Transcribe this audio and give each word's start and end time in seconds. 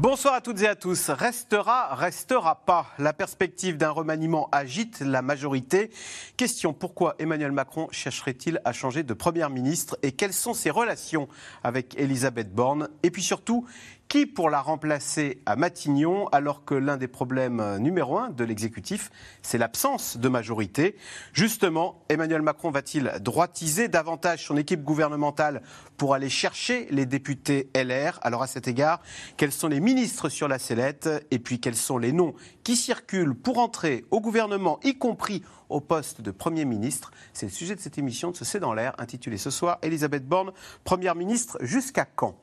Bonsoir 0.00 0.32
à 0.32 0.40
toutes 0.40 0.62
et 0.62 0.66
à 0.66 0.76
tous. 0.76 1.10
Restera, 1.10 1.94
restera 1.94 2.64
pas. 2.64 2.86
La 2.98 3.12
perspective 3.12 3.76
d'un 3.76 3.90
remaniement 3.90 4.48
agite 4.50 5.00
la 5.00 5.20
majorité. 5.20 5.90
Question 6.38 6.72
pourquoi 6.72 7.16
Emmanuel 7.18 7.52
Macron 7.52 7.86
chercherait-il 7.90 8.62
à 8.64 8.72
changer 8.72 9.02
de 9.02 9.12
première 9.12 9.50
ministre 9.50 9.98
et 10.02 10.12
quelles 10.12 10.32
sont 10.32 10.54
ses 10.54 10.70
relations 10.70 11.28
avec 11.62 11.98
Elisabeth 11.98 12.50
Borne? 12.50 12.88
Et 13.02 13.10
puis 13.10 13.22
surtout, 13.22 13.66
qui 14.10 14.26
pour 14.26 14.50
la 14.50 14.60
remplacer 14.60 15.40
à 15.46 15.54
Matignon 15.54 16.26
alors 16.32 16.64
que 16.64 16.74
l'un 16.74 16.96
des 16.96 17.06
problèmes 17.06 17.60
euh, 17.60 17.78
numéro 17.78 18.18
un 18.18 18.30
de 18.30 18.42
l'exécutif, 18.42 19.08
c'est 19.40 19.56
l'absence 19.56 20.16
de 20.16 20.28
majorité. 20.28 20.96
Justement, 21.32 22.02
Emmanuel 22.08 22.42
Macron 22.42 22.72
va-t-il 22.72 23.12
droitiser 23.20 23.86
davantage 23.86 24.44
son 24.44 24.56
équipe 24.56 24.82
gouvernementale 24.82 25.62
pour 25.96 26.12
aller 26.12 26.28
chercher 26.28 26.88
les 26.90 27.06
députés 27.06 27.70
LR 27.72 28.18
Alors 28.22 28.42
à 28.42 28.48
cet 28.48 28.66
égard, 28.66 29.00
quels 29.36 29.52
sont 29.52 29.68
les 29.68 29.78
ministres 29.78 30.28
sur 30.28 30.48
la 30.48 30.58
sellette? 30.58 31.08
Et 31.30 31.38
puis 31.38 31.60
quels 31.60 31.76
sont 31.76 31.96
les 31.96 32.10
noms 32.10 32.34
qui 32.64 32.74
circulent 32.74 33.36
pour 33.36 33.58
entrer 33.58 34.04
au 34.10 34.20
gouvernement, 34.20 34.80
y 34.82 34.98
compris 34.98 35.44
au 35.68 35.80
poste 35.80 36.20
de 36.20 36.32
Premier 36.32 36.64
ministre? 36.64 37.12
C'est 37.32 37.46
le 37.46 37.52
sujet 37.52 37.76
de 37.76 37.80
cette 37.80 37.96
émission 37.96 38.32
de 38.32 38.36
ce 38.36 38.44
C'est 38.44 38.58
dans 38.58 38.74
l'air, 38.74 38.92
intitulée 38.98 39.38
ce 39.38 39.50
soir 39.50 39.78
Elisabeth 39.82 40.26
Borne, 40.26 40.50
Première 40.82 41.14
ministre 41.14 41.58
jusqu'à 41.60 42.06
quand? 42.06 42.34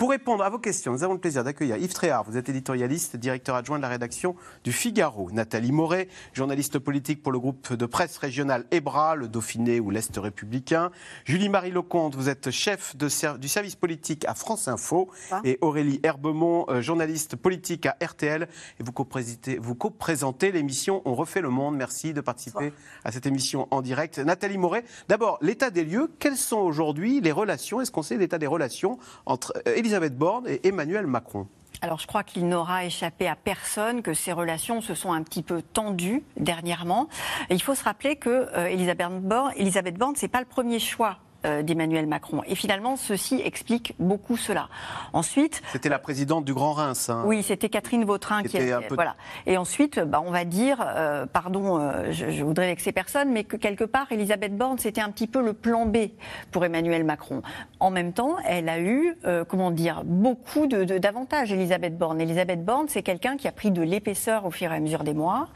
Pour 0.00 0.08
répondre 0.08 0.42
à 0.42 0.48
vos 0.48 0.58
questions, 0.58 0.92
nous 0.92 1.04
avons 1.04 1.12
le 1.12 1.20
plaisir 1.20 1.44
d'accueillir 1.44 1.76
Yves 1.76 1.92
Tréhard, 1.92 2.24
vous 2.24 2.38
êtes 2.38 2.48
éditorialiste, 2.48 3.16
directeur 3.16 3.54
adjoint 3.54 3.76
de 3.76 3.82
la 3.82 3.88
rédaction 3.90 4.34
du 4.64 4.72
Figaro. 4.72 5.30
Nathalie 5.30 5.72
Moret, 5.72 6.08
journaliste 6.32 6.78
politique 6.78 7.22
pour 7.22 7.32
le 7.32 7.38
groupe 7.38 7.74
de 7.74 7.84
presse 7.84 8.16
régional 8.16 8.64
EBRA, 8.70 9.14
le 9.14 9.28
Dauphiné 9.28 9.78
ou 9.78 9.90
l'Est 9.90 10.16
républicain. 10.16 10.90
Julie-Marie 11.26 11.70
Lecomte, 11.70 12.14
vous 12.14 12.30
êtes 12.30 12.50
chef 12.50 12.96
du 12.96 13.10
service 13.10 13.76
politique 13.76 14.24
à 14.24 14.32
France 14.32 14.68
Info. 14.68 15.10
Et 15.44 15.58
Aurélie 15.60 16.00
Herbemont, 16.02 16.64
euh, 16.70 16.80
journaliste 16.80 17.36
politique 17.36 17.84
à 17.84 17.94
RTL. 18.02 18.48
Et 18.78 18.82
vous 18.82 19.74
co-présentez 19.74 20.50
l'émission 20.50 21.02
On 21.04 21.14
refait 21.14 21.42
le 21.42 21.50
monde. 21.50 21.76
Merci 21.76 22.14
de 22.14 22.22
participer 22.22 22.72
à 23.04 23.12
cette 23.12 23.26
émission 23.26 23.68
en 23.70 23.82
direct. 23.82 24.18
Nathalie 24.18 24.56
Moret, 24.56 24.84
d'abord, 25.08 25.36
l'état 25.42 25.68
des 25.68 25.84
lieux. 25.84 26.10
Quelles 26.18 26.38
sont 26.38 26.60
aujourd'hui 26.60 27.20
les 27.20 27.32
relations? 27.32 27.82
Est-ce 27.82 27.90
qu'on 27.90 28.00
sait 28.00 28.16
l'état 28.16 28.38
des 28.38 28.46
relations 28.46 28.98
entre 29.26 29.52
euh, 29.68 29.74
Elisabeth 29.90 30.16
Borne 30.16 30.46
et 30.46 30.68
Emmanuel 30.68 31.08
Macron 31.08 31.48
alors 31.82 31.98
je 31.98 32.06
crois 32.06 32.22
qu'il 32.22 32.46
n'aura 32.46 32.84
échappé 32.84 33.26
à 33.26 33.34
personne 33.34 34.02
que 34.02 34.12
ces 34.12 34.32
relations 34.32 34.80
se 34.82 34.94
sont 34.94 35.12
un 35.12 35.22
petit 35.22 35.42
peu 35.42 35.62
tendues 35.62 36.22
dernièrement. 36.36 37.08
il 37.48 37.60
faut 37.60 37.74
se 37.74 37.82
rappeler 37.82 38.16
que 38.16 38.28
euh, 38.54 38.66
Elisabeth 38.66 39.08
Borne, 39.22 39.52
Elisabeth 39.56 39.96
Borne, 39.96 40.14
c'est 40.14 40.28
pas 40.28 40.40
le 40.40 40.46
premier 40.46 40.78
choix 40.78 41.18
d'Emmanuel 41.44 42.06
Macron. 42.06 42.42
Et 42.46 42.54
finalement, 42.54 42.96
ceci 42.96 43.40
explique 43.44 43.94
beaucoup 43.98 44.36
cela. 44.36 44.68
Ensuite, 45.12 45.62
c'était 45.72 45.88
la 45.88 45.98
présidente 45.98 46.44
du 46.44 46.54
Grand 46.54 46.72
Reims. 46.72 47.08
Hein. 47.08 47.22
Oui, 47.26 47.42
c'était 47.42 47.68
Catherine 47.68 48.04
Vautrin 48.04 48.42
qui, 48.42 48.56
était 48.56 48.76
voilà. 48.90 49.16
Et 49.46 49.56
ensuite, 49.56 50.00
bah, 50.00 50.22
on 50.24 50.30
va 50.30 50.44
dire, 50.44 50.84
euh, 50.84 51.26
pardon, 51.26 51.78
euh, 51.78 52.10
je, 52.10 52.30
je, 52.30 52.44
voudrais 52.44 52.66
vexer 52.66 52.92
personne, 52.92 53.30
mais 53.30 53.44
que 53.44 53.56
quelque 53.56 53.84
part, 53.84 54.10
Elisabeth 54.10 54.56
Borne, 54.56 54.78
c'était 54.78 55.00
un 55.00 55.10
petit 55.10 55.26
peu 55.26 55.42
le 55.42 55.52
plan 55.52 55.86
B 55.86 55.96
pour 56.50 56.64
Emmanuel 56.64 57.04
Macron. 57.04 57.42
En 57.78 57.90
même 57.90 58.12
temps, 58.12 58.36
elle 58.44 58.68
a 58.68 58.80
eu, 58.80 59.16
comment 59.48 59.70
dire, 59.70 60.02
beaucoup 60.04 60.66
de, 60.66 60.98
d'avantages. 60.98 61.52
Elisabeth 61.52 61.96
Borne. 61.96 62.20
Elisabeth 62.20 62.64
Borne, 62.64 62.86
c'est 62.88 63.02
quelqu'un 63.02 63.36
qui 63.36 63.48
a 63.48 63.52
pris 63.52 63.70
de 63.70 63.82
l'épaisseur 63.82 64.44
au 64.44 64.50
fur 64.50 64.70
et 64.72 64.76
à 64.76 64.80
mesure 64.80 65.04
des 65.04 65.14
mois. 65.14 65.48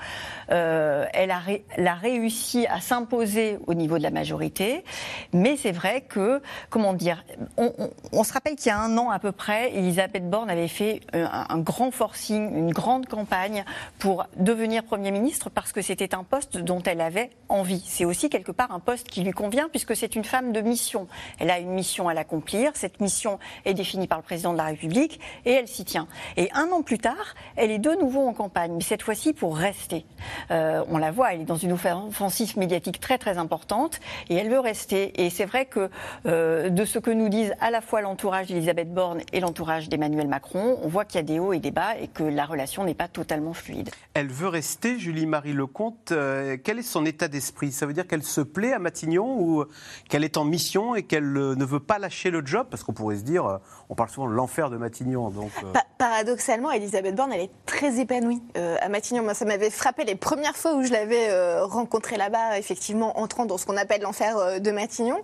elle 0.49 1.31
a, 1.31 1.41
elle, 1.77 1.87
a, 1.87 1.95
réussi 1.95 2.67
à 2.67 2.81
s'imposer 2.81 3.59
au 3.67 3.75
niveau 3.75 3.99
de 3.99 4.03
la 4.03 4.11
majorité, 4.11 4.85
mais 5.33 5.57
c'est 5.57 5.73
vrai 5.75 6.01
que, 6.03 6.41
comment 6.71 6.95
dire, 6.95 7.25
on, 7.57 8.25
se 8.25 8.33
rappelle 8.33 8.57
qu'il 8.57 8.69
y 8.69 8.71
a 8.71 8.79
un 8.79 8.97
an 8.97 9.11
à 9.11 9.19
peu 9.19 9.33
près, 9.33 9.75
Elisabeth 9.75 10.29
Borne 10.29 10.51
avait 10.51 10.69
fait 10.69 11.01
euh, 11.15 11.27
un, 11.31 11.59
grand 11.59 11.91
forcing, 11.91 12.55
une 12.57 12.73
grande 12.73 13.07
campagne 13.07 13.65
pour 13.99 14.27
devenir 14.37 14.85
Premier 14.85 15.11
ministre 15.11 15.51
parce 15.51 15.73
que 15.73 15.83
c'était 15.83 16.15
un 16.15 16.25
poste 16.25 16.57
dont 16.57 16.83
elle 16.83 17.01
avait 17.01 17.31
envie. 17.49 17.83
C'est 17.87 18.05
aussi 18.05 18.31
quelque 18.31 18.53
part 18.53 18.73
un 18.73 18.81
poste 18.81 19.09
qui 19.09 19.23
lui 19.23 19.33
convient 19.33 19.69
puisque 19.69 19.95
c'est 19.95 20.17
une 20.17 20.25
femme 20.25 20.53
de 20.53 20.61
mission. 20.61 21.07
Elle 21.39 21.51
a 21.51 21.59
une 21.59 21.71
mission 21.71 22.09
à 22.09 22.15
l'accomplir. 22.15 22.73
Cette 22.75 23.01
mission 23.01 23.39
est 23.65 23.75
définie 23.75 24.07
par 24.07 24.19
le 24.19 24.25
président 24.25 24.53
de 24.53 24.59
la 24.59 24.65
République 24.65 25.21
et 25.45 25.53
elle 25.53 25.69
s'y 25.69 25.85
tient. 25.85 26.07
Et 26.37 26.51
un 26.53 26.71
an 26.71 26.83
plus 26.83 26.99
tard, 26.99 27.35
elle 27.57 27.71
est 27.71 27.79
de 27.79 27.91
nouveau 27.91 28.27
en 28.27 28.33
campagne, 28.33 28.73
mais 28.75 28.83
cette 28.83 29.03
fois-ci 29.03 29.33
pour 29.33 29.57
rester. 29.57 30.07
Euh, 30.51 30.85
on 30.89 30.99
la 30.99 31.11
voit, 31.11 31.35
elle 31.35 31.43
est 31.43 31.45
dans 31.45 31.57
une 31.57 31.73
offensive 31.73 32.59
médiatique 32.59 33.01
très 33.01 33.19
très 33.19 33.39
importante 33.39 34.01
et 34.29 34.35
elle 34.35 34.49
veut 34.49 34.61
rester. 34.61 35.23
Et 35.23 35.31
c'est 35.31 35.45
vrai 35.45 35.64
que 35.65 35.91
euh, 36.27 36.71
de 36.71 36.85
ce 36.85 36.99
que 36.99 37.11
nous 37.11 37.29
disent 37.29 37.55
à 37.61 37.71
la 37.71 37.81
fois 37.81 38.01
l'entourage 38.01 38.49
d'Elisabeth 38.49 38.93
Borne 38.93 39.21
et 39.33 39.41
l'entourage 39.41 39.89
d'Emmanuel 39.89 40.29
Macron, 40.29 40.79
on 40.83 40.89
voit 40.89 41.05
qu'il 41.05 41.17
y 41.17 41.21
a 41.21 41.23
des 41.23 41.39
hauts 41.39 41.53
et 41.53 41.59
des 41.59 41.71
bas 41.71 41.97
et 42.01 42.09
que 42.09 42.23
la 42.23 42.45
relation 42.45 42.85
n'est 42.85 42.95
pas 42.95 43.09
totalement 43.09 43.53
fluide. 43.53 43.91
Elle 44.15 44.29
veut 44.29 44.49
rester, 44.49 44.99
Julie-Marie 44.99 45.53
Lecomte. 45.53 46.13
Euh, 46.13 46.57
quel 46.63 46.79
est 46.79 46.83
son 46.83 47.05
état 47.07 47.29
d'esprit? 47.29 47.73
Ça 47.73 47.87
veut 47.87 47.93
dire 47.93 48.07
qu'elle 48.07 48.23
se 48.23 48.41
plaît 48.41 48.73
à 48.73 48.79
Matignon 48.79 49.39
ou 49.39 49.65
qu'elle 50.09 50.25
est 50.25 50.37
en 50.37 50.45
mission 50.45 50.95
et 50.95 51.03
qu'elle 51.03 51.37
euh, 51.37 51.55
ne 51.55 51.65
veut 51.65 51.81
pas 51.81 51.99
lâcher 51.99 52.31
le 52.31 52.45
job? 52.45 52.67
Parce 52.71 52.83
qu'on 52.83 52.93
pourrait 52.93 53.17
se 53.17 53.23
dire, 53.23 53.61
on 53.89 53.95
parle 53.95 54.11
souvent 54.11 54.29
de 54.29 54.35
l'enfer 54.35 54.71
de 54.71 54.77
Matignon. 54.77 55.31
Donc, 55.31 55.51
paradoxalement, 55.99 56.71
Elisabeth 56.71 57.15
Borne, 57.15 57.33
elle 57.33 57.43
est 57.43 57.51
très 57.67 58.01
épanouie 58.01 58.43
à 58.55 58.89
Matignon. 58.89 59.23
Moi, 59.23 59.35
ça 59.35 59.45
m'avait 59.45 59.71
frappé 59.71 60.05
les 60.05 60.17
premières 60.17 60.57
fois 60.57 60.75
où 60.75 60.83
je 60.83 60.93
l'avais 60.93 61.61
rencontrée 61.63 62.17
là-bas, 62.17 62.59
effectivement, 62.59 63.19
entrant 63.19 63.47
dans 63.47 63.59
ce 63.59 63.67
qu'on 63.67 63.77
appelle 63.77 64.03
l'enfer 64.03 64.61
de 64.61 64.71
Matignon. 64.71 65.19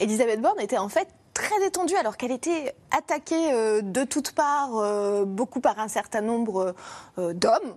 Elisabeth 0.00 0.40
Borne 0.40 0.58
était 0.60 0.78
en 0.78 0.88
fait 0.88 1.08
très 1.34 1.58
détendue 1.60 1.94
alors 1.94 2.16
qu'elle 2.16 2.32
était 2.32 2.74
attaquée 2.90 3.52
euh, 3.52 3.82
de 3.82 4.04
toutes 4.04 4.32
parts, 4.32 4.78
euh, 4.78 5.24
beaucoup 5.24 5.60
par 5.60 5.78
un 5.78 5.88
certain 5.88 6.22
nombre 6.22 6.74
euh, 7.18 7.32
d'hommes 7.32 7.76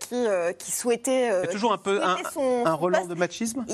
qui, 0.00 0.26
qui 0.58 0.70
souhaitaient. 0.72 1.28
Il 1.28 1.44
y 1.44 1.48
a 1.48 1.52
toujours 1.52 1.72
un 1.72 1.78
peu 1.78 2.02
un, 2.02 2.16
un, 2.64 2.74
relent 2.74 3.06
de 3.06 3.14
machisme? 3.14 3.64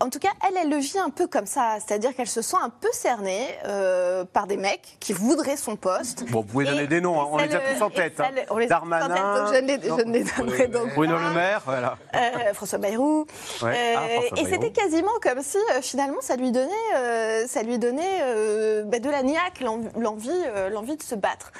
En 0.00 0.10
tout 0.10 0.18
cas, 0.18 0.30
elle, 0.46 0.56
elle 0.60 0.70
le 0.70 0.78
vit 0.78 0.98
un 0.98 1.10
peu 1.10 1.26
comme 1.26 1.46
ça. 1.46 1.78
C'est-à-dire 1.84 2.14
qu'elle 2.14 2.28
se 2.28 2.42
sent 2.42 2.56
un 2.60 2.68
peu 2.68 2.88
cernée 2.92 3.46
euh, 3.64 4.24
par 4.24 4.46
des 4.46 4.56
mecs 4.56 4.96
qui 5.00 5.12
voudraient 5.12 5.56
son 5.56 5.76
poste. 5.76 6.24
Bon, 6.30 6.40
vous 6.40 6.46
pouvez 6.46 6.64
donner 6.64 6.86
des 6.86 7.00
noms, 7.00 7.20
hein. 7.20 7.28
on 7.30 7.36
les 7.38 7.54
a 7.54 7.60
tous 7.60 7.82
en 7.82 7.90
tête. 7.90 8.18
Hein. 8.20 8.30
On 8.50 8.58
les 8.58 8.66
Darmanin, 8.66 9.06
en 9.06 9.08
tête, 9.08 9.40
donc 9.40 9.54
je 9.54 10.04
ne 10.04 10.12
les, 10.12 10.24
donnerai 10.24 10.66
donc 10.66 10.94
Bruno 10.94 11.16
Le 11.16 11.30
Maire, 11.30 11.62
voilà. 11.64 11.96
Euh, 12.14 12.52
François 12.54 12.78
Bayrou. 12.78 13.26
Euh, 13.62 13.94
ah, 13.96 14.36
et 14.36 14.44
c'était 14.44 14.72
quasiment 14.72 15.12
comme 15.22 15.42
si, 15.42 15.58
finalement, 15.80 16.20
ça 16.20 16.36
lui 16.36 16.50
donnait, 16.50 17.46
ça 17.46 17.62
lui 17.62 17.78
donnait 17.78 18.82
bah, 18.84 18.98
de 18.98 19.10
la 19.10 19.22
niaque, 19.22 19.60
l'envie, 19.60 20.30
l'envie 20.72 20.96
de 20.96 21.02
se 21.02 21.14
battre. 21.14 21.52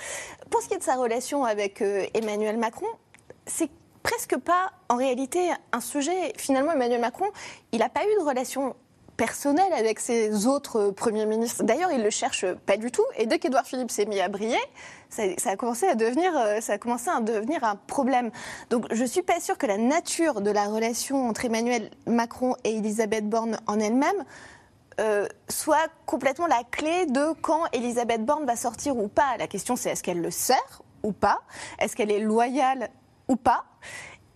Pour 0.50 0.60
ce 0.60 0.68
qui 0.68 0.74
est 0.74 0.78
de 0.78 0.82
sa 0.82 0.96
relation 0.96 1.44
avec 1.44 1.82
Emmanuel 2.14 2.58
Macron, 2.58 2.88
c'est 3.46 3.70
presque 4.04 4.36
pas 4.36 4.70
en 4.88 4.96
réalité 4.96 5.50
un 5.72 5.80
sujet. 5.80 6.32
Finalement, 6.36 6.72
Emmanuel 6.72 7.00
Macron, 7.00 7.26
il 7.72 7.80
n'a 7.80 7.88
pas 7.88 8.04
eu 8.04 8.20
de 8.20 8.24
relation 8.24 8.76
personnelle 9.16 9.72
avec 9.72 9.98
ses 9.98 10.46
autres 10.46 10.90
premiers 10.90 11.26
ministres. 11.26 11.64
D'ailleurs, 11.64 11.90
il 11.90 11.98
ne 11.98 12.04
le 12.04 12.10
cherche 12.10 12.44
pas 12.66 12.76
du 12.76 12.90
tout. 12.90 13.04
Et 13.16 13.26
dès 13.26 13.38
qu'Edouard 13.38 13.64
Philippe 13.64 13.90
s'est 13.90 14.06
mis 14.06 14.20
à 14.20 14.28
briller, 14.28 14.60
ça, 15.08 15.22
a 15.46 15.56
commencé 15.56 15.86
à 15.86 15.94
devenir, 15.94 16.36
euh, 16.36 16.60
ça 16.60 16.74
a 16.74 16.78
commencé 16.78 17.08
à 17.08 17.20
devenir 17.20 17.64
un 17.64 17.76
problème. 17.76 18.30
Donc, 18.70 18.86
je 18.92 19.02
ne 19.02 19.06
suis 19.06 19.22
pas 19.22 19.40
sûre 19.40 19.56
que 19.56 19.66
la 19.66 19.78
nature 19.78 20.40
de 20.40 20.50
la 20.50 20.66
relation 20.66 21.28
entre 21.28 21.44
Emmanuel 21.44 21.90
Macron 22.06 22.56
et 22.64 22.76
Elisabeth 22.76 23.28
Borne 23.28 23.58
en 23.66 23.78
elle-même 23.78 24.24
euh, 25.00 25.26
soit 25.48 25.88
complètement 26.06 26.46
la 26.46 26.62
clé 26.70 27.06
de 27.06 27.32
quand 27.40 27.62
Elisabeth 27.72 28.24
Borne 28.24 28.44
va 28.44 28.56
sortir 28.56 28.96
ou 28.96 29.08
pas. 29.08 29.36
La 29.38 29.46
question, 29.46 29.76
c'est 29.76 29.90
est-ce 29.90 30.02
qu'elle 30.02 30.20
le 30.20 30.30
sert 30.30 30.82
ou 31.02 31.12
pas? 31.12 31.40
Est-ce 31.78 31.96
qu'elle 31.96 32.10
est 32.10 32.20
loyale 32.20 32.90
ou 33.28 33.36
pas. 33.36 33.64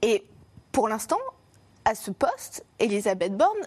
Et 0.02 0.25
pour 0.73 0.88
l'instant, 0.88 1.19
à 1.85 1.94
ce 1.94 2.11
poste, 2.11 2.64
Elisabeth 2.79 3.37
Borne, 3.37 3.67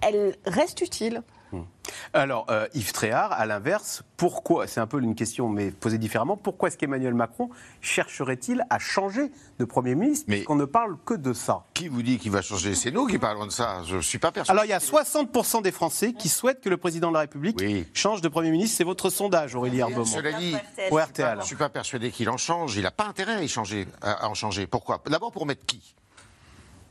elle 0.00 0.36
reste 0.44 0.80
utile. 0.80 1.22
Hmm. 1.54 1.64
Alors, 2.12 2.46
euh, 2.50 2.66
Yves 2.74 2.92
Tréhard, 2.92 3.32
à 3.32 3.46
l'inverse, 3.46 4.02
pourquoi, 4.16 4.66
c'est 4.66 4.80
un 4.80 4.86
peu 4.86 5.00
une 5.00 5.14
question, 5.14 5.48
mais 5.48 5.70
posée 5.70 5.98
différemment, 5.98 6.36
pourquoi 6.36 6.68
est-ce 6.68 6.78
qu'Emmanuel 6.78 7.14
Macron 7.14 7.50
chercherait-il 7.80 8.64
à 8.70 8.78
changer 8.78 9.30
de 9.58 9.64
Premier 9.64 9.94
ministre, 9.94 10.26
mais 10.28 10.36
puisqu'on 10.36 10.56
ne 10.56 10.64
parle 10.64 10.96
que 11.04 11.14
de 11.14 11.32
ça? 11.32 11.64
Qui 11.74 11.88
vous 11.88 12.02
dit 12.02 12.18
qu'il 12.18 12.30
va 12.30 12.42
changer? 12.42 12.74
C'est 12.74 12.90
nous 12.90 13.06
qui 13.06 13.18
parlons 13.18 13.46
de 13.46 13.52
ça, 13.52 13.82
je 13.86 13.96
ne 13.96 14.00
suis 14.00 14.18
pas 14.18 14.32
persuadé. 14.32 14.56
Alors, 14.56 14.64
il 14.64 14.70
y 14.70 14.72
a 14.72 14.78
60% 14.78 15.62
des 15.62 15.72
Français 15.72 16.12
qui 16.12 16.28
souhaitent 16.28 16.60
que 16.60 16.68
le 16.68 16.76
Président 16.76 17.08
de 17.08 17.14
la 17.14 17.20
République 17.20 17.62
change 17.94 18.20
de 18.20 18.28
Premier 18.28 18.50
ministre, 18.50 18.76
c'est 18.78 18.84
votre 18.84 19.10
sondage, 19.10 19.54
Aurélie 19.54 19.80
Herbemont. 19.80 20.04
Cela 20.04 20.32
dit, 20.32 20.56
au 20.90 20.98
RTL. 20.98 21.34
je 21.34 21.40
ne 21.40 21.46
suis 21.46 21.56
pas 21.56 21.68
persuadé 21.68 22.10
qu'il 22.10 22.28
en 22.30 22.36
change, 22.36 22.76
il 22.76 22.82
n'a 22.82 22.90
pas 22.90 23.06
intérêt 23.06 23.34
à, 23.34 23.42
y 23.42 23.48
changer, 23.48 23.86
à 24.02 24.28
en 24.28 24.34
changer. 24.34 24.66
Pourquoi? 24.66 25.02
D'abord 25.06 25.32
pour 25.32 25.46
mettre 25.46 25.66
qui? 25.66 25.94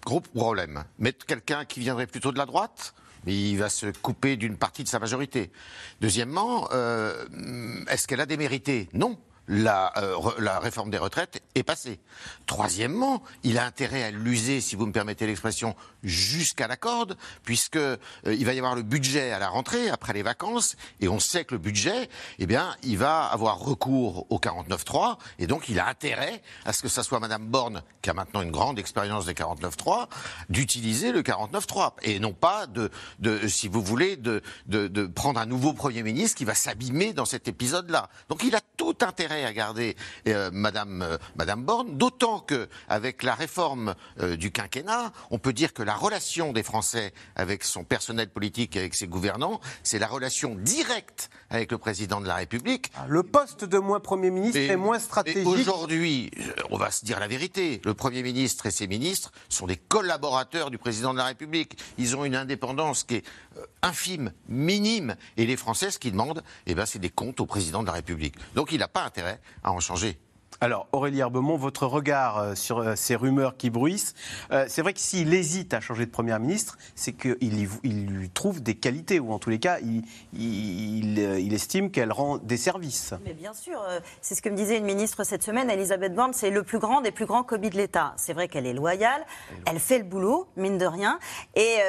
Gros 0.05 0.19
problème. 0.19 0.83
Mettre 0.99 1.25
quelqu'un 1.25 1.65
qui 1.65 1.79
viendrait 1.79 2.07
plutôt 2.07 2.31
de 2.31 2.37
la 2.37 2.45
droite? 2.45 2.93
Mais 3.25 3.33
il 3.33 3.57
va 3.57 3.69
se 3.69 3.87
couper 4.01 4.37
d'une 4.37 4.57
partie 4.57 4.83
de 4.83 4.87
sa 4.87 4.99
majorité. 4.99 5.51
Deuxièmement, 6.01 6.69
euh, 6.71 7.25
est-ce 7.89 8.07
qu'elle 8.07 8.21
a 8.21 8.25
démérité 8.25 8.89
Non 8.93 9.17
la, 9.47 9.93
euh, 9.97 10.17
la, 10.39 10.59
réforme 10.59 10.89
des 10.89 10.97
retraites 10.97 11.41
est 11.55 11.63
passée. 11.63 11.99
Troisièmement, 12.45 13.23
il 13.43 13.57
a 13.57 13.65
intérêt 13.65 14.03
à 14.03 14.11
l'user, 14.11 14.61
si 14.61 14.75
vous 14.75 14.85
me 14.85 14.91
permettez 14.91 15.27
l'expression, 15.27 15.75
jusqu'à 16.03 16.67
la 16.67 16.77
corde, 16.77 17.17
puisque 17.43 17.75
euh, 17.75 17.97
il 18.25 18.45
va 18.45 18.53
y 18.53 18.57
avoir 18.57 18.75
le 18.75 18.83
budget 18.83 19.31
à 19.31 19.39
la 19.39 19.49
rentrée 19.49 19.89
après 19.89 20.13
les 20.13 20.23
vacances, 20.23 20.75
et 21.01 21.07
on 21.07 21.19
sait 21.19 21.45
que 21.45 21.55
le 21.55 21.59
budget, 21.59 22.09
eh 22.39 22.45
bien, 22.45 22.75
il 22.83 22.97
va 22.97 23.25
avoir 23.25 23.59
recours 23.59 24.25
au 24.29 24.39
49.3, 24.39 25.17
et 25.39 25.47
donc 25.47 25.69
il 25.69 25.79
a 25.79 25.87
intérêt 25.87 26.41
à 26.65 26.73
ce 26.73 26.81
que 26.81 26.89
ça 26.89 27.03
soit 27.03 27.19
Madame 27.19 27.47
Borne, 27.47 27.83
qui 28.01 28.09
a 28.09 28.13
maintenant 28.13 28.41
une 28.41 28.51
grande 28.51 28.79
expérience 28.79 29.25
des 29.25 29.33
49.3, 29.33 30.07
d'utiliser 30.49 31.11
le 31.11 31.21
49.3, 31.21 31.93
et 32.03 32.19
non 32.19 32.33
pas 32.33 32.67
de, 32.67 32.89
de, 33.19 33.47
si 33.47 33.67
vous 33.67 33.81
voulez, 33.81 34.15
de, 34.15 34.41
de, 34.67 34.87
de 34.87 35.05
prendre 35.05 35.39
un 35.39 35.45
nouveau 35.45 35.73
Premier 35.73 36.03
ministre 36.03 36.37
qui 36.37 36.45
va 36.45 36.55
s'abîmer 36.55 37.13
dans 37.13 37.25
cet 37.25 37.47
épisode-là. 37.47 38.09
Donc 38.29 38.43
il 38.43 38.55
a 38.55 38.61
tout 38.93 39.05
intérêt 39.05 39.45
à 39.45 39.53
garder 39.53 39.95
euh, 40.27 40.49
Madame, 40.53 41.01
euh, 41.01 41.17
Madame 41.35 41.63
Borne, 41.63 41.97
d'autant 41.97 42.39
que 42.39 42.67
avec 42.87 43.23
la 43.23 43.33
réforme 43.35 43.95
euh, 44.19 44.35
du 44.35 44.51
quinquennat, 44.51 45.11
on 45.31 45.39
peut 45.39 45.53
dire 45.53 45.73
que 45.73 45.83
la 45.83 45.95
relation 45.95 46.53
des 46.53 46.63
Français 46.63 47.13
avec 47.35 47.63
son 47.63 47.83
personnel 47.83 48.29
politique 48.29 48.75
et 48.75 48.79
avec 48.79 48.95
ses 48.95 49.07
gouvernants, 49.07 49.59
c'est 49.83 49.99
la 49.99 50.07
relation 50.07 50.55
directe 50.55 51.29
avec 51.49 51.71
le 51.71 51.77
président 51.77 52.21
de 52.21 52.27
la 52.27 52.35
République. 52.35 52.91
Ah, 52.95 53.05
le 53.07 53.23
poste 53.23 53.65
de 53.65 53.77
moins 53.77 53.99
Premier 53.99 54.31
ministre 54.31 54.59
est 54.59 54.75
moins 54.75 54.99
stratégique. 54.99 55.47
Aujourd'hui, 55.47 56.31
on 56.69 56.77
va 56.77 56.91
se 56.91 57.05
dire 57.05 57.19
la 57.19 57.27
vérité, 57.27 57.81
le 57.85 57.93
Premier 57.93 58.21
ministre 58.21 58.65
et 58.65 58.71
ses 58.71 58.87
ministres 58.87 59.31
sont 59.49 59.67
des 59.67 59.77
collaborateurs 59.77 60.71
du 60.71 60.77
président 60.77 61.13
de 61.13 61.17
la 61.17 61.25
République. 61.25 61.77
Ils 61.97 62.15
ont 62.15 62.25
une 62.25 62.35
indépendance 62.35 63.03
qui 63.03 63.15
est 63.15 63.23
infime, 63.81 64.31
minime, 64.47 65.15
et 65.37 65.45
les 65.45 65.57
Français, 65.57 65.91
ce 65.91 65.99
qu'ils 65.99 66.11
demandent, 66.11 66.43
eh 66.65 66.75
ben, 66.75 66.85
c'est 66.85 66.99
des 66.99 67.09
comptes 67.09 67.39
au 67.39 67.45
président 67.45 67.81
de 67.81 67.87
la 67.87 67.93
République. 67.93 68.35
Donc 68.55 68.71
il 68.71 68.82
n'a 68.83 68.87
pas 68.89 69.03
intérêt 69.03 69.39
à 69.63 69.71
en 69.71 69.79
changer. 69.79 70.19
Alors, 70.63 70.87
Aurélie 70.93 71.19
Herbemont, 71.19 71.57
votre 71.57 71.87
regard 71.87 72.37
euh, 72.37 72.55
sur 72.55 72.77
euh, 72.77 72.95
ces 72.95 73.17
rumeurs 73.17 73.57
qui 73.57 73.69
bruissent, 73.69 74.13
euh, 74.53 74.63
c'est 74.69 74.81
vrai 74.81 74.93
que 74.93 75.01
s'il 75.01 75.33
hésite 75.33 75.73
à 75.73 75.81
changer 75.81 76.05
de 76.05 76.09
Premier 76.09 76.39
ministre, 76.39 76.77
c'est 76.95 77.11
qu'il 77.11 77.67
il 77.83 78.05
lui 78.05 78.29
trouve 78.29 78.63
des 78.63 78.75
qualités, 78.75 79.19
ou 79.19 79.33
en 79.33 79.39
tous 79.39 79.49
les 79.49 79.59
cas, 79.59 79.79
il, 79.81 81.53
estime 81.53 81.91
qu'elle 81.91 82.13
rend 82.13 82.37
des 82.37 82.55
services. 82.55 83.13
Mais 83.25 83.33
bien 83.33 83.53
sûr, 83.53 83.77
c'est 84.21 84.35
ce 84.35 84.41
que 84.41 84.47
me 84.47 84.55
disait 84.55 84.77
une 84.77 84.85
ministre 84.85 85.25
cette 85.25 85.43
semaine, 85.43 85.69
Elisabeth 85.69 86.15
Borne, 86.15 86.31
c'est 86.31 86.49
le 86.49 86.63
plus 86.63 86.79
grand 86.79 87.01
des 87.01 87.11
plus 87.11 87.25
grands 87.25 87.43
commis 87.43 87.69
de 87.69 87.75
l'État. 87.75 88.13
C'est 88.15 88.31
vrai 88.31 88.47
qu'elle 88.47 88.65
est 88.65 88.73
loyale, 88.73 89.25
elle 89.65 89.79
fait 89.79 89.97
le 89.97 90.05
boulot, 90.05 90.47
mine 90.55 90.77
de 90.77 90.85
rien, 90.85 91.19
et 91.55 91.79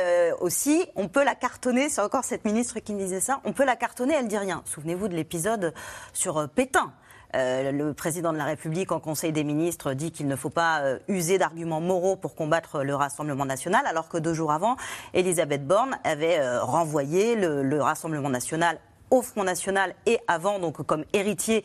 aussi, 0.41 0.85
on 0.97 1.06
peut 1.06 1.25
la 1.25 1.37
cartonner, 1.37 1.88
c'est 1.88 2.03
encore 2.03 2.25
cette 2.25 2.44
ministre 2.44 2.81
qui 2.81 2.93
me 2.93 2.99
disait 2.99 3.20
ça, 3.20 3.41
on 3.44 3.53
peut 3.53 3.65
la 3.65 3.77
cartonner, 3.77 4.15
elle 4.15 4.27
dit 4.27 4.37
rien. 4.37 4.62
Souvenez-vous 4.65 5.06
de 5.06 5.15
l'épisode 5.15 5.73
sur 6.12 6.49
Pétain. 6.49 6.93
Euh, 7.34 7.72
le 7.72 7.92
président 7.94 8.32
de 8.32 8.38
la 8.38 8.44
République, 8.44 8.92
en 8.92 9.00
Conseil 9.00 9.32
des 9.32 9.44
ministres, 9.44 9.92
dit 9.92 10.12
qu'il 10.12 10.28
ne 10.28 10.36
faut 10.36 10.50
pas 10.50 10.81
euh, 10.81 10.98
user 11.08 11.38
d'arguments 11.38 11.81
moraux 11.81 12.16
pour 12.16 12.34
combattre 12.34 12.82
le 12.82 12.94
Rassemblement 12.94 13.44
national, 13.44 13.86
alors 13.86 14.08
que 14.08 14.19
deux 14.19 14.34
jours 14.34 14.52
avant, 14.52 14.76
Elisabeth 15.14 15.66
Borne 15.66 15.98
avait 16.04 16.38
euh, 16.38 16.62
renvoyé 16.62 17.34
le, 17.34 17.82
Rassemblement 17.82 18.31
national 18.31 18.78
au 19.10 19.20
Front 19.20 19.42
National 19.44 19.94
et 20.06 20.19
avant, 20.28 20.58
donc 20.58 20.82
comme 20.86 21.04
héritier 21.12 21.64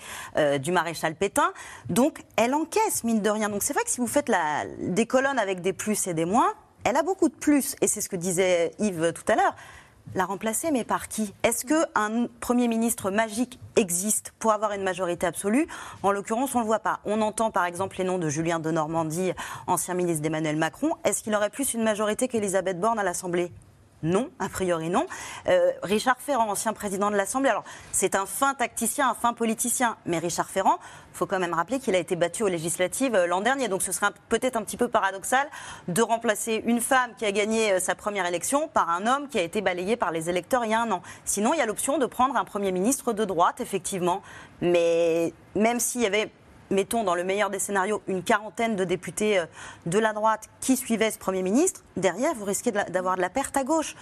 du 0.60 0.72
maréchal 0.72 1.16
Pétain. 1.16 1.52
Donc 1.88 2.24
elle 2.36 2.54
encaisse, 2.54 3.04
mine 3.04 3.22
de 3.22 3.30
rien. 3.30 3.48
Donc 3.48 3.64
c'est 3.64 3.74
vrai 3.74 3.84
que 3.84 3.90
si 3.90 4.02
vous 4.02 4.08
faites 4.08 4.30
des 4.82 5.06
colonnes 5.06 5.40
avec 5.40 5.62
des 5.62 5.72
plus 5.72 6.08
et 6.08 6.14
des 6.14 6.26
moins, 6.26 6.52
elle 6.84 6.98
a 6.98 7.04
beaucoup 7.04 7.30
de 7.30 7.34
plus. 7.34 7.76
Et 7.82 7.88
c'est 7.88 8.02
ce 8.02 8.10
que 8.10 8.18
disait 8.18 8.72
Yves 8.80 9.14
tout 9.14 9.32
à 9.32 9.36
l'heure 9.36 9.56
la 10.16 10.26
remplacer, 10.26 10.72
mais 10.72 10.84
par 10.84 11.08
qui? 11.08 11.34
Est-ce 11.44 11.66
qu'un 11.66 12.28
Premier 12.40 12.68
ministre 12.68 13.12
magique 13.12 13.60
existe 13.76 14.34
pour 14.40 14.52
avoir 14.52 14.72
une 14.74 14.84
majorité 14.84 15.28
absolue? 15.28 15.68
En 16.04 16.12
l'occurrence, 16.12 16.56
on 16.56 16.60
ne 16.60 16.64
le 16.64 16.68
voit 16.68 16.80
pas. 16.80 17.00
On 17.06 17.22
entend 17.22 17.52
par 17.52 17.66
exemple 17.66 17.98
les 17.98 18.04
noms 18.04 18.18
de 18.18 18.30
Julien 18.30 18.60
de 18.60 18.72
Normandie, 18.72 19.34
ancien 19.68 19.94
ministre 19.94 20.22
d'Emmanuel 20.22 20.56
Macron. 20.58 20.92
Est-ce 21.04 21.24
qu'il 21.24 21.36
aurait 21.36 21.50
plus 21.50 21.74
une 21.74 21.84
majorité 21.84 22.28
qu'Elisabeth 22.28 22.80
Borne 22.80 23.00
à 23.00 23.04
l'Assemblée? 23.04 23.52
Non, 24.04 24.30
a 24.40 24.50
priori 24.50 24.90
non. 24.90 25.06
Euh, 25.48 25.72
Richard 25.84 26.18
Ferrand, 26.20 26.50
ancien 26.50 26.74
président 26.74 27.12
de 27.12 27.16
l'Assemblée, 27.16 27.50
alors 27.50 27.64
c'est 27.92 28.16
un 28.16 28.26
fin 28.26 28.54
tacticien, 28.54 29.10
un 29.10 29.14
fin 29.14 29.34
politicien, 29.34 29.98
mais 30.06 30.20
Richard 30.20 30.50
Ferrand, 30.50 30.80
il 31.14 31.18
faut 31.18 31.26
quand 31.26 31.40
même 31.40 31.54
rappeler 31.54 31.80
qu'il 31.80 31.96
a 31.96 32.00
été 32.00 32.16
battu 32.16 32.44
aux 32.44 32.48
législatives 32.48 33.16
euh, 33.16 33.28
l'an 33.28 33.42
dernier, 33.42 33.68
donc 33.68 33.82
ce 33.82 33.92
serait 33.92 34.12
peut-être 34.30 34.56
un 34.56 34.64
petit 34.64 34.78
peu 34.78 34.88
paradoxal 34.88 35.48
de 35.88 36.02
remplacer 36.02 36.64
une 36.66 36.80
femme 36.80 37.12
qui 37.18 37.26
a 37.26 37.32
gagné 37.32 37.74
euh, 37.74 37.80
sa 37.80 37.96
première 37.96 38.26
élection 38.26 38.68
par 38.68 38.90
un 38.90 39.06
homme 39.06 39.28
qui 39.28 39.38
a 39.38 39.42
été 39.42 39.62
balayé 39.62 39.98
par 39.98 40.12
les 40.12 40.30
électeurs 40.30 40.66
il 40.66 40.72
y 40.72 40.74
a 40.74 40.82
un 40.82 40.92
an. 40.92 41.02
Sinon, 41.26 41.54
il 41.54 41.58
y 41.58 41.62
a 41.62 41.66
l'option 41.66 41.98
de 41.98 42.06
prendre 42.06 42.36
un 42.36 42.46
Premier 42.46 42.72
ministre 42.72 43.14
de 43.14 43.26
droite, 43.26 43.60
effectivement, 43.60 44.22
mais 44.62 45.34
même 45.56 45.80
s'il 45.80 46.02
y 46.02 46.06
avait 46.06 46.32
mettons 46.70 47.04
dans 47.04 47.16
le 47.16 47.24
meilleur 47.24 47.50
des 47.50 47.60
scénarios, 47.60 48.02
une 48.08 48.24
quarantaine 48.24 48.76
de 48.76 48.84
députés 48.84 49.40
euh, 49.40 49.46
de 49.86 50.00
la 50.00 50.14
droite 50.14 50.50
qui 50.62 50.78
suivaient 50.78 51.12
ce 51.12 51.20
Premier 51.20 51.42
ministre, 51.42 51.82
derrière, 51.98 52.34
vous 52.34 52.46
risquez 52.46 52.72
d'avoir 52.72 53.16
de 53.16 53.22
la 53.22 53.30
perte 53.30 53.58
à 53.58 53.64
gauche. 53.64 53.96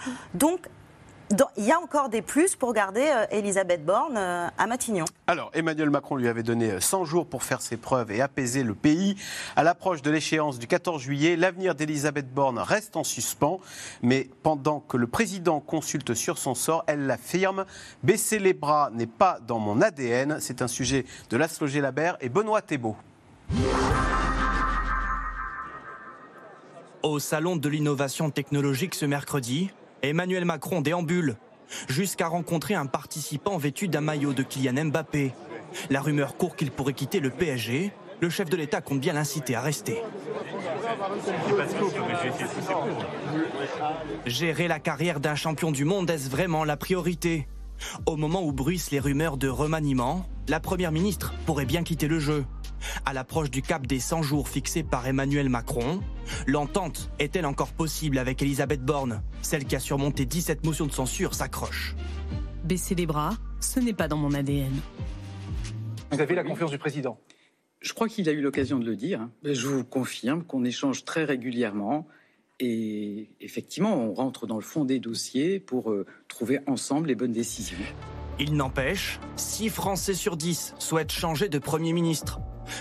Il 1.56 1.64
y 1.64 1.72
a 1.72 1.78
encore 1.78 2.08
des 2.08 2.22
plus 2.22 2.56
pour 2.56 2.72
garder 2.72 3.10
euh, 3.14 3.26
Elisabeth 3.30 3.84
Borne 3.84 4.16
euh, 4.16 4.46
à 4.56 4.66
Matignon. 4.66 5.04
Alors, 5.26 5.50
Emmanuel 5.54 5.90
Macron 5.90 6.16
lui 6.16 6.28
avait 6.28 6.42
donné 6.42 6.80
100 6.80 7.04
jours 7.04 7.26
pour 7.26 7.42
faire 7.42 7.60
ses 7.60 7.76
preuves 7.76 8.10
et 8.10 8.20
apaiser 8.20 8.62
le 8.62 8.74
pays. 8.74 9.16
À 9.56 9.62
l'approche 9.62 10.02
de 10.02 10.10
l'échéance 10.10 10.58
du 10.58 10.66
14 10.66 11.02
juillet, 11.02 11.36
l'avenir 11.36 11.74
d'Elisabeth 11.74 12.32
Borne 12.32 12.58
reste 12.58 12.96
en 12.96 13.04
suspens. 13.04 13.60
Mais 14.02 14.28
pendant 14.42 14.80
que 14.80 14.96
le 14.96 15.06
président 15.06 15.60
consulte 15.60 16.14
sur 16.14 16.38
son 16.38 16.54
sort, 16.54 16.84
elle 16.86 17.06
l'affirme 17.06 17.64
baisser 18.02 18.38
les 18.38 18.54
bras 18.54 18.90
n'est 18.92 19.06
pas 19.06 19.38
dans 19.46 19.58
mon 19.58 19.80
ADN. 19.80 20.38
C'est 20.40 20.62
un 20.62 20.68
sujet 20.68 21.04
de 21.30 21.36
Laszlo 21.36 21.66
Labert 21.66 22.16
et 22.20 22.28
Benoît 22.28 22.62
Thébault. 22.62 22.96
Au 27.02 27.18
Salon 27.18 27.56
de 27.56 27.68
l'innovation 27.68 28.30
technologique 28.30 28.94
ce 28.94 29.06
mercredi, 29.06 29.70
Emmanuel 30.02 30.44
Macron 30.44 30.80
déambule 30.80 31.36
jusqu'à 31.88 32.28
rencontrer 32.28 32.74
un 32.74 32.86
participant 32.86 33.58
vêtu 33.58 33.88
d'un 33.88 34.00
maillot 34.00 34.32
de 34.32 34.42
Kylian 34.42 34.86
Mbappé. 34.86 35.32
La 35.90 36.00
rumeur 36.00 36.36
court 36.36 36.56
qu'il 36.56 36.70
pourrait 36.70 36.94
quitter 36.94 37.20
le 37.20 37.30
PSG. 37.30 37.92
Le 38.20 38.30
chef 38.30 38.48
de 38.48 38.56
l'État 38.56 38.80
compte 38.80 39.00
bien 39.00 39.12
l'inciter 39.12 39.54
à 39.54 39.60
rester. 39.60 40.02
Gérer 44.26 44.68
la 44.68 44.80
carrière 44.80 45.20
d'un 45.20 45.34
champion 45.34 45.70
du 45.70 45.84
monde, 45.84 46.10
est-ce 46.10 46.30
vraiment 46.30 46.64
la 46.64 46.76
priorité? 46.76 47.46
Au 48.06 48.16
moment 48.16 48.42
où 48.42 48.52
bruissent 48.52 48.90
les 48.90 48.98
rumeurs 48.98 49.36
de 49.36 49.48
remaniement, 49.48 50.26
la 50.48 50.58
Première 50.58 50.90
ministre 50.90 51.32
pourrait 51.46 51.64
bien 51.64 51.84
quitter 51.84 52.08
le 52.08 52.18
jeu. 52.18 52.44
À 53.04 53.12
l'approche 53.12 53.50
du 53.50 53.62
cap 53.62 53.86
des 53.86 54.00
100 54.00 54.22
jours 54.22 54.48
fixé 54.48 54.82
par 54.82 55.06
Emmanuel 55.06 55.48
Macron, 55.48 56.00
l'entente 56.46 57.10
est-elle 57.18 57.46
encore 57.46 57.72
possible 57.72 58.18
avec 58.18 58.42
Elisabeth 58.42 58.82
Borne 58.82 59.22
Celle 59.42 59.64
qui 59.64 59.76
a 59.76 59.80
surmonté 59.80 60.24
17 60.26 60.64
motions 60.64 60.86
de 60.86 60.92
censure 60.92 61.34
s'accroche. 61.34 61.94
Baisser 62.64 62.94
les 62.94 63.06
bras, 63.06 63.36
ce 63.60 63.80
n'est 63.80 63.92
pas 63.92 64.08
dans 64.08 64.16
mon 64.16 64.32
ADN. 64.34 64.72
Vous 66.10 66.20
avez 66.20 66.34
la 66.34 66.44
confiance 66.44 66.70
du 66.70 66.78
président? 66.78 67.18
Je 67.80 67.92
crois 67.92 68.08
qu'il 68.08 68.28
a 68.28 68.32
eu 68.32 68.40
l'occasion 68.40 68.78
de 68.78 68.84
le 68.84 68.96
dire. 68.96 69.28
Je 69.44 69.68
vous 69.68 69.84
confirme 69.84 70.42
qu'on 70.42 70.64
échange 70.64 71.04
très 71.04 71.24
régulièrement. 71.24 72.08
Et 72.60 73.30
effectivement, 73.40 73.94
on 73.94 74.12
rentre 74.12 74.46
dans 74.48 74.56
le 74.56 74.62
fond 74.62 74.84
des 74.84 74.98
dossiers 74.98 75.60
pour 75.60 75.92
euh, 75.92 76.06
trouver 76.26 76.58
ensemble 76.66 77.06
les 77.06 77.14
bonnes 77.14 77.32
décisions. 77.32 77.78
Il 78.40 78.54
n'empêche, 78.54 79.20
6 79.36 79.68
Français 79.68 80.14
sur 80.14 80.36
10 80.36 80.74
souhaitent 80.78 81.12
changer 81.12 81.48
de 81.48 81.58
Premier 81.58 81.92
ministre. 81.92 82.40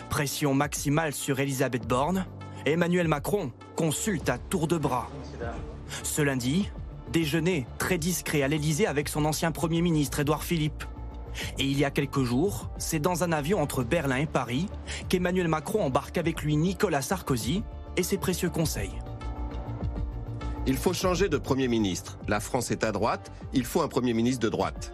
Pression 0.10 0.53
maximale 0.53 1.13
sur 1.13 1.39
Elisabeth 1.39 1.88
Borne. 1.88 2.25
Emmanuel 2.65 3.08
Macron 3.08 3.51
consulte 3.75 4.29
à 4.29 4.38
tour 4.38 4.67
de 4.67 4.77
bras. 4.77 5.10
Ce 6.03 6.22
lundi, 6.22 6.70
déjeuner 7.12 7.65
très 7.77 7.98
discret 7.98 8.41
à 8.41 8.48
l'Elysée 8.48 8.88
avec 8.88 9.10
son 9.10 9.25
ancien 9.25 9.51
Premier 9.51 9.82
ministre 9.82 10.20
Édouard 10.20 10.44
Philippe. 10.44 10.84
Et 11.60 11.65
il 11.65 11.77
y 11.77 11.86
a 11.86 11.91
quelques 11.91 12.24
jours, 12.24 12.70
c'est 12.77 13.00
dans 13.00 13.24
un 13.24 13.32
avion 13.32 13.62
entre 13.62 13.84
Berlin 13.84 14.17
et 14.17 14.25
Paris 14.25 14.67
qu'Emmanuel 15.08 15.48
Macron 15.48 15.84
embarque 15.84 16.17
avec 16.17 16.41
lui 16.41 16.56
Nicolas 16.56 17.01
Sarkozy 17.01 17.63
et 17.96 18.03
ses 18.03 18.17
précieux 18.17 18.50
conseils. 18.50 18.94
Il 20.65 20.75
faut 20.75 20.94
changer 20.94 21.29
de 21.29 21.38
Premier 21.38 21.67
ministre. 21.67 22.17
La 22.27 22.39
France 22.39 22.72
est 22.72 22.84
à 22.84 22.91
droite, 22.91 23.32
il 23.53 23.63
faut 23.63 23.82
un 23.82 23.88
Premier 23.88 24.13
ministre 24.13 24.41
de 24.41 24.50
droite. 24.50 24.91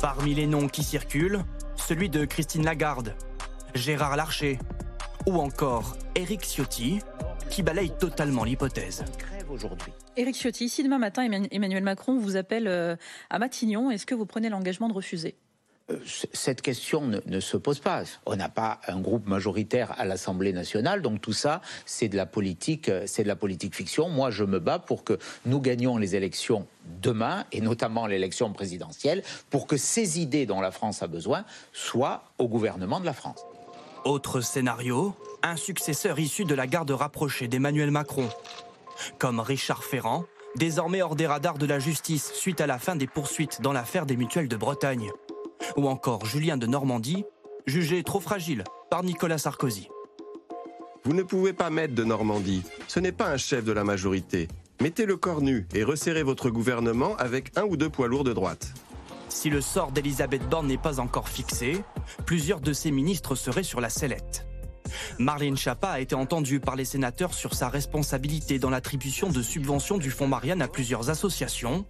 Parmi 0.00 0.34
les 0.34 0.46
noms 0.46 0.68
qui 0.68 0.82
circulent, 0.82 1.44
celui 1.76 2.08
de 2.08 2.24
Christine 2.24 2.64
Lagarde, 2.64 3.14
Gérard 3.74 4.16
Larcher 4.16 4.58
ou 5.26 5.38
encore 5.38 5.96
Éric 6.14 6.42
Ciotti, 6.42 7.00
qui 7.50 7.62
balaye 7.62 7.90
totalement 7.90 8.44
l'hypothèse. 8.44 9.04
Éric 10.16 10.36
Ciotti, 10.36 10.68
si 10.68 10.82
demain 10.82 10.98
matin 10.98 11.28
Emmanuel 11.50 11.82
Macron 11.82 12.18
vous 12.18 12.36
appelle 12.36 12.68
euh, 12.68 12.96
à 13.30 13.38
Matignon, 13.38 13.90
est-ce 13.90 14.06
que 14.06 14.14
vous 14.14 14.26
prenez 14.26 14.48
l'engagement 14.48 14.88
de 14.88 14.94
refuser? 14.94 15.34
Cette 16.32 16.62
question 16.62 17.02
ne, 17.02 17.40
se 17.40 17.58
pose 17.58 17.78
pas. 17.78 18.04
On 18.24 18.36
n'a 18.36 18.48
pas 18.48 18.80
un 18.88 19.00
groupe 19.00 19.26
majoritaire 19.26 19.92
à 19.98 20.06
l'Assemblée 20.06 20.54
nationale, 20.54 21.02
donc 21.02 21.20
tout 21.20 21.34
ça, 21.34 21.60
c'est 21.84 22.08
de 22.08 22.16
la 22.16 22.24
politique, 22.24 22.90
c'est 23.04 23.22
de 23.22 23.28
la 23.28 23.36
politique 23.36 23.74
fiction. 23.74 24.08
Moi, 24.08 24.30
je 24.30 24.44
me 24.44 24.60
bats 24.60 24.78
pour 24.78 25.04
que 25.04 25.18
nous 25.44 25.60
gagnions 25.60 25.98
les 25.98 26.16
élections 26.16 26.66
demain, 27.02 27.44
et 27.52 27.60
notamment 27.60 28.06
l'élection 28.06 28.50
présidentielle, 28.52 29.22
pour 29.50 29.66
que 29.66 29.76
ces 29.76 30.20
idées 30.20 30.46
dont 30.46 30.62
la 30.62 30.70
France 30.70 31.02
a 31.02 31.06
besoin 31.06 31.44
soient 31.74 32.24
au 32.38 32.48
gouvernement 32.48 32.98
de 32.98 33.04
la 33.04 33.12
France. 33.12 33.44
Autre 34.04 34.42
scénario, 34.42 35.14
un 35.42 35.56
successeur 35.56 36.18
issu 36.18 36.44
de 36.44 36.54
la 36.54 36.66
garde 36.66 36.90
rapprochée 36.90 37.48
d'Emmanuel 37.48 37.90
Macron, 37.90 38.28
comme 39.18 39.40
Richard 39.40 39.82
Ferrand, 39.82 40.26
désormais 40.56 41.00
hors 41.00 41.16
des 41.16 41.26
radars 41.26 41.56
de 41.56 41.64
la 41.64 41.78
justice 41.78 42.30
suite 42.34 42.60
à 42.60 42.66
la 42.66 42.78
fin 42.78 42.96
des 42.96 43.06
poursuites 43.06 43.62
dans 43.62 43.72
l'affaire 43.72 44.04
des 44.04 44.18
mutuelles 44.18 44.48
de 44.48 44.56
Bretagne. 44.56 45.10
Ou 45.78 45.88
encore 45.88 46.26
Julien 46.26 46.58
de 46.58 46.66
Normandie, 46.66 47.24
jugé 47.64 48.02
trop 48.02 48.20
fragile 48.20 48.64
par 48.90 49.04
Nicolas 49.04 49.38
Sarkozy. 49.38 49.88
Vous 51.04 51.14
ne 51.14 51.22
pouvez 51.22 51.54
pas 51.54 51.70
mettre 51.70 51.94
de 51.94 52.04
Normandie. 52.04 52.62
Ce 52.88 53.00
n'est 53.00 53.12
pas 53.12 53.28
un 53.28 53.38
chef 53.38 53.64
de 53.64 53.72
la 53.72 53.84
majorité. 53.84 54.48
Mettez 54.82 55.06
le 55.06 55.16
corps 55.16 55.40
nu 55.40 55.66
et 55.74 55.82
resserrez 55.82 56.22
votre 56.22 56.50
gouvernement 56.50 57.16
avec 57.16 57.56
un 57.56 57.64
ou 57.64 57.78
deux 57.78 57.88
poids 57.88 58.08
lourds 58.08 58.24
de 58.24 58.34
droite. 58.34 58.74
Si 59.34 59.50
le 59.50 59.60
sort 59.60 59.90
d'Elisabeth 59.90 60.48
Borne 60.48 60.68
n'est 60.68 60.78
pas 60.78 61.00
encore 61.00 61.28
fixé, 61.28 61.82
plusieurs 62.24 62.60
de 62.60 62.72
ses 62.72 62.92
ministres 62.92 63.34
seraient 63.34 63.64
sur 63.64 63.80
la 63.80 63.90
sellette. 63.90 64.46
Marlène 65.18 65.56
Schiappa 65.56 65.88
a 65.88 66.00
été 66.00 66.14
entendue 66.14 66.60
par 66.60 66.76
les 66.76 66.84
sénateurs 66.84 67.34
sur 67.34 67.52
sa 67.52 67.68
responsabilité 67.68 68.60
dans 68.60 68.70
l'attribution 68.70 69.28
de 69.28 69.42
subventions 69.42 69.98
du 69.98 70.12
Fonds 70.12 70.28
Marianne 70.28 70.62
à 70.62 70.68
plusieurs 70.68 71.10
associations. 71.10 71.84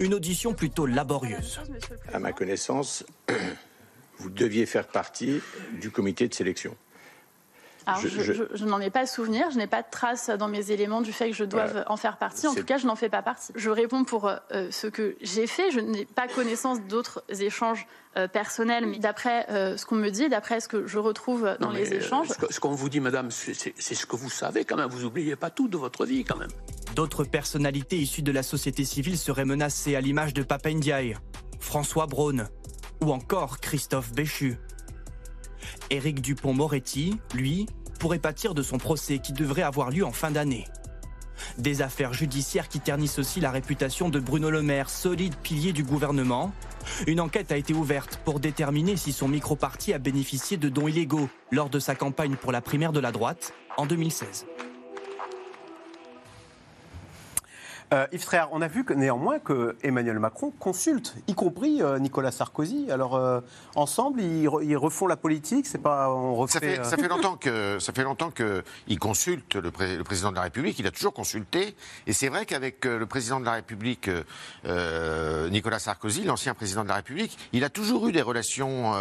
Une 0.00 0.12
audition 0.12 0.54
plutôt 0.54 0.86
laborieuse. 0.86 1.60
À 2.12 2.18
ma 2.18 2.32
connaissance, 2.32 3.06
vous 4.18 4.28
deviez 4.28 4.66
faire 4.66 4.88
partie 4.88 5.40
du 5.80 5.92
comité 5.92 6.26
de 6.26 6.34
sélection. 6.34 6.76
Alors, 7.88 8.02
je, 8.02 8.64
n'en 8.66 8.80
ai 8.80 8.90
pas 8.90 9.06
souvenir, 9.06 9.50
je 9.50 9.56
n'ai 9.56 9.66
pas 9.66 9.80
de 9.80 9.88
trace 9.90 10.28
dans 10.28 10.48
mes 10.48 10.72
éléments 10.72 11.00
du 11.00 11.12
fait 11.12 11.30
que 11.30 11.36
je 11.36 11.44
doive 11.44 11.84
en 11.86 11.96
faire 11.96 12.18
partie. 12.18 12.46
En 12.46 12.54
tout 12.54 12.64
cas, 12.64 12.76
je 12.76 12.86
n'en 12.86 12.96
fais 12.96 13.08
pas 13.08 13.22
partie. 13.22 13.52
Je 13.54 13.70
réponds 13.70 14.04
pour 14.04 14.28
euh, 14.28 14.68
ce 14.70 14.86
que 14.86 15.16
j'ai 15.22 15.46
fait. 15.46 15.70
Je 15.70 15.80
n'ai 15.80 16.04
pas 16.04 16.28
connaissance 16.28 16.82
d'autres 16.82 17.24
échanges 17.40 17.86
euh, 18.16 18.28
personnels, 18.28 18.84
mais 18.86 18.98
d'après 18.98 19.46
euh, 19.50 19.78
ce 19.78 19.86
qu'on 19.86 19.94
me 19.94 20.10
dit, 20.10 20.28
d'après 20.28 20.60
ce 20.60 20.68
que 20.68 20.86
je 20.86 20.98
retrouve 20.98 21.56
dans 21.60 21.70
les 21.70 21.94
échanges. 21.94 22.28
Ce 22.50 22.60
qu'on 22.60 22.72
vous 22.72 22.90
dit, 22.90 23.00
madame, 23.00 23.30
c'est 23.30 23.54
ce 23.54 24.06
que 24.06 24.16
vous 24.16 24.30
savez 24.30 24.66
quand 24.66 24.76
même. 24.76 24.90
Vous 24.90 25.02
n'oubliez 25.02 25.36
pas 25.36 25.48
tout 25.48 25.68
de 25.68 25.78
votre 25.78 26.04
vie 26.04 26.24
quand 26.24 26.36
même. 26.36 26.50
D'autres 26.94 27.24
personnalités 27.24 27.96
issues 27.96 28.22
de 28.22 28.32
la 28.32 28.42
société 28.42 28.84
civile 28.84 29.16
seraient 29.16 29.46
menacées 29.46 29.96
à 29.96 30.02
l'image 30.02 30.34
de 30.34 30.42
Papa 30.42 30.70
Ndiaye, 30.70 31.16
François 31.58 32.06
Braun 32.06 32.48
ou 33.02 33.12
encore 33.12 33.60
Christophe 33.60 34.12
Béchu. 34.12 34.58
Éric 35.90 36.20
Dupont-Moretti, 36.20 37.18
lui, 37.34 37.66
pourrait 37.98 38.18
pâtir 38.18 38.54
de 38.54 38.62
son 38.62 38.78
procès 38.78 39.18
qui 39.18 39.32
devrait 39.32 39.62
avoir 39.62 39.90
lieu 39.90 40.04
en 40.04 40.12
fin 40.12 40.30
d'année. 40.30 40.66
Des 41.58 41.82
affaires 41.82 42.12
judiciaires 42.12 42.68
qui 42.68 42.80
ternissent 42.80 43.18
aussi 43.18 43.40
la 43.40 43.50
réputation 43.50 44.08
de 44.08 44.20
Bruno 44.20 44.50
Le 44.50 44.62
Maire, 44.62 44.90
solide 44.90 45.36
pilier 45.36 45.72
du 45.72 45.84
gouvernement. 45.84 46.52
Une 47.06 47.20
enquête 47.20 47.52
a 47.52 47.56
été 47.56 47.74
ouverte 47.74 48.20
pour 48.24 48.40
déterminer 48.40 48.96
si 48.96 49.12
son 49.12 49.28
micro-parti 49.28 49.92
a 49.92 49.98
bénéficié 49.98 50.56
de 50.56 50.68
dons 50.68 50.88
illégaux 50.88 51.28
lors 51.50 51.70
de 51.70 51.78
sa 51.78 51.94
campagne 51.94 52.36
pour 52.36 52.52
la 52.52 52.60
primaire 52.60 52.92
de 52.92 53.00
la 53.00 53.12
droite 53.12 53.54
en 53.76 53.86
2016. 53.86 54.46
Euh, 57.94 58.06
Yves 58.12 58.24
Tréhard, 58.24 58.50
on 58.52 58.60
a 58.60 58.68
vu 58.68 58.84
que, 58.84 58.92
néanmoins 58.92 59.38
que 59.38 59.76
Emmanuel 59.82 60.18
Macron 60.18 60.52
consulte, 60.58 61.14
y 61.26 61.34
compris 61.34 61.82
euh, 61.82 61.98
Nicolas 61.98 62.30
Sarkozy. 62.30 62.90
Alors 62.90 63.16
euh, 63.16 63.40
ensemble, 63.76 64.20
ils, 64.20 64.76
refont 64.76 65.06
la 65.06 65.16
politique. 65.16 65.66
C'est 65.66 65.78
pas 65.78 66.10
on 66.10 66.34
refait, 66.34 66.80
ça, 66.82 66.96
fait, 66.96 67.08
longtemps 67.08 67.36
que 67.36 67.78
ça 67.78 67.92
fait 67.92 68.02
longtemps 68.02 68.30
que 68.30 68.62
il 68.88 68.98
consulte 68.98 69.54
le, 69.54 69.70
président 69.70 70.30
de 70.30 70.36
la 70.36 70.42
République. 70.42 70.78
Il 70.78 70.86
a 70.86 70.90
toujours 70.90 71.14
consulté. 71.14 71.74
Et 72.06 72.12
c'est 72.12 72.28
vrai 72.28 72.44
qu'avec 72.44 72.84
le 72.84 73.06
président 73.06 73.40
de 73.40 73.46
la 73.46 73.52
République, 73.52 74.10
Nicolas 75.50 75.78
Sarkozy, 75.78 76.24
l'ancien 76.24 76.54
président 76.54 76.82
de 76.82 76.88
la 76.88 76.96
République, 76.96 77.38
il 77.52 77.64
a 77.64 77.70
toujours 77.70 78.08
eu 78.08 78.12
des 78.12 78.22
relations 78.22 78.94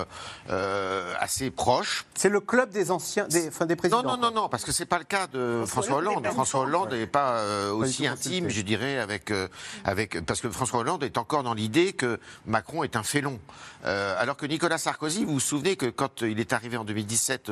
assez 1.19 1.51
proches. 1.51 2.05
C'est 2.15 2.29
le 2.29 2.39
club 2.39 2.69
des 2.69 2.91
anciens, 2.91 3.27
des, 3.27 3.49
des 3.49 3.75
présidents. 3.75 4.03
Non, 4.03 4.17
non, 4.17 4.29
non, 4.29 4.31
non, 4.31 4.49
parce 4.49 4.63
que 4.63 4.71
c'est 4.71 4.85
pas 4.85 4.99
le 4.99 5.03
cas 5.03 5.27
de 5.27 5.63
François, 5.65 5.97
Hollande. 5.97 6.25
François 6.27 6.61
Hollande 6.61 6.93
n'est 6.93 7.05
pas 7.05 7.43
aussi 7.71 8.07
intime, 8.07 8.49
je 8.49 8.61
dirais 8.61 8.76
avec, 8.83 9.31
euh, 9.31 9.47
avec, 9.83 10.25
parce 10.25 10.41
que 10.41 10.49
François 10.49 10.79
Hollande 10.79 11.03
est 11.03 11.17
encore 11.17 11.43
dans 11.43 11.53
l'idée 11.53 11.93
que 11.93 12.19
Macron 12.45 12.83
est 12.83 12.95
un 12.95 13.03
félon. 13.03 13.39
Euh, 13.85 14.15
alors 14.17 14.37
que 14.37 14.45
Nicolas 14.45 14.77
Sarkozy, 14.77 15.25
vous 15.25 15.33
vous 15.33 15.39
souvenez 15.39 15.75
que 15.75 15.87
quand 15.87 16.21
il 16.21 16.39
est 16.39 16.53
arrivé 16.53 16.77
en 16.77 16.83
2017, 16.83 17.51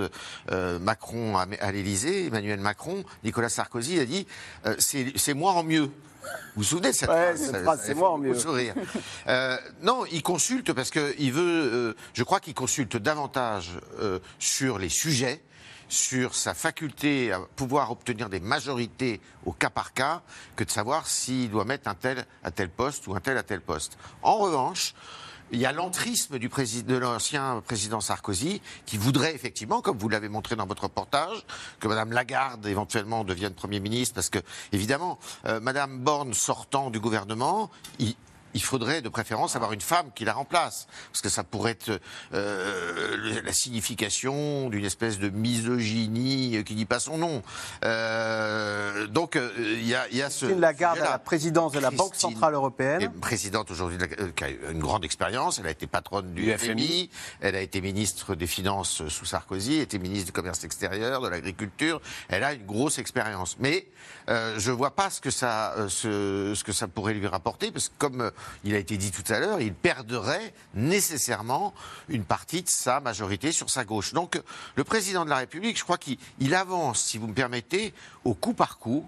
euh, 0.51 0.79
Macron 0.79 1.37
à, 1.37 1.71
l'Élysée, 1.71 2.27
Emmanuel 2.27 2.59
Macron, 2.59 3.03
Nicolas 3.23 3.49
Sarkozy 3.49 3.99
a 3.99 4.05
dit 4.05 4.27
c'est 4.77 5.33
moi 5.33 5.53
en 5.53 5.63
mieux. 5.63 5.89
Vous 6.55 6.61
vous 6.61 6.63
souvenez 6.63 6.89
de 6.89 6.95
cette 6.95 7.09
phrase, 7.09 7.53
C'est 7.83 7.93
moi 7.93 8.11
en 8.11 8.17
mieux. 8.17 8.33
Sourire. 8.33 8.73
non, 9.83 10.05
il 10.11 10.23
consulte 10.23 10.73
parce 10.73 10.89
qu'il 10.89 11.31
veut. 11.31 11.95
je 12.13 12.23
crois 12.23 12.39
qu'il 12.39 12.55
consulte 12.55 12.97
davantage 12.97 13.71
sur 14.39 14.79
les 14.79 14.89
sujets 14.89 15.41
sur 15.87 16.35
sa 16.35 16.53
faculté 16.53 17.31
à 17.31 17.39
pouvoir 17.55 17.91
obtenir 17.91 18.29
des 18.29 18.39
majorités 18.39 19.21
au 19.45 19.51
cas 19.51 19.69
par 19.69 19.93
cas 19.93 20.21
que 20.55 20.63
de 20.63 20.69
savoir 20.69 21.07
s'il 21.07 21.49
doit 21.49 21.65
mettre 21.65 21.87
un 21.87 21.95
tel 21.95 22.25
à 22.43 22.51
tel 22.51 22.69
poste 22.69 23.07
ou 23.07 23.15
un 23.15 23.19
tel 23.19 23.37
à 23.37 23.43
tel 23.43 23.61
poste. 23.61 23.97
En 24.21 24.37
revanche, 24.37 24.93
il 25.51 25.59
y 25.59 25.65
a 25.65 25.71
l'entrisme 25.71 26.39
de 26.39 26.97
l'ancien 26.97 27.61
président 27.65 28.01
Sarkozy 28.01 28.61
qui 28.85 28.97
voudrait 28.97 29.35
effectivement, 29.35 29.81
comme 29.81 29.97
vous 29.97 30.09
l'avez 30.09 30.27
montré 30.27 30.55
dans 30.55 30.65
votre 30.65 30.83
reportage, 30.83 31.45
que 31.79 31.87
Mme 31.87 32.13
Lagarde 32.13 32.65
éventuellement 32.65 33.23
devienne 33.23 33.53
Premier 33.53 33.79
ministre, 33.79 34.15
parce 34.15 34.29
que 34.29 34.39
évidemment, 34.71 35.19
euh, 35.45 35.59
Mme 35.59 35.99
Borne 35.99 36.33
sortant 36.33 36.89
du 36.89 36.99
gouvernement, 36.99 37.69
il 38.55 38.63
faudrait 38.63 39.01
de 39.01 39.09
préférence 39.09 39.55
avoir 39.57 39.73
une 39.73 39.81
femme 39.81 40.07
qui 40.15 40.23
la 40.23 40.33
remplace, 40.33 40.87
parce 41.11 41.21
que 41.21 41.27
ça 41.27 41.43
pourrait 41.43 41.71
être 41.71 41.99
euh, 42.33 43.41
la 43.43 43.51
signification 43.51 44.69
d'une 44.69 44.85
espèce 44.85 45.19
de 45.19 45.29
misogynie 45.29 46.63
qui 46.63 46.73
dit 46.73 46.85
pas 46.85 46.99
son 46.99 47.17
nom. 47.17 47.43
Euh, 47.83 49.07
donc 49.07 49.35
euh, 49.35 49.51
il 49.57 49.85
y, 49.85 49.93
a, 49.93 50.07
y 50.09 50.21
a 50.21 50.29
ce. 50.29 50.45
Christine 50.45 50.61
Lagarde 50.61 50.99
à 50.99 51.09
la 51.11 51.19
présidence 51.19 51.73
de 51.73 51.79
la 51.79 51.91
Banque 51.91 52.15
centrale 52.15 52.53
européenne. 52.53 53.01
Est 53.01 53.09
présidente 53.09 53.69
aujourd'hui, 53.71 53.97
qui 54.35 54.43
a 54.45 54.47
une 54.71 54.79
grande 54.79 55.03
expérience. 55.03 55.59
Elle 55.59 55.67
a 55.67 55.71
été 55.71 55.85
patronne 55.85 56.33
du, 56.33 56.49
FMI. 56.57 57.09
Elle 57.41 57.55
a 57.55 57.61
été 57.61 57.81
ministre 57.81 58.35
des 58.35 58.47
Finances 58.47 59.05
sous 59.09 59.25
Sarkozy. 59.25 59.75
Elle 59.75 59.81
était 59.81 59.99
ministre 59.99 60.27
du 60.27 60.31
Commerce 60.31 60.63
extérieur, 60.63 61.19
de 61.19 61.27
l'Agriculture. 61.27 62.01
Elle 62.29 62.45
a 62.45 62.53
une 62.53 62.65
grosse 62.65 62.99
expérience. 62.99 63.57
Mais 63.59 63.87
je 64.29 64.71
vois 64.71 64.95
pas 64.95 65.09
ce 65.09 65.19
que 65.19 65.29
ça, 65.29 65.75
ce, 65.89 66.53
ce 66.55 66.63
que 66.63 66.71
ça 66.71 66.87
pourrait 66.87 67.13
lui 67.13 67.27
rapporter, 67.27 67.69
parce 67.71 67.89
que 67.89 67.93
comme 67.97 68.31
il 68.63 68.75
a 68.75 68.77
été 68.77 68.97
dit 68.97 69.11
tout 69.11 69.31
à 69.31 69.39
l'heure, 69.39 69.61
il 69.61 69.73
perdrait 69.73 70.53
nécessairement 70.73 71.73
une 72.09 72.23
partie 72.23 72.63
de 72.63 72.69
sa 72.69 72.99
majorité 72.99 73.51
sur 73.51 73.69
sa 73.69 73.85
gauche. 73.85 74.13
Donc 74.13 74.41
le 74.75 74.83
président 74.83 75.25
de 75.25 75.29
la 75.29 75.37
République, 75.37 75.77
je 75.77 75.83
crois 75.83 75.97
qu'il 75.97 76.55
avance, 76.55 77.03
si 77.03 77.17
vous 77.17 77.27
me 77.27 77.33
permettez, 77.33 77.93
au 78.23 78.33
coup 78.33 78.53
par 78.53 78.77
coup 78.77 79.05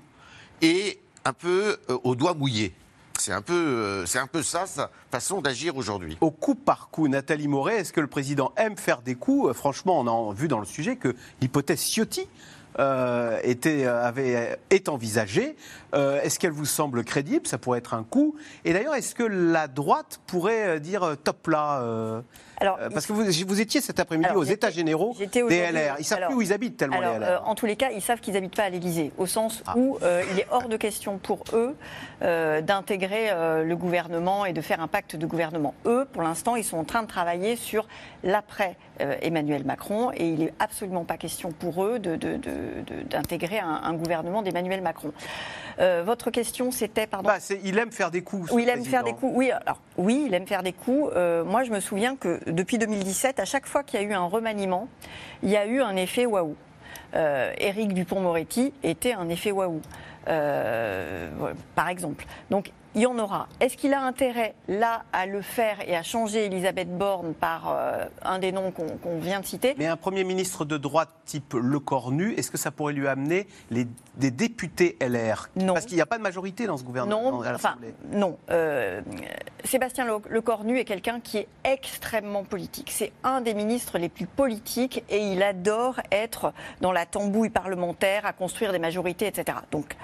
et 0.62 1.00
un 1.26 1.34
peu 1.34 1.78
euh, 1.90 1.98
au 2.04 2.16
doigt 2.16 2.34
mouillé. 2.34 2.74
C'est 3.20 3.34
un, 3.34 3.42
peu, 3.42 3.54
euh, 3.54 4.06
c'est 4.06 4.20
un 4.20 4.28
peu 4.28 4.44
ça, 4.44 4.68
sa 4.68 4.92
façon 5.12 5.42
d'agir 5.42 5.76
aujourd'hui. 5.76 6.18
Au 6.22 6.30
coup 6.30 6.54
par 6.54 6.90
coup, 6.90 7.08
Nathalie 7.08 7.48
Moret, 7.48 7.78
est-ce 7.78 7.92
que 7.92 8.00
le 8.00 8.08
président 8.08 8.54
aime 8.58 8.78
faire 8.78 9.02
des 9.02 9.16
coups? 9.16 9.50
Euh, 9.50 9.54
Franchement, 9.54 10.00
on 10.00 10.32
a 10.32 10.34
vu 10.34 10.48
dans 10.48 10.60
le 10.60 10.66
sujet 10.66 10.98
que 10.98 11.16
l'hypothèse 11.42 11.82
Ciotti 11.82 12.28
était, 13.44 13.86
avait, 13.86 14.60
est 14.70 14.88
envisagée. 14.88 15.56
Euh, 15.94 16.22
est-ce 16.22 16.40
qu'elle 16.40 16.52
vous 16.52 16.66
semble 16.66 17.04
crédible? 17.04 17.48
Ça 17.48 17.58
pourrait 17.58 17.80
être 17.80 17.94
un 17.94 18.04
coup. 18.04 18.36
Et 18.66 18.74
d'ailleurs, 18.74 18.96
est-ce 18.96 19.16
que 19.16 19.24
la 19.24 19.68
droite 19.68 20.20
pourrait 20.28 20.80
dire 20.80 21.16
top 21.24 21.48
là 21.48 21.84
alors, 22.60 22.80
parce 22.92 23.06
que 23.06 23.14
vous, 23.14 23.24
vous, 23.24 23.62
étiez 23.62 23.82
cet 23.82 24.00
après-midi 24.00 24.32
aux 24.34 24.44
États 24.44 24.72
généraux 24.72 25.16
des 25.16 25.44
LR. 25.44 25.96
Ils 26.00 26.04
savent 26.04 26.26
plus 26.26 26.36
où 26.36 26.42
ils 26.42 26.52
habitent 26.52 26.76
tellement 26.76 27.00
les 27.00 27.20
LR. 27.20 27.44
en 27.46 27.54
tous 27.54 27.68
les 27.68 27.76
cas, 27.76 27.92
ils 27.92 28.02
savent 28.02 28.20
qu'ils 28.20 28.34
n'habitent 28.34 28.56
pas 28.56 28.64
à 28.64 28.70
l'Élysée, 28.70 29.12
au 29.20 29.28
sens 29.28 29.62
ah. 29.68 29.78
où 29.78 30.00
il 30.32 30.40
est 30.40 30.48
hors 30.50 30.68
de 30.68 30.76
question 30.76 31.20
pour 31.20 31.44
eux 31.54 31.76
d'intégrer 32.22 33.30
le 33.64 33.76
gouvernement 33.76 34.46
et 34.46 34.54
de 34.54 34.62
faire 34.62 34.82
un 34.82 34.88
pacte 34.88 35.16
de 35.16 35.28
gouvernement. 35.28 35.76
Eux, 35.86 36.08
pour 36.12 36.24
l'instant, 36.24 36.56
ils 36.56 36.64
sont 36.64 36.78
en 36.78 36.84
train 36.84 37.04
de 37.04 37.08
travailler 37.08 37.58
sur 37.58 37.88
l'après 38.24 38.76
Emmanuel 39.00 39.64
Macron 39.64 40.12
et 40.16 40.28
il 40.28 40.40
n'est 40.40 40.54
absolument 40.60 41.06
pas 41.06 41.18
question 41.18 41.52
pour 41.52 41.84
eux 41.84 42.00
de, 42.00 42.16
de, 42.16 42.40
d'intégrer 43.10 43.60
un, 43.60 43.94
gouvernement 43.94 44.42
d'Emmanuel 44.42 44.82
Macron. 44.82 45.12
Euh, 45.80 45.87
votre 46.04 46.32
question, 46.32 46.72
c'était, 46.72 47.08
pardon. 47.08 47.28
Bah, 47.28 47.38
il 47.64 47.78
aime 47.78 47.92
faire 47.92 48.12
des 48.12 48.22
coups. 48.22 48.52
Oui, 48.52 48.64
il 48.64 48.70
aime 48.70 48.86
faire 48.86 49.04
des 49.04 49.14
coups. 49.14 49.34
Oui, 49.36 49.52
alors 49.52 49.82
oui, 49.98 50.26
il 50.28 50.34
aime 50.34 50.48
faire 50.48 50.64
des 50.64 50.74
coups. 50.74 51.12
Euh, 51.16 51.44
moi, 51.44 51.64
je 51.64 51.72
me 51.72 51.80
souviens 51.80 52.16
que 52.16 52.40
depuis 52.50 52.78
2017, 52.78 53.40
à 53.40 53.46
chaque 53.46 53.66
fois 53.66 53.84
qu'il 53.84 54.00
y 54.00 54.04
a 54.04 54.06
eu 54.06 54.14
un 54.14 54.26
remaniement, 54.26 54.88
il 55.44 55.50
y 55.50 55.58
a 55.58 55.66
eu 55.66 55.82
un 55.82 55.96
effet 55.96 56.26
waouh. 56.26 56.56
Euh, 57.16 57.54
Éric 57.58 57.94
Dupont-Moretti 57.94 58.74
était 58.84 59.14
un 59.14 59.30
effet 59.30 59.52
waouh, 59.52 59.82
par 60.26 61.90
exemple. 61.90 62.26
Donc 62.50 62.72
il 62.98 63.04
y 63.04 63.06
en 63.06 63.20
aura. 63.20 63.48
Est-ce 63.60 63.78
qu'il 63.78 63.94
a 63.94 64.02
intérêt, 64.02 64.56
là, 64.68 65.04
à 65.14 65.28
le 65.28 65.44
faire 65.44 65.88
et 65.88 65.96
à 65.96 66.02
changer 66.02 66.46
Elisabeth 66.46 66.98
Borne 66.98 67.36
par 67.36 67.70
euh, 67.70 68.06
un 68.24 68.40
des 68.40 68.52
noms 68.52 68.72
qu'on 68.72 69.20
vient 69.20 69.40
de 69.40 69.46
citer? 69.46 69.76
Mais 69.78 69.86
un 69.86 69.98
Premier 69.98 70.24
ministre 70.24 70.66
de 70.66 70.78
droite 70.78 71.10
type 71.24 71.54
Le 71.54 71.80
Cornu, 71.80 72.34
est-ce 72.34 72.50
que 72.50 72.58
ça 72.58 72.72
pourrait 72.72 72.94
lui 72.94 73.08
amener 73.08 73.46
les, 73.70 73.88
des 74.16 74.32
députés 74.32 74.98
LR 75.00 75.50
Non. 75.56 75.76
Parce 75.76 75.86
qu'il 75.86 75.96
n'y 75.96 76.02
a 76.02 76.08
pas 76.08 76.18
de 76.18 76.24
majorité 76.24 76.66
dans 76.66 76.78
ce 76.78 76.84
gouvernement. 76.84 77.32
Non, 77.34 77.44
enfin, 77.54 77.76
non. 78.12 78.40
Euh, 78.50 79.02
Sébastien 79.64 80.08
Le 80.28 80.42
Cornu 80.42 80.80
est 80.80 80.86
quelqu'un 80.86 81.20
qui 81.20 81.38
est 81.38 81.48
extrêmement 81.64 82.46
politique. 82.46 82.90
C'est 82.92 83.12
un 83.24 83.42
des 83.42 83.54
ministres 83.54 84.00
les 84.00 84.10
plus 84.10 84.26
politiques 84.26 85.04
et 85.10 85.20
il 85.20 85.44
adore 85.44 86.02
être 86.12 86.52
dans 86.82 86.92
la 86.92 87.06
tambouille 87.06 87.52
parlementaire, 87.52 88.26
à 88.26 88.34
construire 88.34 88.72
des 88.72 88.80
majorités, 88.80 89.28
etc. 89.28 89.60
Donc, 89.72 89.96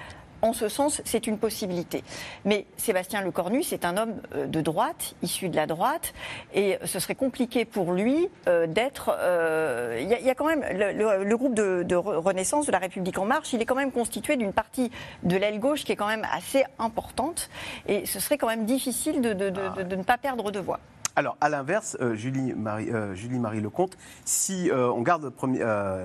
en 0.44 0.52
ce 0.52 0.68
sens, 0.68 1.00
c'est 1.06 1.26
une 1.26 1.38
possibilité. 1.38 2.04
Mais 2.44 2.66
Sébastien 2.76 3.22
Lecornu, 3.22 3.62
c'est 3.62 3.86
un 3.86 3.96
homme 3.96 4.20
euh, 4.34 4.46
de 4.46 4.60
droite, 4.60 5.14
issu 5.22 5.48
de 5.48 5.56
la 5.56 5.66
droite, 5.66 6.12
et 6.52 6.78
ce 6.84 7.00
serait 7.00 7.14
compliqué 7.14 7.64
pour 7.64 7.92
lui 7.92 8.28
euh, 8.46 8.66
d'être. 8.66 9.10
Euh, 9.18 9.98
il 10.02 10.08
y, 10.08 10.30
a 10.30 10.34
quand 10.34 10.46
même 10.46 10.62
le, 10.70 11.36
groupe 11.36 11.54
de, 11.54 11.94
Renaissance 11.94 12.66
de 12.66 12.72
la 12.72 12.78
République 12.78 13.18
en 13.18 13.24
marche. 13.24 13.54
Il 13.54 13.62
est 13.62 13.64
quand 13.64 13.74
même 13.74 13.90
constitué 13.90 14.36
d'une 14.36 14.52
partie 14.52 14.90
de 15.22 15.36
l'aile 15.36 15.58
gauche 15.58 15.84
qui 15.84 15.92
est 15.92 15.96
quand 15.96 16.06
même 16.06 16.26
assez 16.30 16.64
importante, 16.78 17.48
et 17.88 18.04
ce 18.04 18.20
serait 18.20 18.36
quand 18.36 18.48
même 18.48 18.66
difficile 18.66 19.22
de, 19.22 19.32
ne 19.32 20.02
pas 20.02 20.18
perdre 20.18 20.50
de 20.50 20.60
voix. 20.60 20.78
Alors, 21.16 21.38
à 21.40 21.48
l'inverse, 21.48 21.96
Julie-Marie 22.12 22.90
Julie 23.14 23.38
Marie 23.38 23.60
Lecomte, 23.60 23.96
si 24.24 24.70
on 24.72 25.00
garde 25.00 25.32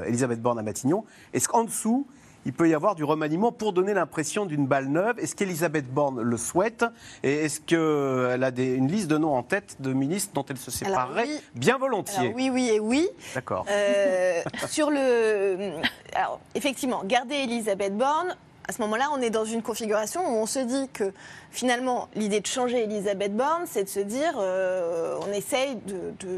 Elisabeth 0.08 0.42
Borne 0.42 0.60
à 0.60 0.64
Matignon, 0.64 1.04
est-ce 1.34 1.50
qu'en 1.50 1.66
dessous, 1.66 2.08
il 2.46 2.54
peut 2.54 2.70
y 2.70 2.74
avoir 2.74 2.96
du 2.96 3.04
remaniement 3.04 3.52
pour 3.52 3.74
donner 3.74 3.94
l'impression 3.94 4.46
d'une 4.46 4.66
balle 4.66 4.88
neuve. 4.88 5.20
Est-ce 5.20 5.36
qu'Elisabeth 5.36 5.88
Borne 5.88 6.22
le 6.22 6.38
souhaite 6.38 6.86
Et 7.24 7.46
est-ce 7.46 7.60
qu'elle 7.60 8.44
a 8.44 8.50
une 8.50 8.88
liste 8.88 9.08
de 9.08 9.18
noms 9.18 9.36
en 9.36 9.44
tête 9.44 9.78
de 9.80 9.94
ministres 9.94 10.32
dont 10.34 10.46
elle 10.50 10.58
se 10.58 10.72
séparerait 10.72 11.28
bien 11.56 11.78
volontiers 11.78 12.34
Oui, 12.36 12.50
oui 12.50 12.70
et 12.70 12.80
oui. 12.80 13.08
D'accord. 13.36 13.66
Euh, 13.70 14.42
sur 14.68 14.90
le. 14.90 15.74
Alors, 16.14 16.40
effectivement, 16.56 17.04
garder 17.06 17.36
Elisabeth 17.36 17.98
Borne, 17.98 18.36
à 18.68 18.72
ce 18.72 18.82
moment-là, 18.84 19.10
on 19.12 19.22
est 19.22 19.32
dans 19.32 19.46
une 19.46 19.64
configuration 19.64 20.22
où 20.22 20.38
on 20.38 20.46
se 20.46 20.60
dit 20.60 20.90
que 20.94 21.12
finalement, 21.50 22.08
l'idée 22.14 22.40
de 22.40 22.46
changer 22.46 22.84
Elisabeth 22.84 23.36
Borne, 23.36 23.64
c'est 23.66 23.84
de 23.84 23.90
se 23.90 24.00
dire, 24.00 24.34
euh, 24.38 25.18
on 25.28 25.34
essaye 25.34 25.76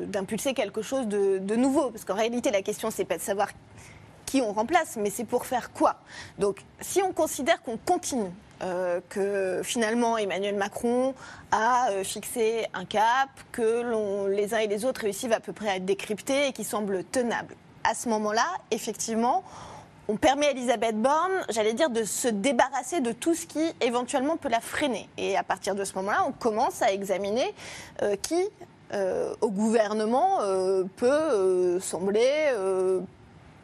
d'impulser 0.08 0.54
quelque 0.54 0.82
chose 0.82 1.08
de, 1.08 1.40
de 1.40 1.56
nouveau. 1.58 1.90
Parce 1.90 2.06
qu'en 2.06 2.16
réalité, 2.16 2.50
la 2.50 2.62
question, 2.62 2.90
c'est 2.90 3.04
pas 3.04 3.18
de 3.18 3.22
savoir 3.22 3.50
on 4.40 4.54
remplace, 4.54 4.96
mais 4.96 5.10
c'est 5.10 5.26
pour 5.26 5.46
faire 5.46 5.74
quoi? 5.74 5.96
Donc, 6.40 6.64
si 6.80 7.02
on 7.02 7.12
considère 7.12 7.62
qu'on 7.62 7.78
continue, 7.78 8.32
euh, 8.64 9.00
que 9.10 9.62
finalement 9.64 10.20
Emmanuel 10.20 10.56
Macron 10.56 11.16
a 11.52 11.90
euh, 11.90 12.04
fixé 12.04 12.68
un 12.76 12.86
cap, 12.86 13.30
que 13.52 14.28
les 14.30 14.54
uns 14.54 14.60
et 14.60 14.68
les 14.68 14.86
autres 14.86 15.02
réussissent 15.02 15.32
à 15.32 15.40
peu 15.40 15.52
près 15.52 15.70
à 15.70 15.80
décrypter 15.80 16.48
et 16.48 16.54
qui 16.54 16.64
semble 16.64 17.04
tenable. 17.06 17.56
À 17.84 17.96
ce 17.96 18.08
moment-là, 18.10 18.46
effectivement, 18.70 19.44
on 20.08 20.16
permet 20.16 20.46
à 20.46 20.52
Elisabeth 20.52 20.96
Borne, 20.96 21.32
j'allais 21.50 21.74
dire, 21.74 21.90
de 21.90 22.04
se 22.04 22.28
débarrasser 22.28 23.02
de 23.02 23.12
tout 23.12 23.34
ce 23.34 23.48
qui 23.48 23.74
éventuellement 23.82 24.38
peut 24.38 24.50
la 24.50 24.60
freiner. 24.60 25.10
Et 25.18 25.36
à 25.36 25.44
partir 25.44 25.74
de 25.74 25.84
ce 25.84 25.96
moment-là, 25.96 26.24
on 26.28 26.32
commence 26.32 26.84
à 26.84 26.92
examiner 26.92 27.56
euh, 28.04 28.16
qui, 28.16 28.44
au 29.40 29.50
gouvernement, 29.50 30.40
peut 30.98 31.80
sembler 31.80 32.52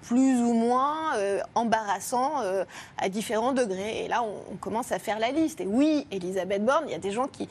plus 0.03 0.39
ou 0.41 0.53
moins 0.53 1.15
euh, 1.17 1.39
embarrassant 1.55 2.41
euh, 2.41 2.63
à 2.97 3.09
différents 3.09 3.53
degrés. 3.53 4.05
Et 4.05 4.07
là, 4.07 4.23
on, 4.23 4.55
commence 4.57 4.91
à 4.91 4.99
faire 4.99 5.19
la 5.19 5.31
liste. 5.31 5.61
Et 5.61 5.67
oui, 5.67 6.07
Elisabeth 6.11 6.63
Borne, 6.63 6.85
il 6.87 6.91
y 6.91 6.95
a 6.95 6.99
des 6.99 7.11
gens 7.11 7.27
qui, 7.27 7.49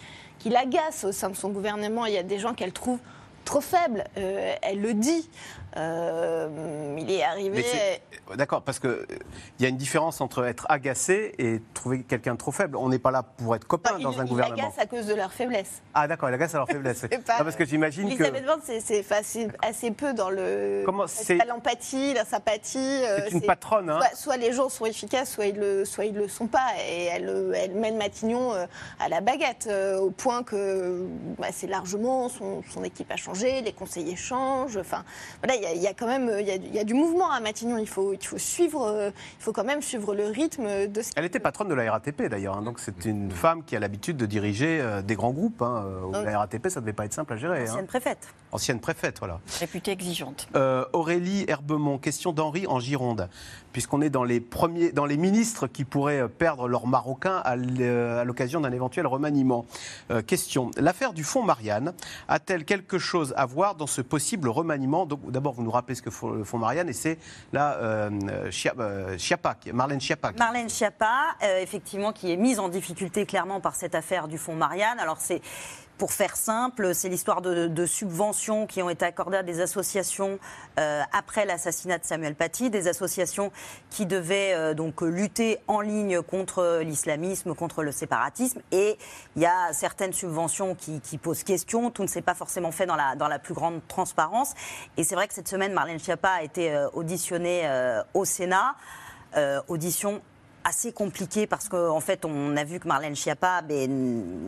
l'agacent 0.48 1.04
au 1.04 1.12
sein 1.12 1.28
de 1.28 1.34
son 1.34 1.48
gouvernement. 1.48 2.06
Il 2.06 2.14
y 2.14 2.18
a 2.18 2.22
des 2.22 2.38
gens 2.38 2.54
qu'elle 2.54 2.72
trouve 2.72 3.00
trop 3.44 3.60
faible. 3.60 4.04
Euh, 4.16 4.54
elle 4.62 4.80
le 4.80 4.94
dit. 4.94 5.28
Euh, 5.76 6.96
il 6.98 7.10
est 7.10 7.22
arrivé. 7.22 7.64
D'accord, 8.34 8.62
parce 8.62 8.78
qu'il 8.78 8.90
euh, 8.90 9.06
y 9.60 9.66
a 9.66 9.68
une 9.68 9.76
différence 9.76 10.20
entre 10.20 10.44
être 10.44 10.66
agacé 10.68 11.34
et 11.38 11.60
trouver 11.74 12.02
quelqu'un 12.02 12.32
de 12.32 12.38
trop 12.38 12.50
faible. 12.50 12.76
On 12.76 12.88
n'est 12.88 12.98
pas 12.98 13.10
là 13.10 13.22
pour 13.22 13.54
être 13.54 13.66
copain 13.66 13.98
dans 13.98 14.18
un 14.18 14.24
il 14.24 14.28
gouvernement. 14.28 14.56
Il 14.56 14.64
agace 14.64 14.78
à 14.78 14.86
cause 14.86 15.06
de 15.06 15.14
leur 15.14 15.32
faiblesse. 15.32 15.82
Ah 15.94 16.08
d'accord, 16.08 16.30
il 16.30 16.34
agace 16.34 16.54
à 16.54 16.58
leur 16.58 16.68
faiblesse. 16.68 17.04
parce 17.26 17.56
que 17.56 17.64
j'imagine 17.64 18.16
que. 18.16 18.46
Borne, 18.46 18.60
c'est 18.64 19.04
assez 19.62 19.90
peu 19.90 20.14
dans 20.14 20.30
le. 20.30 20.82
Comment 20.84 21.06
c'est 21.06 21.38
L'empathie, 21.46 22.14
la 22.14 22.24
sympathie. 22.24 23.02
C'est 23.24 23.32
une 23.32 23.42
patronne. 23.42 23.90
Hein. 23.90 24.00
Soit, 24.14 24.36
les 24.36 24.52
gens 24.52 24.68
sont 24.68 24.86
efficaces, 24.86 25.32
soit 25.32 25.46
ils 25.46 25.56
le, 25.56 25.84
soit 25.84 26.06
ils 26.06 26.14
le 26.14 26.28
sont 26.28 26.46
pas. 26.46 26.66
Et 26.88 27.04
elle, 27.04 27.54
elle 27.54 27.74
mène 27.74 27.96
Matignon 27.96 28.52
à 28.52 29.08
la 29.08 29.20
baguette, 29.20 29.68
au 30.00 30.10
point 30.10 30.42
que 30.42 31.06
bah, 31.38 31.48
c'est 31.52 31.66
largement 31.66 32.28
son, 32.28 32.62
son 32.72 32.82
équipe 32.84 33.10
a 33.12 33.16
changé 33.16 33.60
les 33.60 33.72
conseillers 33.72 34.16
changent. 34.16 34.76
Enfin, 34.76 35.04
voilà, 35.42 35.56
il 35.56 35.65
y, 35.74 35.86
a 35.86 35.94
quand 35.94 36.06
même 36.06 36.30
il 36.40 36.74
y, 36.74 36.78
a 36.78 36.84
du 36.84 36.94
mouvement 36.94 37.30
à 37.30 37.40
Matignon. 37.40 37.78
Il 37.78 37.88
faut, 37.88 38.12
il 38.12 38.24
faut 38.24 38.38
suivre, 38.38 39.12
il 39.38 39.42
faut 39.42 39.52
quand 39.52 39.64
même 39.64 39.82
suivre 39.82 40.14
le 40.14 40.26
rythme 40.26 40.86
de. 40.86 41.02
Ce 41.02 41.10
Elle 41.16 41.24
était 41.24 41.40
patronne 41.40 41.68
de 41.68 41.74
la 41.74 41.90
RATP 41.90 42.22
d'ailleurs, 42.28 42.56
hein, 42.56 42.62
donc 42.62 42.80
c'est 42.80 43.04
une 43.04 43.30
femme 43.30 43.62
qui 43.64 43.76
a 43.76 43.80
l'habitude 43.80 44.16
de 44.16 44.26
diriger 44.26 44.80
euh, 44.80 45.02
des 45.02 45.14
grands 45.14 45.32
groupes. 45.32 45.62
Hein, 45.62 45.84
euh, 46.14 46.24
la 46.24 46.38
RATP, 46.38 46.68
ça 46.68 46.80
devait 46.80 46.92
pas 46.92 47.04
être 47.04 47.12
simple 47.12 47.32
à 47.32 47.36
gérer. 47.36 47.62
Hein. 47.62 47.70
Ancienne 47.70 47.86
préfète. 47.86 48.28
Ancienne 48.52 48.80
préfète, 48.80 49.18
voilà. 49.18 49.40
Réputée 49.60 49.90
exigeante. 49.90 50.48
Euh, 50.54 50.84
Aurélie 50.92 51.44
Herbemont, 51.48 51.98
question 51.98 52.32
d'Henri 52.32 52.66
en 52.66 52.80
Gironde, 52.80 53.28
puisqu'on 53.72 54.00
est 54.00 54.10
dans 54.10 54.24
les 54.24 54.40
premiers, 54.40 54.92
dans 54.92 55.06
les 55.06 55.16
ministres 55.16 55.66
qui 55.66 55.84
pourraient 55.84 56.28
perdre 56.28 56.68
leur 56.68 56.86
marocain 56.86 57.42
à 57.44 57.56
l'occasion 58.24 58.60
d'un 58.60 58.72
éventuel 58.72 59.06
remaniement. 59.06 59.66
question 60.26 60.70
l'affaire 60.76 61.12
du 61.12 61.24
fonds 61.24 61.42
Marianne 61.42 61.92
a-t-elle 62.28 62.64
quelque 62.64 62.98
chose 62.98 63.34
à 63.36 63.46
voir 63.46 63.74
dans 63.74 63.86
ce 63.86 64.00
possible 64.00 64.48
remaniement? 64.48 65.06
D'abord, 65.06 65.52
vous 65.52 65.62
nous 65.62 65.70
rappelez 65.70 65.94
ce 65.94 66.02
que 66.02 66.10
font, 66.10 66.30
le 66.30 66.44
Fonds 66.44 66.58
Marianne, 66.58 66.88
et 66.88 66.92
c'est 66.92 67.18
là 67.52 67.74
euh, 67.76 68.10
euh 68.78 69.18
Chiappa, 69.18 69.56
Marlène 69.72 70.00
Schiappa. 70.00 70.32
Marlène 70.38 70.68
Schiappa, 70.68 71.36
euh, 71.42 71.60
effectivement, 71.60 72.12
qui 72.12 72.32
est 72.32 72.36
mise 72.36 72.58
en 72.58 72.68
difficulté 72.68 73.26
clairement 73.26 73.60
par 73.60 73.74
cette 73.74 73.94
affaire 73.94 74.28
du 74.28 74.38
Fonds 74.38 74.56
Marianne. 74.56 74.98
Alors, 74.98 75.18
c'est 75.18 75.40
pour 75.98 76.12
faire 76.12 76.36
simple, 76.36 76.94
c'est 76.94 77.08
l'histoire 77.08 77.40
de, 77.40 77.86
subventions 77.86 78.66
qui 78.66 78.82
ont 78.82 78.90
été 78.90 79.04
accordées 79.04 79.38
à 79.38 79.42
des 79.42 79.60
associations 79.60 80.38
euh, 80.78 81.02
après 81.12 81.46
l'assassinat 81.46 81.98
de 81.98 82.04
Samuel 82.04 82.34
Paty, 82.34 82.68
des 82.68 82.88
associations 82.88 83.52
qui 83.90 84.06
devaient 84.06 84.52
euh, 84.54 84.74
donc 84.74 85.00
lutter 85.02 85.58
en 85.68 85.80
ligne 85.80 86.20
contre 86.20 86.80
l'islamisme, 86.82 87.54
contre 87.54 87.82
le 87.82 87.92
séparatisme. 87.92 88.60
Et 88.72 88.98
il 89.36 89.42
y 89.42 89.46
a 89.46 89.72
certaines 89.72 90.12
subventions 90.12 90.74
qui, 90.74 91.18
posent 91.18 91.44
question. 91.44 91.90
Tout 91.90 92.02
ne 92.02 92.08
s'est 92.08 92.22
pas 92.22 92.34
forcément 92.34 92.72
fait 92.72 92.86
dans 92.86 92.96
la, 92.96 93.38
plus 93.38 93.54
grande 93.54 93.80
transparence. 93.88 94.54
Et 94.96 95.04
c'est 95.04 95.14
vrai 95.14 95.28
que 95.28 95.34
cette 95.34 95.48
semaine, 95.48 95.72
Marlène 95.72 95.98
Schiappa 95.98 96.30
a 96.30 96.42
été 96.42 96.72
euh, 96.72 96.88
auditionnée 96.92 97.68
au 98.14 98.24
Sénat. 98.24 98.74
audition 99.68 100.20
assez 100.66 100.90
compliqué 100.92 101.46
parce 101.46 101.68
qu'en 101.68 102.00
fait, 102.00 102.24
on 102.24 102.56
a 102.56 102.64
vu 102.64 102.80
que 102.80 102.88
Marlène 102.88 103.14
Schiappa 103.14 103.62
ben, 103.62 103.88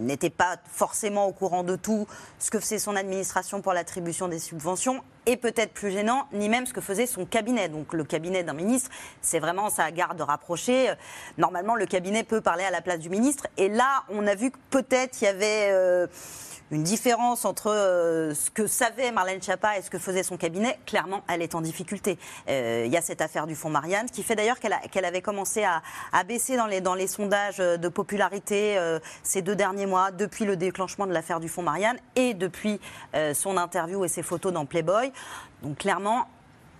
n'était 0.05 0.31
pas 0.31 0.57
forcément 0.67 1.27
au 1.27 1.33
courant 1.33 1.63
de 1.63 1.77
tout 1.77 2.09
ce 2.41 2.51
que 2.51 2.59
faisait 2.59 2.81
son 2.81 2.97
administration 2.97 3.63
pour 3.63 3.73
l'attribution 3.73 4.27
des 4.27 4.41
subventions 4.41 5.03
et 5.27 5.37
peut-être 5.37 5.73
plus 5.73 5.93
gênant, 5.93 6.27
ni 6.33 6.49
même 6.49 6.67
ce 6.67 6.73
que 6.73 6.81
faisait 6.81 7.07
son 7.07 7.25
cabinet. 7.25 7.69
Donc 7.69 7.93
le 7.93 8.03
cabinet 8.03 8.43
d'un 8.43 8.53
ministre, 8.53 8.91
c'est 9.23 9.39
vraiment 9.39 9.71
sa 9.71 9.93
garde 9.93 10.21
rapprochée. 10.21 10.93
Normalement, 11.37 11.77
le 11.77 11.87
cabinet 11.87 12.25
peut 12.25 12.41
parler 12.41 12.65
à 12.65 12.71
la 12.71 12.81
place 12.81 12.99
du 12.99 13.11
ministre. 13.11 13.47
Et 13.57 13.69
là, 13.69 14.03
on 14.09 14.27
a 14.27 14.35
vu 14.35 14.51
que 14.51 14.59
peut-être 14.71 15.21
il 15.23 15.25
y 15.25 15.29
avait... 15.29 15.71
Euh, 15.71 16.09
une 16.71 16.83
différence 16.83 17.45
entre 17.45 17.71
euh, 17.71 18.35
ce 18.35 18.51
que 18.51 18.67
savait 18.67 19.11
Marlène 19.11 19.43
Schiappa 19.43 19.79
et 19.79 19.83
ce 19.83 19.91
que 19.91 19.99
faisait 19.99 20.23
son 20.23 20.37
cabinet. 20.37 20.79
Clairement, 20.87 21.23
elle 21.29 21.43
est 21.43 21.55
en 21.55 21.61
difficulté. 21.61 22.19
Euh, 22.49 22.85
il 22.87 22.93
y 22.93 22.97
a 22.97 23.01
cette 23.01 23.23
affaire 23.23 23.47
du 23.47 23.55
fonds 23.55 23.71
Marianne, 23.71 24.11
qui 24.11 24.23
fait 24.23 24.37
d'ailleurs 24.37 24.59
qu'elle 24.61 25.05
avait 25.05 25.23
commencé 25.23 25.65
à, 25.65 25.83
baisser 26.25 26.57
dans 26.57 26.95
les, 26.95 27.07
sondages 27.07 27.59
de 27.59 27.89
popularité 27.89 28.77
euh, 28.77 28.99
ces 29.23 29.41
deux 29.41 29.57
derniers 29.57 29.87
mois, 29.87 30.11
depuis 30.11 30.45
le 30.45 30.57
déclenchement 30.57 31.07
de 31.07 31.13
l'affaire 31.13 31.41
du 31.41 31.49
fonds 31.49 31.63
Marianne 31.63 31.97
et 32.17 32.35
depuis 32.35 32.81
son 33.33 33.57
interview 33.57 34.05
et 34.05 34.09
ses 34.09 34.23
photos 34.23 34.53
dans 34.53 34.67
Playboy. 34.67 35.13
Donc 35.63 35.79
clairement, 35.79 36.29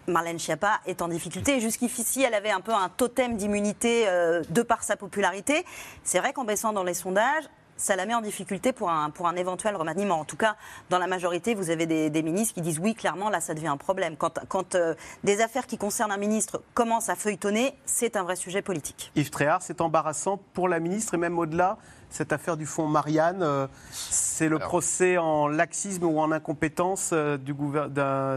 Marlène 0.07 0.39
Schiappa 0.39 0.81
est 0.87 1.03
en 1.03 1.09
difficulté. 1.09 1.61
Jusqu'ici, 1.61 2.23
elle 2.23 2.35
avait 2.35 2.51
un 2.51 2.61
peu 2.61 2.73
un 2.73 2.89
totem 2.89 3.37
d'immunité 3.37 4.07
de 4.49 4.63
par 4.63 4.83
sa 4.83 4.97
popularité. 4.97 5.65
C'est 6.05 6.19
vrai 6.19 6.33
qu'en 6.33 6.45
baissant 6.45 6.73
dans 6.73 6.85
les 6.85 6.95
sondages, 6.95 7.45
ça 7.79 7.97
la 7.97 8.05
met 8.05 8.15
en 8.15 8.21
difficulté 8.21 8.73
pour 8.73 8.91
un, 8.91 9.09
pour 9.09 9.27
un 9.29 9.37
éventuel 9.37 9.77
remaniement. 9.77 10.21
En 10.21 10.25
tout 10.25 10.37
cas, 10.37 10.57
dans 10.91 10.99
la 10.99 11.07
majorité, 11.07 11.55
vous 11.55 11.71
avez 11.71 11.87
des, 11.87 12.23
ministres 12.23 12.55
qui 12.55 12.61
disent 12.61 12.81
oui, 12.81 12.95
clairement, 12.95 13.31
là, 13.31 13.41
ça 13.41 13.55
devient 13.55 13.69
un 13.69 13.77
problème. 13.77 14.17
Quand, 14.17 14.41
quand 14.49 14.75
euh, 14.75 14.95
des 15.25 15.41
affaires 15.41 15.67
qui 15.67 15.79
concernent 15.79 16.13
un 16.13 16.19
ministre 16.19 16.63
commencent 16.75 17.09
à 17.09 17.15
feuilletonner, 17.15 17.75
c'est 17.87 18.17
un 18.17 18.25
vrai 18.25 18.37
sujet 18.37 18.61
politique. 18.61 19.13
Yves 19.15 19.31
Tréhard, 19.31 19.63
c'est 19.63 19.81
embarrassant 19.81 20.39
pour 20.53 20.69
la 20.69 20.81
ministre 20.81 21.15
et 21.15 21.19
même 21.19 21.39
au-delà 21.39 21.79
cette 22.11 22.33
affaire 22.33 22.57
du 22.57 22.67
fonds 22.67 22.87
Marianne, 22.87 23.43
euh, 23.43 23.67
c'est 23.91 24.49
le 24.49 24.59
procès 24.59 25.19
en 25.19 25.49
laxisme 25.49 26.05
ou 26.05 26.19
en 26.19 26.33
incompétence 26.33 27.11
euh, 27.13 27.37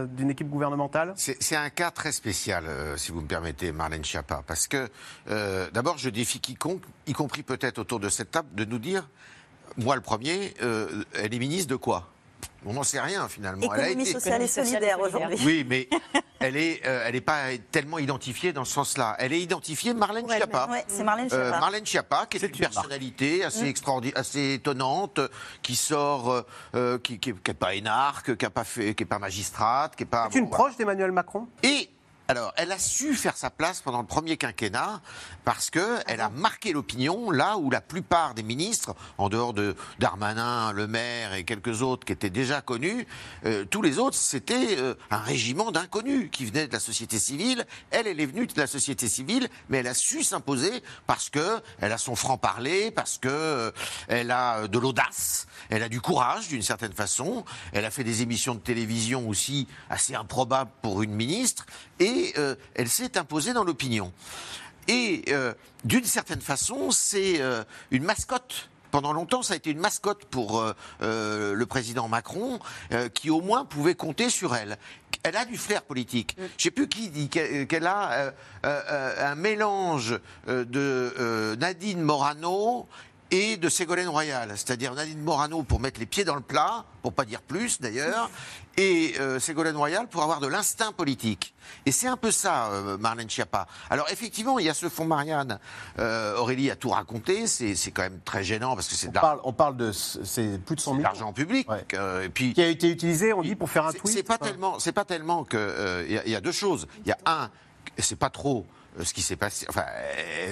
d'une 0.06 0.30
équipe 0.30 0.48
gouvernementale? 0.48 1.14
C'est 1.16 1.56
un 1.56 1.70
cas 1.70 1.90
très 1.90 2.12
spécial, 2.12 2.64
si 2.96 3.12
vous 3.12 3.20
me 3.20 3.26
permettez, 3.26 3.72
Marlène 3.72 4.04
Schiappa, 4.04 4.42
parce 4.46 4.66
que 4.66 4.88
d'abord, 5.72 5.98
je 5.98 6.10
défie 6.10 6.40
quiconque, 6.40 6.82
y 7.06 7.12
compris 7.12 7.42
peut-être 7.42 7.78
autour 7.78 8.00
de 8.00 8.08
cette 8.08 8.30
table, 8.30 8.48
de 8.54 8.64
nous 8.64 8.78
dire 8.78 9.08
moi 9.76 9.94
le 9.94 10.02
premier, 10.02 10.54
elle 10.60 11.34
est 11.34 11.38
ministre 11.38 11.70
de 11.70 11.76
quoi? 11.76 12.08
On 12.64 12.72
n'en 12.72 12.82
sait 12.82 13.00
rien 13.00 13.28
finalement. 13.28 13.62
Économie 13.62 14.06
sociale 14.06 14.42
et 14.42 14.46
solidaire 14.46 15.00
aujourd'hui. 15.00 15.38
Oui, 15.44 15.66
mais 15.68 15.88
elle 16.40 16.54
n'est 16.54 16.80
euh, 16.86 17.04
elle 17.06 17.16
est 17.16 17.20
pas 17.20 17.46
tellement 17.70 17.98
identifiée 17.98 18.52
dans 18.52 18.64
ce 18.64 18.72
sens-là. 18.72 19.16
Elle 19.18 19.32
est 19.32 19.40
identifiée 19.40 19.94
Marlène 19.94 20.28
Schiappa. 20.28 20.68
c'est 20.86 21.04
Marlène 21.04 21.26
euh, 21.32 21.44
Schiappa. 21.44 21.60
Marlène 21.60 21.86
Schiappa, 21.86 22.26
qui 22.26 22.36
est, 22.38 22.42
une 22.42 22.56
personnalité 22.56 23.44
assez, 23.44 23.64
mm. 23.64 23.68
extraordinaire, 23.68 24.18
assez 24.18 24.54
étonnante, 24.54 25.20
qui 25.62 25.76
sort, 25.76 26.44
euh, 26.74 26.98
qui 26.98 27.20
n'est 27.26 27.54
pas 27.54 27.74
énarque, 27.74 28.36
qui 28.36 28.44
n'est 28.44 28.50
pas, 28.50 28.64
fait, 28.64 28.94
qui 28.94 29.02
est 29.02 29.06
pas 29.06 29.18
magistrate, 29.18 29.96
qui 29.96 30.02
n'est 30.02 30.10
pas. 30.10 30.28
C'est 30.30 30.38
une 30.38 30.50
proche 30.50 30.76
d'Emmanuel 30.76 31.12
Macron? 31.12 31.48
Et 31.62 31.90
alors, 32.28 32.54
elle 32.56 32.70
a 32.70 32.78
su 32.78 33.14
faire 33.14 33.36
sa 33.36 33.50
place 33.50 33.80
pendant 33.80 34.00
le 34.00 34.06
premier 34.06 34.36
quinquennat 34.36 35.00
parce 35.44 35.70
qu'elle 35.70 36.20
a 36.20 36.30
marqué 36.30 36.72
l'opinion 36.72 37.30
là 37.30 37.58
où 37.58 37.68
la 37.68 37.80
plupart 37.80 38.34
des 38.34 38.44
ministres, 38.44 38.94
en 39.18 39.28
dehors 39.28 39.52
de 39.52 39.74
Darmanin, 39.98 40.72
Le 40.72 40.86
Maire 40.86 41.34
et 41.34 41.44
quelques 41.44 41.82
autres 41.82 42.06
qui 42.06 42.12
étaient 42.12 42.30
déjà 42.30 42.60
connus, 42.60 43.06
euh, 43.44 43.64
tous 43.64 43.82
les 43.82 43.98
autres, 43.98 44.16
c'était 44.16 44.78
euh, 44.78 44.94
un 45.10 45.18
régiment 45.18 45.72
d'inconnus 45.72 46.28
qui 46.30 46.44
venaient 46.44 46.68
de 46.68 46.72
la 46.72 46.80
société 46.80 47.18
civile. 47.18 47.66
Elle, 47.90 48.06
elle 48.06 48.20
est 48.20 48.26
venue 48.26 48.46
de 48.46 48.58
la 48.58 48.68
société 48.68 49.08
civile, 49.08 49.48
mais 49.68 49.78
elle 49.78 49.88
a 49.88 49.94
su 49.94 50.22
s'imposer 50.22 50.82
parce 51.08 51.28
qu'elle 51.28 51.60
a 51.80 51.98
son 51.98 52.14
franc-parler, 52.14 52.92
parce 52.92 53.18
qu'elle 53.18 53.32
euh, 53.32 53.72
a 54.30 54.68
de 54.68 54.78
l'audace, 54.78 55.48
elle 55.70 55.82
a 55.82 55.88
du 55.88 56.00
courage 56.00 56.48
d'une 56.48 56.62
certaine 56.62 56.92
façon, 56.92 57.44
elle 57.72 57.84
a 57.84 57.90
fait 57.90 58.04
des 58.04 58.22
émissions 58.22 58.54
de 58.54 58.60
télévision 58.60 59.28
aussi 59.28 59.66
assez 59.90 60.14
improbables 60.14 60.70
pour 60.82 61.02
une 61.02 61.14
ministre, 61.14 61.66
et 61.98 62.21
euh, 62.38 62.54
elle 62.74 62.88
s'est 62.88 63.18
imposée 63.18 63.52
dans 63.52 63.64
l'opinion. 63.64 64.12
Et 64.88 65.24
euh, 65.28 65.54
d'une 65.84 66.04
certaine 66.04 66.40
façon, 66.40 66.90
c'est 66.90 67.40
euh, 67.40 67.64
une 67.90 68.04
mascotte 68.04 68.68
pendant 68.90 69.12
longtemps, 69.14 69.42
ça 69.42 69.54
a 69.54 69.56
été 69.56 69.70
une 69.70 69.78
mascotte 69.78 70.26
pour 70.26 70.62
le 71.00 71.64
président 71.64 72.08
Macron, 72.08 72.58
qui 73.14 73.30
au 73.30 73.40
moins 73.40 73.64
pouvait 73.64 73.94
compter 73.94 74.28
sur 74.28 74.54
elle. 74.54 74.76
Elle 75.22 75.36
a 75.36 75.46
du 75.46 75.56
flair 75.56 75.80
politique. 75.80 76.36
Je 76.36 76.42
ne 76.42 76.48
sais 76.58 76.70
plus 76.70 76.88
qui 76.88 77.08
dit 77.08 77.30
qu'elle 77.30 77.86
a 77.86 78.34
un 78.62 79.34
mélange 79.34 80.20
de 80.46 81.56
Nadine 81.58 82.02
Morano 82.02 82.86
et 83.32 83.56
de 83.56 83.68
Ségolène 83.70 84.08
Royal, 84.08 84.50
c'est-à-dire 84.50 84.94
Nadine 84.94 85.20
Morano 85.22 85.62
pour 85.62 85.80
mettre 85.80 85.98
les 85.98 86.06
pieds 86.06 86.22
dans 86.22 86.34
le 86.34 86.42
plat, 86.42 86.84
pour 87.00 87.14
pas 87.14 87.24
dire 87.24 87.40
plus 87.40 87.80
d'ailleurs, 87.80 88.30
et 88.76 89.14
euh, 89.18 89.40
Ségolène 89.40 89.76
Royal 89.76 90.06
pour 90.06 90.22
avoir 90.22 90.38
de 90.38 90.46
l'instinct 90.46 90.92
politique. 90.92 91.54
Et 91.86 91.92
c'est 91.92 92.06
un 92.06 92.18
peu 92.18 92.30
ça, 92.30 92.66
euh, 92.66 92.98
Marlène 92.98 93.30
Schiappa. 93.30 93.66
Alors 93.88 94.06
effectivement, 94.10 94.58
il 94.58 94.66
y 94.66 94.68
a 94.68 94.74
ce 94.74 94.90
fonds 94.90 95.06
Marianne. 95.06 95.58
Euh, 95.98 96.36
Aurélie 96.36 96.70
a 96.70 96.76
tout 96.76 96.90
raconté. 96.90 97.46
C'est 97.46 97.90
quand 97.90 98.02
même 98.02 98.20
très 98.22 98.44
gênant 98.44 98.74
parce 98.74 98.88
que 98.88 98.94
c'est. 98.94 99.08
On, 99.08 99.12
parle, 99.12 99.40
on 99.44 99.52
parle 99.54 99.76
de 99.78 99.92
c'est 99.92 100.62
plus 100.62 100.76
de 100.76 100.80
100 100.80 100.92
millions. 100.92 101.02
L'argent 101.04 101.32
public. 101.32 101.66
et 102.22 102.28
puis 102.28 102.52
qui 102.52 102.62
a 102.62 102.68
été 102.68 102.90
utilisé, 102.90 103.32
on 103.32 103.40
dit, 103.40 103.56
pour 103.56 103.70
faire 103.70 103.86
un 103.86 103.92
tweet. 103.92 104.12
C'est 104.12 104.22
pas 104.22 104.38
tellement, 104.38 104.78
c'est 104.78 104.92
pas 104.92 105.06
tellement 105.06 105.44
que. 105.44 106.04
Il 106.06 106.30
y, 106.30 106.36
a 106.36 106.40
deux 106.42 106.52
choses. 106.52 106.86
Il 107.06 107.08
y 107.08 107.12
a 107.12 107.18
un, 107.24 107.50
c'est 107.98 108.18
pas 108.18 108.30
trop 108.30 108.66
ce 109.00 109.14
qui 109.14 109.22
s'est 109.22 109.36
passé, 109.36 109.66
enfin, 109.68 109.86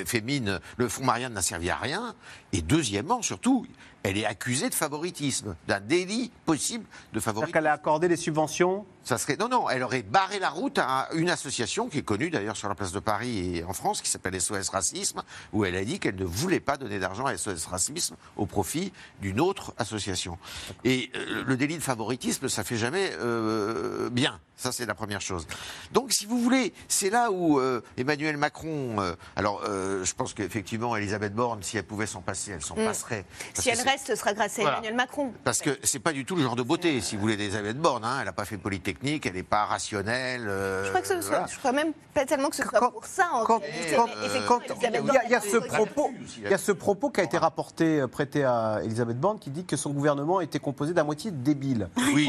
Fémine, 0.06 0.60
le 0.76 0.88
fonds 0.88 1.04
Marianne 1.04 1.34
n'a 1.34 1.42
servi 1.42 1.70
à 1.70 1.76
rien. 1.76 2.14
Et 2.52 2.62
deuxièmement, 2.62 3.22
surtout, 3.22 3.66
elle 4.02 4.16
est 4.16 4.24
accusée 4.24 4.68
de 4.68 4.74
favoritisme, 4.74 5.56
d'un 5.68 5.80
délit 5.80 6.30
possible 6.46 6.84
de 7.12 7.20
favoritisme. 7.20 7.52
qu'elle 7.52 7.66
a 7.66 7.72
accordé 7.72 8.08
des 8.08 8.16
subventions 8.16 8.86
ça 9.04 9.18
serait... 9.18 9.36
Non, 9.36 9.48
non, 9.48 9.68
elle 9.68 9.82
aurait 9.82 10.02
barré 10.02 10.38
la 10.38 10.50
route 10.50 10.78
à 10.78 11.08
une 11.14 11.30
association 11.30 11.88
qui 11.88 11.98
est 11.98 12.02
connue 12.02 12.30
d'ailleurs 12.30 12.56
sur 12.56 12.68
la 12.68 12.74
place 12.74 12.92
de 12.92 13.00
Paris 13.00 13.56
et 13.56 13.64
en 13.64 13.72
France, 13.72 14.02
qui 14.02 14.10
s'appelle 14.10 14.40
SOS 14.40 14.68
Racisme, 14.68 15.22
où 15.52 15.64
elle 15.64 15.76
a 15.76 15.84
dit 15.84 15.98
qu'elle 15.98 16.16
ne 16.16 16.24
voulait 16.24 16.60
pas 16.60 16.76
donner 16.76 16.98
d'argent 16.98 17.26
à 17.26 17.36
SOS 17.36 17.66
Racisme 17.66 18.16
au 18.36 18.46
profit 18.46 18.92
d'une 19.20 19.40
autre 19.40 19.74
association. 19.78 20.38
Et 20.84 21.10
euh, 21.16 21.44
le 21.46 21.56
délit 21.56 21.76
de 21.76 21.82
favoritisme, 21.82 22.48
ça 22.48 22.64
fait 22.64 22.76
jamais 22.76 23.10
euh, 23.20 24.10
bien. 24.10 24.40
Ça, 24.56 24.72
c'est 24.72 24.84
la 24.84 24.94
première 24.94 25.22
chose. 25.22 25.46
Donc, 25.92 26.12
si 26.12 26.26
vous 26.26 26.38
voulez, 26.38 26.74
c'est 26.86 27.08
là 27.08 27.30
où 27.30 27.58
euh, 27.58 27.80
Emmanuel 27.96 28.36
Macron. 28.36 28.96
alors, 29.34 29.62
je 29.64 30.12
pense 30.12 30.34
qu'effectivement, 30.34 30.96
Elisabeth 30.96 31.34
Borne, 31.34 31.62
si 31.62 31.78
elle 31.78 31.84
pouvait 31.84 32.06
s'en 32.06 32.20
passer, 32.20 32.50
elle 32.52 32.62
s'en 32.62 32.76
mm. 32.76 32.84
passerait. 32.84 33.24
Si 33.54 33.70
elle 33.70 33.80
reste, 33.80 34.08
ce 34.08 34.16
sera 34.16 34.34
grâce 34.34 34.58
à 34.58 34.62
Emmanuel 34.62 34.94
Macron. 34.94 35.32
Parce 35.44 35.62
que 35.62 35.78
c'est 35.82 35.98
pas 35.98 36.12
du 36.12 36.26
tout 36.26 36.36
le 36.36 36.42
genre 36.42 36.56
de 36.56 36.62
beauté, 36.62 37.00
si 37.00 37.16
vous 37.16 37.22
voulez, 37.22 37.38
d'Elisabeth 37.38 37.78
Borne. 37.78 38.04
Hein. 38.04 38.18
Elle 38.18 38.26
n'a 38.26 38.32
pas 38.34 38.44
fait 38.44 38.58
politique, 38.58 38.89
elle 39.02 39.34
n'est 39.34 39.42
pas 39.42 39.64
rationnelle. 39.64 40.44
je, 40.46 40.88
crois 40.88 41.00
que 41.00 41.08
ce 41.08 41.20
soit, 41.20 41.46
je 41.46 41.58
crois 41.58 41.72
même 41.72 41.92
pas 42.14 42.24
tellement 42.24 42.48
que 42.48 42.56
ce 42.56 42.62
soit 42.62 42.90
pour 42.90 43.04
ça. 43.04 43.28
En 43.32 43.44
quand, 43.44 43.60
il 43.72 45.30
y, 45.30 45.34
a 45.34 45.40
ce 45.40 45.56
propos, 45.56 46.10
il 46.38 46.50
y 46.50 46.54
a 46.54 46.58
ce 46.58 46.72
propos 46.72 47.10
qui 47.10 47.20
a 47.20 47.24
été 47.24 47.38
rapporté, 47.38 48.04
prêté 48.10 48.44
à 48.44 48.80
Elisabeth 48.84 49.18
Borne, 49.18 49.38
qui 49.38 49.50
dit 49.50 49.64
que 49.64 49.76
son 49.76 49.90
gouvernement 49.90 50.40
était 50.40 50.58
composé 50.58 50.92
d'à 50.92 51.04
moitié 51.04 51.30
de 51.30 51.36
débiles. 51.36 51.88
Oui. 52.14 52.28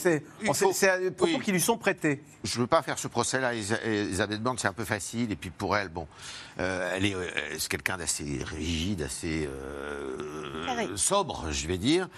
c'est 0.00 0.90
un 0.90 1.10
propos 1.10 1.38
qui 1.38 1.52
lui 1.52 1.60
sont 1.60 1.76
prêtés. 1.76 2.22
Je 2.44 2.56
ne 2.56 2.62
veux 2.62 2.66
pas 2.66 2.82
faire 2.82 2.98
ce 2.98 3.08
procès-là 3.08 3.48
à 3.48 3.54
Elisabeth 3.54 4.42
Borne, 4.42 4.58
c'est 4.58 4.68
un 4.68 4.72
peu 4.72 4.84
facile. 4.84 5.30
Et 5.32 5.36
puis 5.36 5.50
pour 5.50 5.76
elle, 5.76 5.88
bon, 5.88 6.06
euh, 6.58 6.92
elle 6.94 7.06
est, 7.06 7.14
euh, 7.14 7.28
c'est 7.58 7.70
quelqu'un 7.70 7.96
d'assez 7.96 8.40
rigide, 8.44 9.02
assez 9.02 9.48
euh, 9.48 10.96
sobre, 10.96 11.46
je 11.50 11.66
vais 11.66 11.78
dire. 11.78 12.08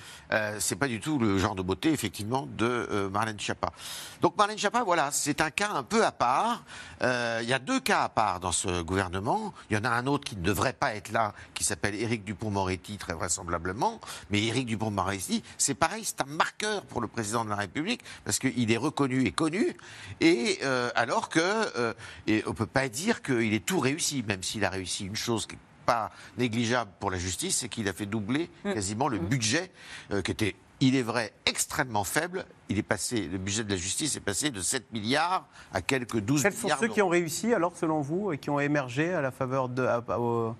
c'est 0.59 0.77
pas 0.77 0.89
du 0.89 1.01
tout 1.01 1.19
le 1.19 1.39
genre 1.39 1.55
de 1.55 1.63
beauté, 1.63 1.93
effectivement, 1.93 2.47
de 2.47 3.09
Marlène 3.13 3.39
Schiappa. 3.39 3.73
Donc 4.21 4.37
Marlène 4.37 4.59
Schiappa, 4.59 4.83
voilà, 4.83 5.11
c'est 5.13 5.41
un 5.41 5.51
cas 5.51 5.71
un 5.71 5.83
peu 5.83 6.05
à 6.05 6.13
part. 6.13 6.65
Il 7.01 7.49
y 7.49 7.53
a 7.53 7.59
deux 7.59 7.81
cas 7.81 8.03
à 8.03 8.09
part 8.09 8.41
dans 8.41 8.53
ce 8.53 8.83
gouvernement. 8.83 9.53
Il 9.71 9.77
y 9.77 9.81
en 9.81 9.85
a 9.85 9.91
un 9.91 10.07
autre 10.07 10.25
qui 10.25 10.37
ne 10.37 10.43
devrait 10.43 10.73
pas 10.73 10.95
être 10.95 11.13
là, 11.13 11.35
qui 11.55 11.65
s'appelle 11.65 11.95
Éric 11.95 12.25
Dupont-Moretti, 12.25 12.97
très 12.99 13.15
vraisemblablement. 13.15 14.01
Mais 14.31 14.43
Éric 14.43 14.67
Dupont-Moretti, 14.67 15.43
c'est 15.59 15.75
pareil, 15.75 16.05
c'est 16.05 16.21
un 16.21 16.27
marqueur 16.27 16.83
pour 16.85 17.01
le 17.01 17.09
président 17.09 17.45
de 17.45 17.51
la 17.51 17.57
République, 17.57 18.03
parce 18.25 18.39
qu'il 18.39 18.71
est 18.71 18.77
reconnu 18.77 19.25
et 19.25 19.33
connu. 19.33 19.77
Et 20.21 20.61
alors 20.95 21.29
que, 21.29 21.95
et 22.27 22.43
on 22.47 22.55
peut 22.55 22.67
pas 22.67 22.89
dire 22.89 23.23
qu'il 23.23 23.55
est 23.55 23.65
tout 23.65 23.81
réussi 23.81 24.22
même 24.27 24.43
s'il 24.43 24.65
a 24.65 24.71
réussi 24.71 25.07
une 25.07 25.17
chose 25.17 25.47
qui 25.47 25.55
n'est 25.55 25.61
pas 25.87 26.11
négligeable 26.39 26.91
pour 27.01 27.11
la 27.11 27.19
justice, 27.19 27.59
c'est 27.59 27.69
qu'il 27.69 27.89
a 27.89 27.93
fait 27.93 28.07
doubler 28.07 28.51
mm. 28.65 28.75
quasiment 28.75 29.09
le 29.09 29.19
mm. 29.19 29.27
budget 29.27 29.71
euh, 30.11 30.23
qui 30.23 30.31
était 30.31 30.57
il 30.83 30.97
est 30.97 31.03
vrai, 31.03 31.33
extrêmement 31.47 32.03
faible. 32.03 32.45
Il 32.69 32.77
est 32.77 32.83
passé, 32.83 33.29
le 33.31 33.39
budget 33.39 33.63
de 33.63 33.71
la 33.71 33.77
justice 33.77 34.17
est 34.17 34.21
passé 34.21 34.51
de 34.51 34.61
7 34.61 34.93
milliards 34.93 35.47
à 35.73 35.81
quelques 35.81 36.19
12 36.19 36.45
milliards. 36.45 36.61
Quels 36.61 36.71
sont 36.71 36.81
ceux 36.81 36.89
qui 36.89 37.01
ont 37.01 37.09
réussi, 37.09 37.55
alors, 37.55 37.77
selon 37.77 38.01
vous, 38.01 38.33
et 38.33 38.39
qui 38.39 38.51
ont 38.51 38.59
émergé 38.59 39.15
à 39.15 39.21
la 39.21 39.31
faveur 39.31 39.69
de. 39.69 39.87
au, 40.19 40.57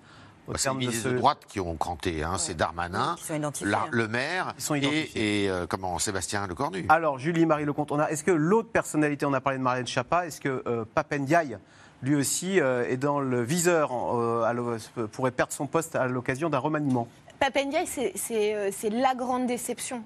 bah, 0.47 0.55
c'est 0.57 0.73
les 0.73 0.87
de, 0.87 1.17
droite 1.17 1.45
qui 1.47 1.61
ont 1.61 1.77
cranté, 1.77 2.21
hein. 2.21 2.37
c'est 2.37 2.55
Darmanin, 2.55 3.15
le 3.91 4.07
maire 4.09 4.53
et, 5.15 5.49
euh, 5.49 5.65
comment, 5.67 5.97
Sébastien 5.99 6.45
Lecornu. 6.47 6.85
Alors, 6.89 7.17
Julie-Marie 7.17 7.63
Lecomte, 7.63 7.93
est-ce 8.09 8.25
que 8.25 8.31
l'autre 8.31 8.69
personnalité, 8.69 9.25
on 9.25 9.31
a 9.31 9.39
parlé 9.39 9.57
de 9.57 9.63
Marianne 9.63 9.87
Chapa, 9.87 10.27
est-ce 10.27 10.41
que 10.41 10.63
euh, 10.67 10.83
Papendiaï 10.93 11.57
lui 12.03 12.15
aussi 12.15 12.59
euh, 12.59 12.87
est 12.87 12.97
dans 12.97 13.19
le 13.19 13.41
viseur, 13.41 13.91
euh, 13.93 14.77
pourrait 15.11 15.31
perdre 15.31 15.53
son 15.53 15.67
poste 15.67 15.95
à 15.95 16.05
l'occasion 16.07 16.49
d'un 16.49 16.59
remaniement. 16.59 17.07
Papendiaï, 17.39 17.85
euh, 18.31 18.69
c'est 18.71 18.89
la 18.89 19.15
grande 19.15 19.47
déception. 19.47 20.03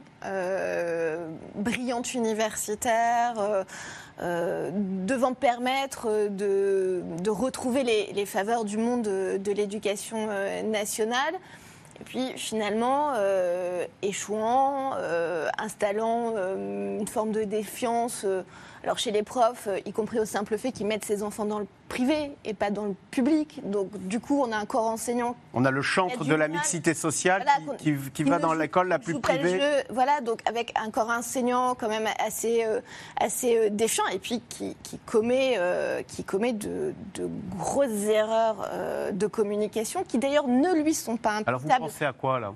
brillante 1.55 2.13
universitaire, 2.13 3.65
devant 4.19 5.33
permettre 5.33 6.29
de, 6.29 7.01
retrouver 7.29 7.83
les, 7.83 8.25
faveurs 8.25 8.63
du 8.63 8.77
monde 8.77 9.03
de, 9.03 9.51
l'éducation 9.51 10.27
nationale. 10.65 11.35
Et 11.99 12.03
puis 12.03 12.33
finalement, 12.35 13.13
échouant, 14.01 14.93
installant 15.57 16.33
une 16.57 17.07
forme 17.07 17.31
de 17.31 17.43
défiance 17.43 18.25
alors 18.87 18.99
chez 18.99 19.11
les 19.11 19.23
profs, 19.23 19.67
y 19.85 19.91
compris 19.91 20.17
au 20.17 20.23
simple 20.23 20.57
fait 20.57 20.71
qu'ils 20.71 20.87
mettent 20.87 21.03
ses 21.03 21.21
enfants 21.21 21.43
dans 21.43 21.59
le 21.59 21.67
privé 21.89 22.31
et 22.45 22.53
pas 22.53 22.71
dans 22.71 22.85
le 22.85 22.95
public. 23.11 23.59
Donc 23.65 23.89
du 24.07 24.21
coup, 24.21 24.41
on 24.41 24.53
a 24.53 24.55
un 24.55 24.65
corps 24.65 24.85
enseignant. 24.85 25.35
On 25.53 25.65
a 25.65 25.71
le 25.71 25.81
chantre 25.81 26.23
de 26.23 26.33
la 26.33 26.47
mixité 26.47 26.93
sociale 26.93 27.45
qui, 28.13 28.23
va 28.23 28.39
dans 28.39 28.53
l'école 28.53 28.87
la 28.87 28.97
plus 28.97 29.19
privée. 29.19 29.59
voilà, 29.89 30.21
donc 30.21 30.39
avec 30.47 30.71
un 30.81 30.89
corps 30.89 31.09
enseignant 31.09 31.75
quand 31.75 31.89
même 31.89 32.07
assez, 32.25 32.63
euh, 32.63 32.79
assez 33.19 33.57
euh, 33.57 33.69
déchant 33.69 34.07
et 34.07 34.19
puis 34.19 34.41
qui, 34.47 34.75
commet, 35.05 35.55
euh, 35.57 36.01
qui 36.07 36.23
commet 36.23 36.53
de, 36.53 36.93
grosses 37.57 38.05
erreurs 38.05 38.69
de 39.11 39.27
communication 39.27 40.05
qui 40.07 40.17
d'ailleurs 40.17 40.47
ne 40.47 40.81
lui 40.81 40.93
sont 40.93 41.17
pas 41.17 41.31
imputables. 41.31 41.49
Alors 41.49 41.61
vous 41.61 41.87
pensez 41.87 42.05
à 42.05 42.13
quoi 42.13 42.39
là? 42.39 42.53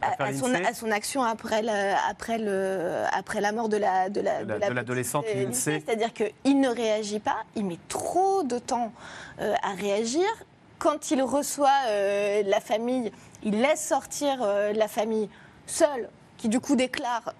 À, 0.00 0.32
son, 0.72 0.90
action 0.90 1.22
après, 1.22 1.62
après, 2.08 2.38
le, 2.38 3.04
après 3.12 3.40
la 3.40 3.52
mort 3.52 3.68
de 3.68 3.76
la 3.76 4.08
de 4.08 4.20
l'adolescente 4.20 5.24
la, 5.26 5.52
C'est-à-dire 5.52 6.12
qu'il 6.12 6.60
ne 6.60 6.68
réagit 6.68 7.20
pas, 7.20 7.44
il 7.56 7.64
met 7.64 7.78
trop 7.88 8.42
de 8.42 8.58
temps 8.58 8.92
euh, 9.40 9.54
à 9.62 9.74
réagir. 9.74 10.26
Quand 10.78 11.10
il 11.10 11.22
reçoit 11.22 11.68
euh, 11.88 12.42
la 12.46 12.60
famille, 12.60 13.12
il 13.42 13.60
laisse 13.60 13.86
sortir 13.86 14.38
euh, 14.42 14.72
la 14.72 14.88
famille 14.88 15.28
seule 15.66 16.08
qui 16.40 16.48
du 16.48 16.58
coup 16.58 16.74
déclare 16.74 17.34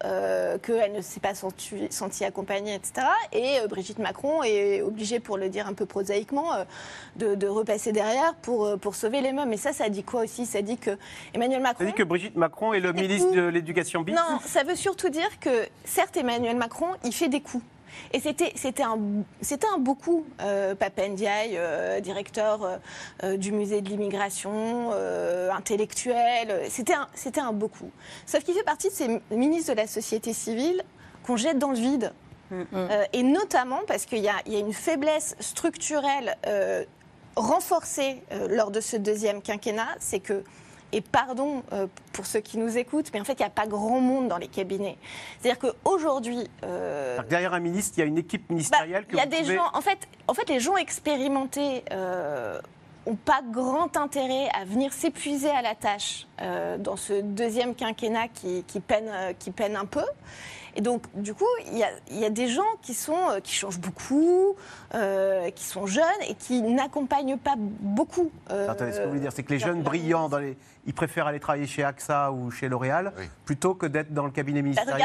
qu'elle 0.61 0.93
ne 0.93 1.01
s'est 1.01 1.19
pas 1.19 1.33
sentie, 1.33 2.23
accompagnée, 2.23 2.75
etc. 2.75 3.07
Et 3.33 3.57
Brigitte 3.67 3.97
Macron 3.97 4.43
est 4.43 4.81
obligée, 4.81 5.19
pour 5.19 5.37
le 5.37 5.49
dire 5.49 5.67
un 5.67 5.73
peu 5.73 5.87
prosaïquement, 5.87 6.51
de, 7.15 7.47
repasser 7.47 7.91
derrière 7.91 8.35
pour, 8.35 8.77
pour 8.79 8.93
sauver 8.93 9.21
les 9.21 9.33
mêmes. 9.33 9.51
Et 9.53 9.57
ça, 9.57 9.73
ça 9.73 9.89
dit 9.89 10.03
quoi 10.03 10.23
aussi? 10.23 10.45
Ça 10.45 10.61
dit 10.61 10.77
que 10.77 10.91
Emmanuel 11.33 11.61
Macron. 11.61 11.83
Ça 11.83 11.91
dit 11.91 11.97
que 11.97 12.03
Brigitte 12.03 12.35
Macron 12.35 12.73
est 12.73 12.79
le 12.79 12.93
ministre 12.93 13.31
de 13.31 13.41
l'Éducation 13.41 14.05
Non, 14.07 14.39
ça 14.45 14.63
veut 14.63 14.75
surtout 14.75 15.09
dire 15.09 15.39
que, 15.39 15.67
certes, 15.83 16.15
Emmanuel 16.17 16.57
Macron, 16.57 16.87
il 17.03 17.13
fait 17.13 17.29
des 17.29 17.41
coups. 17.41 17.63
Et 18.13 18.19
c'était 18.19 18.83
un, 18.83 18.97
un 19.73 19.77
beau 19.77 19.95
coup. 19.95 20.25
Euh, 20.41 20.75
Papendiaï, 20.75 21.51
euh, 21.55 21.99
directeur 21.99 22.63
euh, 22.63 22.77
euh, 23.23 23.37
du 23.37 23.51
musée 23.51 23.81
de 23.81 23.89
l'immigration, 23.89 24.91
intellectuel, 25.51 26.61
c'était 26.69 26.93
un, 26.93 27.07
un 27.47 27.53
beau 27.53 27.67
coup. 27.67 27.91
Sauf 28.25 28.43
qu'il 28.43 28.53
fait 28.53 28.63
partie 28.63 28.89
de 28.89 28.93
ces 28.93 29.21
ministres 29.31 29.71
de 29.71 29.77
la 29.77 29.87
société 29.87 30.33
civile 30.33 30.83
qu'on 31.25 31.37
jette 31.37 31.59
dans 31.59 31.71
le 31.71 31.77
vide. 31.77 32.11
Mm, 32.49 32.61
mm. 32.71 32.89
et 33.13 33.23
notamment 33.23 33.79
parce 33.87 34.05
qu'il 34.05 34.19
y, 34.19 34.23
y, 34.23 34.55
a 34.55 34.59
une 34.59 34.73
faiblesse 34.73 35.35
structurelle 35.39 36.35
renforcée 37.35 38.21
lors 38.49 38.71
de 38.71 38.81
ce 38.81 38.97
deuxième 38.97 39.41
quinquennat, 39.41 39.87
c'est 39.99 40.19
que 40.19 40.43
et 40.91 41.01
pardon 41.01 41.63
euh, 41.73 41.87
pour 42.13 42.25
ceux 42.25 42.39
qui 42.39 42.57
nous 42.57 42.77
écoutent, 42.77 43.11
mais 43.13 43.21
en 43.21 43.23
fait, 43.23 43.33
il 43.33 43.41
n'y 43.41 43.45
a 43.45 43.49
pas 43.49 43.67
grand 43.67 43.99
monde 43.99 44.27
dans 44.27 44.37
les 44.37 44.47
cabinets. 44.47 44.97
C'est-à-dire 45.39 45.59
qu'aujourd'hui. 45.59 46.49
Euh, 46.63 47.21
derrière 47.29 47.53
un 47.53 47.59
ministre, 47.59 47.93
il 47.97 47.99
y 48.01 48.03
a 48.03 48.05
une 48.05 48.17
équipe 48.17 48.49
ministérielle 48.49 49.03
bah, 49.03 49.09
Il 49.13 49.17
y 49.17 49.21
a 49.21 49.25
des 49.25 49.45
gens. 49.45 49.69
En 49.73 49.81
fait, 49.81 49.99
en 50.27 50.33
fait, 50.33 50.49
les 50.49 50.59
gens 50.59 50.77
expérimentés. 50.77 51.83
Euh, 51.91 52.59
ont 53.07 53.15
pas 53.15 53.41
grand 53.43 53.97
intérêt 53.97 54.47
à 54.53 54.63
venir 54.63 54.93
s'épuiser 54.93 55.49
à 55.49 55.63
la 55.63 55.73
tâche 55.73 56.27
dans 56.77 56.95
ce 56.95 57.19
deuxième 57.21 57.73
quinquennat 57.73 58.27
qui, 58.27 58.63
qui, 58.65 58.79
peine, 58.79 59.09
qui 59.39 59.49
peine 59.49 59.75
un 59.75 59.85
peu. 59.85 60.03
Et 60.75 60.81
donc, 60.81 61.03
du 61.13 61.33
coup, 61.33 61.47
il 61.71 61.77
y 61.77 62.25
a, 62.25 62.29
des 62.29 62.47
gens 62.47 62.61
qui, 62.81 62.93
sont, 62.93 63.29
euh, 63.29 63.39
qui 63.39 63.53
changent 63.53 63.79
beaucoup, 63.79 64.55
euh, 64.93 65.49
qui 65.51 65.63
sont 65.63 65.85
jeunes 65.85 66.05
et 66.27 66.35
qui 66.35 66.61
n'accompagnent 66.61 67.37
pas 67.37 67.55
beaucoup. 67.57 68.31
Euh, 68.51 68.69
Attendez, 68.69 68.93
ce 68.93 68.97
que 68.99 69.03
vous 69.03 69.09
voulez 69.09 69.21
dire, 69.21 69.33
c'est 69.33 69.43
que 69.43 69.51
les 69.51 69.59
jeunes 69.59 69.81
brillants, 69.81 70.29
dans 70.29 70.37
les, 70.37 70.57
ils 70.85 70.93
préfèrent 70.93 71.27
aller 71.27 71.39
travailler 71.39 71.67
chez 71.67 71.83
AXA 71.83 72.31
ou 72.31 72.51
chez 72.51 72.69
L'Oréal 72.69 73.11
plutôt 73.45 73.73
que 73.73 73.85
d'être 73.85 74.13
dans 74.13 74.25
le 74.25 74.31
cabinet 74.31 74.61
bah, 74.61 74.65
ministériel 74.65 74.97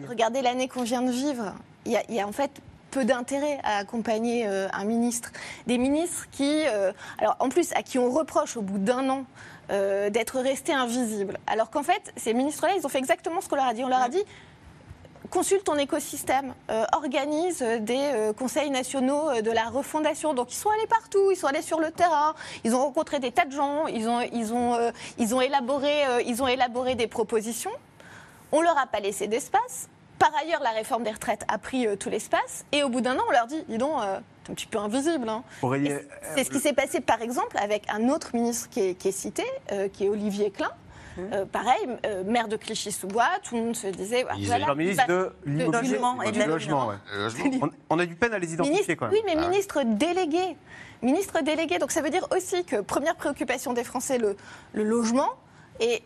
de. 0.00 0.08
Regardez 0.08 0.42
l'année 0.42 0.68
qu'on 0.68 0.82
vient 0.82 1.02
de 1.02 1.12
vivre. 1.12 1.54
Il 1.86 1.92
y, 1.92 2.20
a, 2.20 2.26
en 2.26 2.32
fait 2.32 2.50
peu 2.90 3.04
d'intérêt 3.04 3.58
à 3.64 3.78
accompagner 3.78 4.46
un 4.46 4.84
ministre. 4.84 5.32
Des 5.66 5.78
ministres 5.78 6.26
qui, 6.30 6.64
alors 7.18 7.36
en 7.40 7.48
plus, 7.48 7.72
à 7.72 7.82
qui 7.82 7.98
on 7.98 8.10
reproche 8.10 8.56
au 8.56 8.62
bout 8.62 8.78
d'un 8.78 9.08
an 9.08 9.24
d'être 9.68 10.38
restés 10.38 10.74
invisibles. 10.74 11.38
Alors 11.46 11.70
qu'en 11.70 11.82
fait, 11.82 12.12
ces 12.16 12.34
ministres-là, 12.34 12.74
ils 12.78 12.84
ont 12.84 12.90
fait 12.90 12.98
exactement 12.98 13.40
ce 13.40 13.48
qu'on 13.48 13.56
leur 13.56 13.64
a 13.64 13.74
dit. 13.74 13.82
On 13.82 13.88
leur 13.88 14.02
a 14.02 14.08
dit 14.08 14.22
consulte 15.32 15.64
ton 15.64 15.78
écosystème, 15.78 16.54
euh, 16.70 16.84
organise 16.92 17.62
des 17.80 18.10
euh, 18.14 18.32
conseils 18.34 18.70
nationaux 18.70 19.30
euh, 19.30 19.40
de 19.40 19.50
la 19.50 19.64
refondation. 19.64 20.34
Donc 20.34 20.52
ils 20.52 20.56
sont 20.56 20.68
allés 20.68 20.86
partout, 20.86 21.30
ils 21.30 21.36
sont 21.36 21.46
allés 21.46 21.62
sur 21.62 21.80
le 21.80 21.90
terrain, 21.90 22.34
ils 22.64 22.74
ont 22.74 22.80
rencontré 22.80 23.18
des 23.18 23.32
tas 23.32 23.46
de 23.46 23.52
gens, 23.52 23.86
ils 23.86 24.08
ont, 24.08 24.20
ils 24.20 24.52
ont, 24.52 24.92
ils 25.18 25.34
ont, 25.34 25.40
élaboré, 25.40 26.02
ils 26.26 26.42
ont 26.42 26.48
élaboré 26.48 26.94
des 26.94 27.06
propositions. 27.06 27.70
On 28.52 28.60
leur 28.60 28.78
a 28.78 28.86
pas 28.86 29.00
laissé 29.00 29.26
d'espace. 29.26 29.88
Par 30.18 30.30
ailleurs, 30.40 30.62
la 30.62 30.70
réforme 30.70 31.02
des 31.02 31.10
retraites 31.10 31.44
a 31.48 31.58
pris 31.58 31.86
tout 31.98 32.10
l'espace. 32.10 32.64
Et 32.70 32.82
au 32.82 32.90
bout 32.90 33.00
d'un 33.00 33.16
an, 33.16 33.22
on 33.26 33.32
leur 33.32 33.46
dit, 33.46 33.64
dis 33.68 33.78
donc, 33.78 33.96
c'est 34.44 34.52
un 34.52 34.54
petit 34.54 34.66
peu 34.66 34.78
invisible. 34.78 35.28
Hein. 35.28 35.42
C'est 36.36 36.44
ce 36.44 36.50
qui 36.50 36.60
s'est 36.60 36.74
passé, 36.74 37.00
par 37.00 37.22
exemple, 37.22 37.56
avec 37.58 37.84
un 37.90 38.08
autre 38.10 38.34
ministre 38.34 38.68
qui 38.68 38.80
est, 38.80 38.94
qui 38.94 39.08
est 39.08 39.12
cité, 39.12 39.44
qui 39.94 40.04
est 40.04 40.08
Olivier 40.08 40.50
Klein, 40.50 40.70
euh, 41.18 41.44
pareil, 41.44 41.86
euh, 42.06 42.24
maire 42.24 42.48
de 42.48 42.56
Clichy-sous-Bois, 42.56 43.28
tout 43.42 43.56
le 43.56 43.62
monde 43.62 43.76
se 43.76 43.88
disait. 43.88 44.24
Voilà, 44.44 44.74
ministre 44.74 45.06
de, 45.06 45.32
logement 45.44 46.22
et 46.22 46.32
de 46.32 46.42
logement. 46.42 46.92
On, 47.90 47.98
a 47.98 48.06
du 48.06 48.14
peine 48.14 48.32
à 48.32 48.38
les 48.38 48.54
identifier 48.54 48.96
quand 48.96 49.06
même. 49.06 49.14
Oui, 49.14 49.20
mais 49.26 49.34
ah 49.36 49.48
ministre 49.48 49.82
délégué. 49.84 50.56
Ministre 51.02 51.42
délégué, 51.42 51.78
donc 51.78 51.90
ça 51.90 52.00
veut 52.00 52.10
dire 52.10 52.26
aussi 52.34 52.64
que 52.64 52.80
première 52.80 53.16
préoccupation 53.16 53.72
des 53.72 53.82
Français, 53.82 54.18
le, 54.18 54.36
le 54.72 54.84
logement. 54.84 55.30
Et 55.80 56.02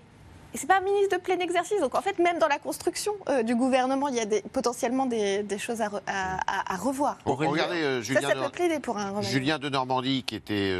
c'est 0.54 0.66
pas 0.66 0.78
un 0.78 0.80
ministre 0.80 1.18
de 1.18 1.22
plein 1.22 1.38
exercice. 1.38 1.80
Donc 1.80 1.94
en 1.94 2.00
fait, 2.00 2.18
même 2.18 2.38
dans 2.38 2.48
la 2.48 2.58
construction 2.58 3.12
euh, 3.28 3.42
du 3.42 3.54
gouvernement, 3.54 4.08
il 4.08 4.14
y 4.14 4.20
a 4.20 4.24
des, 4.24 4.40
potentiellement 4.40 5.04
des, 5.04 5.44
choses 5.58 5.82
à, 5.82 5.90
à, 6.06 6.76
revoir. 6.76 7.18
regardez, 7.26 8.02
Julien, 8.02 8.22
ça, 8.22 8.28
ça 8.28 8.34
peut 8.34 8.80
pour 8.80 8.96
un 8.96 9.20
Julien 9.20 9.58
de 9.58 9.68
Normandie, 9.68 10.22
qui 10.24 10.34
était, 10.34 10.74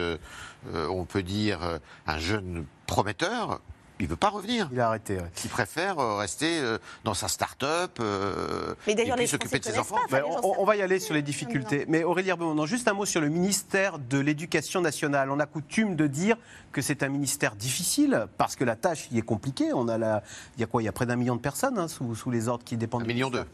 on 0.74 1.04
peut 1.04 1.22
dire, 1.22 1.78
un 2.06 2.18
jeune 2.18 2.64
prometteur, 2.86 3.60
il 3.98 4.04
ne 4.04 4.10
veut 4.10 4.16
pas 4.16 4.28
revenir. 4.28 4.68
Il 4.72 4.80
a 4.80 4.88
arrêté. 4.88 5.18
Il 5.44 5.50
préfère 5.50 5.98
euh, 5.98 6.16
rester 6.16 6.60
euh, 6.60 6.78
dans 7.04 7.14
sa 7.14 7.28
start-up 7.28 7.98
euh, 8.00 8.74
et 8.86 8.94
puis 8.94 9.28
s'occuper 9.28 9.58
de 9.58 9.64
ses 9.64 9.78
enfants. 9.78 9.96
Ben, 10.10 10.22
on, 10.42 10.64
va 10.64 10.76
y 10.76 10.82
aller 10.82 10.98
sur 10.98 11.14
les 11.14 11.22
difficultés. 11.22 11.86
Mais 11.88 12.04
Aurélie 12.04 12.28
Herbemont, 12.28 12.66
juste 12.66 12.88
un 12.88 12.92
mot 12.92 13.06
sur 13.06 13.20
le 13.20 13.28
ministère 13.28 13.98
de 13.98 14.18
l'Éducation 14.18 14.80
nationale. 14.80 15.30
On 15.30 15.40
a 15.40 15.46
coutume 15.46 15.96
de 15.96 16.06
dire 16.06 16.36
que 16.72 16.82
c'est 16.82 17.02
un 17.02 17.08
ministère 17.08 17.56
difficile 17.56 18.26
parce 18.36 18.54
que 18.56 18.64
la 18.64 18.76
tâche 18.76 19.08
y 19.10 19.18
est 19.18 19.22
compliquée. 19.22 19.72
On 19.72 19.88
a 19.88 19.96
la... 19.96 20.22
Il 20.56 20.60
y 20.60 20.64
a 20.64 20.66
quoi? 20.66 20.82
Il 20.82 20.84
y 20.84 20.88
a 20.88 20.92
près 20.92 21.06
d'un 21.06 21.16
million 21.16 21.36
de 21.36 21.40
personnes 21.40 21.78
hein, 21.78 21.88
sous, 21.88 22.14
sous, 22.14 22.30
les 22.30 22.48
ordres 22.48 22.64
qui 22.64 22.76
dépendent. 22.76 23.04
Un 23.04 23.06
million 23.06 23.30
deux 23.30 23.44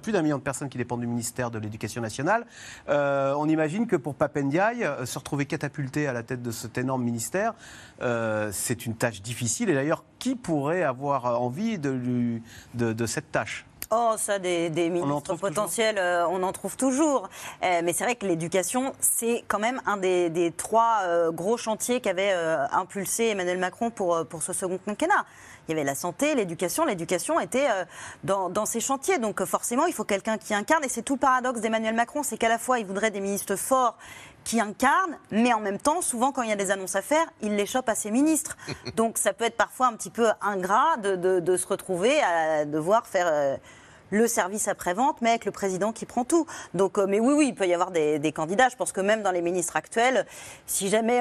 plus 0.00 0.12
d'un 0.12 0.22
million 0.22 0.38
de 0.38 0.42
personnes 0.42 0.68
qui 0.68 0.78
dépendent 0.78 1.00
du 1.00 1.06
ministère 1.06 1.50
de 1.50 1.58
l'Éducation 1.58 2.02
nationale. 2.02 2.46
Euh, 2.88 3.34
on 3.36 3.48
imagine 3.48 3.86
que 3.86 3.96
pour 3.96 4.14
Papendiaï, 4.14 4.84
euh, 4.84 5.06
se 5.06 5.18
retrouver 5.18 5.46
catapulté 5.46 6.06
à 6.06 6.12
la 6.12 6.22
tête 6.22 6.42
de 6.42 6.50
cet 6.50 6.78
énorme 6.78 7.02
ministère, 7.02 7.54
euh, 8.02 8.50
c'est 8.52 8.86
une 8.86 8.94
tâche 8.94 9.22
difficile. 9.22 9.70
Et 9.70 9.74
d'ailleurs, 9.74 10.04
qui 10.18 10.34
pourrait 10.34 10.82
avoir 10.82 11.40
envie 11.40 11.78
de, 11.78 12.40
de, 12.74 13.06
cette 13.06 13.30
tâche? 13.30 13.64
Oh, 13.90 14.14
ça, 14.18 14.38
des, 14.38 14.70
ministres 14.90 15.36
potentiels, 15.36 15.98
on 16.28 16.42
en 16.42 16.52
trouve 16.52 16.76
toujours. 16.76 17.28
mais 17.62 17.92
c'est 17.92 18.04
vrai 18.04 18.16
que 18.16 18.26
l'éducation, 18.26 18.92
c'est 19.00 19.44
quand 19.48 19.60
même 19.60 19.80
un 19.86 19.96
des, 19.96 20.52
trois 20.56 21.30
gros 21.30 21.56
chantiers 21.56 22.00
qu'avait 22.00 22.32
impulsé 22.72 23.28
Emmanuel 23.28 23.58
Macron 23.58 23.90
pour, 23.90 24.26
pour 24.26 24.42
ce 24.42 24.52
second 24.52 24.78
quinquennat 24.84 25.24
il 25.68 25.72
y 25.72 25.74
avait 25.74 25.84
la 25.84 25.94
santé, 25.94 26.34
l'éducation. 26.34 26.86
L'éducation 26.86 27.38
était 27.38 27.68
euh, 27.68 27.84
dans, 28.24 28.66
ces 28.66 28.80
chantiers. 28.80 29.18
Donc 29.18 29.40
euh, 29.40 29.46
forcément, 29.46 29.84
il 29.86 29.92
faut 29.92 30.04
quelqu'un 30.04 30.38
qui 30.38 30.54
incarne. 30.54 30.82
Et 30.84 30.88
c'est 30.88 31.02
tout 31.02 31.14
le 31.14 31.20
paradoxe 31.20 31.60
d'Emmanuel 31.60 31.94
Macron, 31.94 32.22
c'est 32.22 32.38
qu'à 32.38 32.48
la 32.48 32.58
fois, 32.58 32.78
il 32.78 32.86
voudrait 32.86 33.10
des 33.10 33.20
ministres 33.20 33.56
forts 33.56 33.98
qui 34.44 34.60
incarnent, 34.60 35.18
mais 35.30 35.52
en 35.52 35.60
même 35.60 35.78
temps, 35.78 36.00
souvent, 36.00 36.32
quand 36.32 36.40
il 36.40 36.48
y 36.48 36.52
a 36.52 36.56
des 36.56 36.70
annonces 36.70 36.96
à 36.96 37.02
faire, 37.02 37.26
il 37.42 37.56
les 37.56 37.66
chope 37.66 37.88
à 37.88 37.94
ses 37.94 38.10
ministres. 38.10 38.56
Donc 38.96 39.18
ça 39.18 39.34
peut 39.34 39.44
être 39.44 39.58
parfois 39.58 39.88
un 39.88 39.92
petit 39.92 40.10
peu 40.10 40.28
ingrat 40.40 40.96
de, 40.96 41.56
se 41.56 41.66
retrouver 41.66 42.20
à 42.22 42.64
devoir 42.64 43.06
faire... 43.06 43.26
Euh, 43.30 43.56
le 44.10 44.26
service 44.26 44.68
après-vente, 44.68 45.18
mais 45.20 45.28
avec 45.28 45.44
le 45.44 45.50
président 45.50 45.92
qui 45.92 46.06
prend 46.06 46.24
tout. 46.24 46.46
Donc, 46.72 46.96
mais 46.96 47.20
oui, 47.20 47.34
oui, 47.36 47.48
il 47.48 47.54
peut 47.54 47.66
y 47.66 47.74
avoir 47.74 47.90
des, 47.90 48.32
candidats. 48.34 48.70
Je 48.70 48.76
pense 48.76 48.90
que 48.90 49.02
même 49.02 49.20
dans 49.20 49.32
les 49.32 49.42
ministres 49.42 49.76
actuels, 49.76 50.24
si 50.64 50.88
jamais 50.88 51.20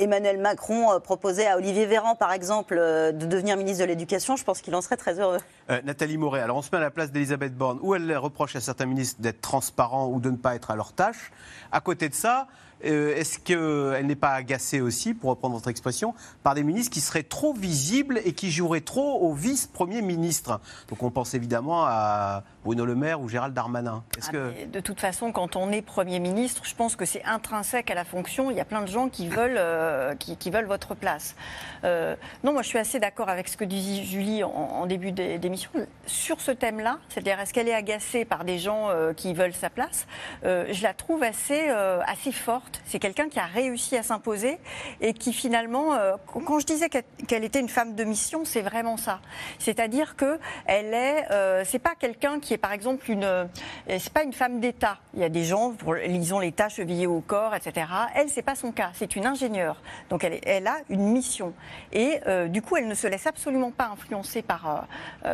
Emmanuel 0.00 0.38
Macron 0.38 0.92
euh, 0.92 0.98
proposait 0.98 1.46
à 1.46 1.56
Olivier 1.56 1.84
Véran, 1.84 2.14
par 2.14 2.32
exemple, 2.32 2.76
euh, 2.78 3.12
de 3.12 3.26
devenir 3.26 3.56
ministre 3.56 3.82
de 3.82 3.88
l'Éducation, 3.88 4.36
je 4.36 4.44
pense 4.44 4.62
qu'il 4.62 4.74
en 4.74 4.80
serait 4.80 4.96
très 4.96 5.20
heureux. 5.20 5.38
Euh, 5.68 5.80
Nathalie 5.84 6.16
Moret, 6.16 6.40
alors 6.40 6.56
on 6.56 6.62
se 6.62 6.70
met 6.72 6.78
à 6.78 6.80
la 6.80 6.90
place 6.90 7.12
d'Elisabeth 7.12 7.54
Borne, 7.54 7.78
où 7.82 7.94
elle 7.94 8.16
reproche 8.16 8.56
à 8.56 8.60
certains 8.60 8.86
ministres 8.86 9.20
d'être 9.20 9.42
transparents 9.42 10.08
ou 10.08 10.18
de 10.18 10.30
ne 10.30 10.36
pas 10.36 10.54
être 10.54 10.70
à 10.70 10.76
leur 10.76 10.94
tâche. 10.94 11.30
À 11.70 11.80
côté 11.80 12.08
de 12.08 12.14
ça, 12.14 12.48
euh, 12.84 13.14
est-ce 13.16 13.38
qu'elle 13.38 14.06
n'est 14.06 14.16
pas 14.16 14.32
agacée 14.32 14.80
aussi, 14.80 15.14
pour 15.14 15.30
reprendre 15.30 15.54
votre 15.54 15.68
expression, 15.68 16.14
par 16.42 16.54
des 16.54 16.62
ministres 16.62 16.92
qui 16.92 17.00
seraient 17.00 17.22
trop 17.22 17.52
visibles 17.52 18.20
et 18.24 18.32
qui 18.32 18.50
joueraient 18.50 18.80
trop 18.80 19.20
au 19.20 19.34
vice-premier 19.34 20.02
ministre? 20.02 20.60
Donc 20.88 21.02
on 21.02 21.10
pense 21.10 21.34
évidemment 21.34 21.84
à 21.84 22.44
Bruno 22.64 22.84
Le 22.84 22.94
Maire 22.94 23.20
ou 23.20 23.28
Gérald 23.28 23.54
Darmanin. 23.54 24.02
Ah, 24.28 24.32
de 24.66 24.80
toute 24.80 25.00
façon, 25.00 25.32
quand 25.32 25.56
on 25.56 25.70
est 25.72 25.82
Premier 25.82 26.18
ministre, 26.18 26.62
je 26.64 26.74
pense 26.74 26.96
que 26.96 27.04
c'est 27.04 27.24
intrinsèque 27.24 27.90
à 27.90 27.94
la 27.94 28.04
fonction. 28.04 28.50
Il 28.50 28.56
y 28.56 28.60
a 28.60 28.64
plein 28.64 28.82
de 28.82 28.88
gens 28.88 29.08
qui 29.08 29.28
veulent, 29.28 29.56
euh, 29.58 30.14
qui, 30.14 30.50
veulent 30.50 30.66
votre 30.66 30.94
place. 30.94 31.36
Euh, 31.84 32.16
non, 32.44 32.52
moi 32.52 32.62
je 32.62 32.68
suis 32.68 32.78
assez 32.78 32.98
d'accord 32.98 33.28
avec 33.28 33.48
ce 33.48 33.56
que 33.56 33.64
disait 33.64 34.04
Julie 34.04 34.42
en, 34.42 34.86
début 34.86 35.12
d'émission. 35.12 35.70
Sur 36.06 36.40
ce 36.40 36.50
thème-là, 36.50 36.98
c'est-à-dire 37.08 37.38
est-ce 37.40 37.52
qu'elle 37.52 37.68
est 37.68 37.74
agacée 37.74 38.24
par 38.24 38.44
des 38.44 38.58
gens 38.58 38.88
qui 39.16 39.34
veulent 39.34 39.54
sa 39.54 39.70
place, 39.70 40.06
je 40.42 40.82
la 40.82 40.94
trouve 40.94 41.22
assez, 41.22 41.68
assez 41.68 42.32
forte 42.32 42.69
c'est 42.86 42.98
quelqu'un 42.98 43.28
qui 43.28 43.38
a 43.38 43.46
réussi 43.46 43.96
à 43.96 44.02
s'imposer 44.02 44.58
et 45.00 45.12
qui 45.12 45.32
finalement, 45.32 45.94
euh, 45.94 46.16
quand 46.26 46.58
je 46.58 46.66
disais 46.66 46.88
qu'elle 46.88 47.44
était 47.44 47.60
une 47.60 47.68
femme 47.68 47.94
de 47.94 48.04
mission, 48.04 48.44
c'est 48.44 48.62
vraiment 48.62 48.96
ça. 48.96 49.20
C'est-à-dire 49.58 50.16
que 50.16 50.38
elle 50.66 50.94
est, 50.94 51.30
euh, 51.30 51.62
c'est 51.64 51.78
pas 51.78 51.94
quelqu'un 51.98 52.40
qui 52.40 52.54
est 52.54 52.58
par 52.58 52.72
exemple 52.72 53.10
une, 53.10 53.24
euh, 53.24 53.44
c'est 53.86 54.12
pas 54.12 54.22
une 54.22 54.32
femme 54.32 54.60
d'État. 54.60 54.98
Il 55.14 55.20
y 55.20 55.24
a 55.24 55.28
des 55.28 55.44
gens, 55.44 55.72
pour, 55.72 55.96
ils 55.96 56.34
ont 56.34 56.40
l'État 56.40 56.68
chevillé 56.68 57.06
au 57.06 57.20
corps, 57.20 57.54
etc. 57.54 57.86
Elle, 58.14 58.28
c'est 58.28 58.42
pas 58.42 58.54
son 58.54 58.72
cas. 58.72 58.90
C'est 58.94 59.16
une 59.16 59.26
ingénieure. 59.26 59.80
Donc 60.08 60.24
elle, 60.24 60.66
a 60.66 60.76
une 60.88 61.12
mission 61.12 61.52
et 61.92 62.20
du 62.48 62.62
coup, 62.62 62.76
elle 62.76 62.88
ne 62.88 62.94
se 62.94 63.06
laisse 63.06 63.26
absolument 63.26 63.70
pas 63.70 63.86
influencer 63.86 64.42
par 64.42 64.86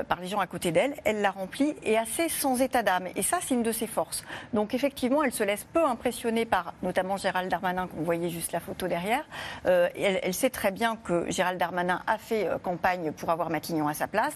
par 0.09 0.21
les 0.21 0.29
gens 0.29 0.41
à 0.41 0.47
côté 0.47 0.73
d'elle. 0.73 0.95
Elle 1.05 1.21
la 1.21 1.31
remplit 1.31 1.75
et 1.83 1.99
assez 1.99 2.29
sans 2.29 2.61
état 2.61 2.83
d'âme. 2.83 3.09
Et 3.17 3.23
ça, 3.23 3.39
c'est 3.41 3.55
une 3.55 3.63
de 3.63 3.73
ses 3.73 3.87
forces. 3.87 4.25
Donc 4.53 4.75
effectivement, 4.75 5.23
elle 5.23 5.33
se 5.33 5.45
laisse 5.45 5.65
peu 5.65 5.85
impressionner 5.85 6.45
par 6.45 6.75
notamment 6.83 7.17
Gérald 7.27 7.51
Darmanin, 7.51 7.89
qu'on 7.89 8.03
voyait 8.03 8.31
juste 8.31 8.53
la 8.53 8.61
photo 8.61 8.87
derrière, 8.87 9.25
elle, 9.65 10.33
sait 10.33 10.51
très 10.51 10.71
bien 10.71 10.97
que 10.97 11.29
Gérald 11.29 11.59
Darmanin 11.59 12.03
a 12.07 12.19
fait 12.19 12.49
campagne 12.63 13.11
pour 13.11 13.31
avoir 13.31 13.51
Matignon 13.51 13.89
à 13.89 13.95
sa 13.95 14.07
place, 14.07 14.35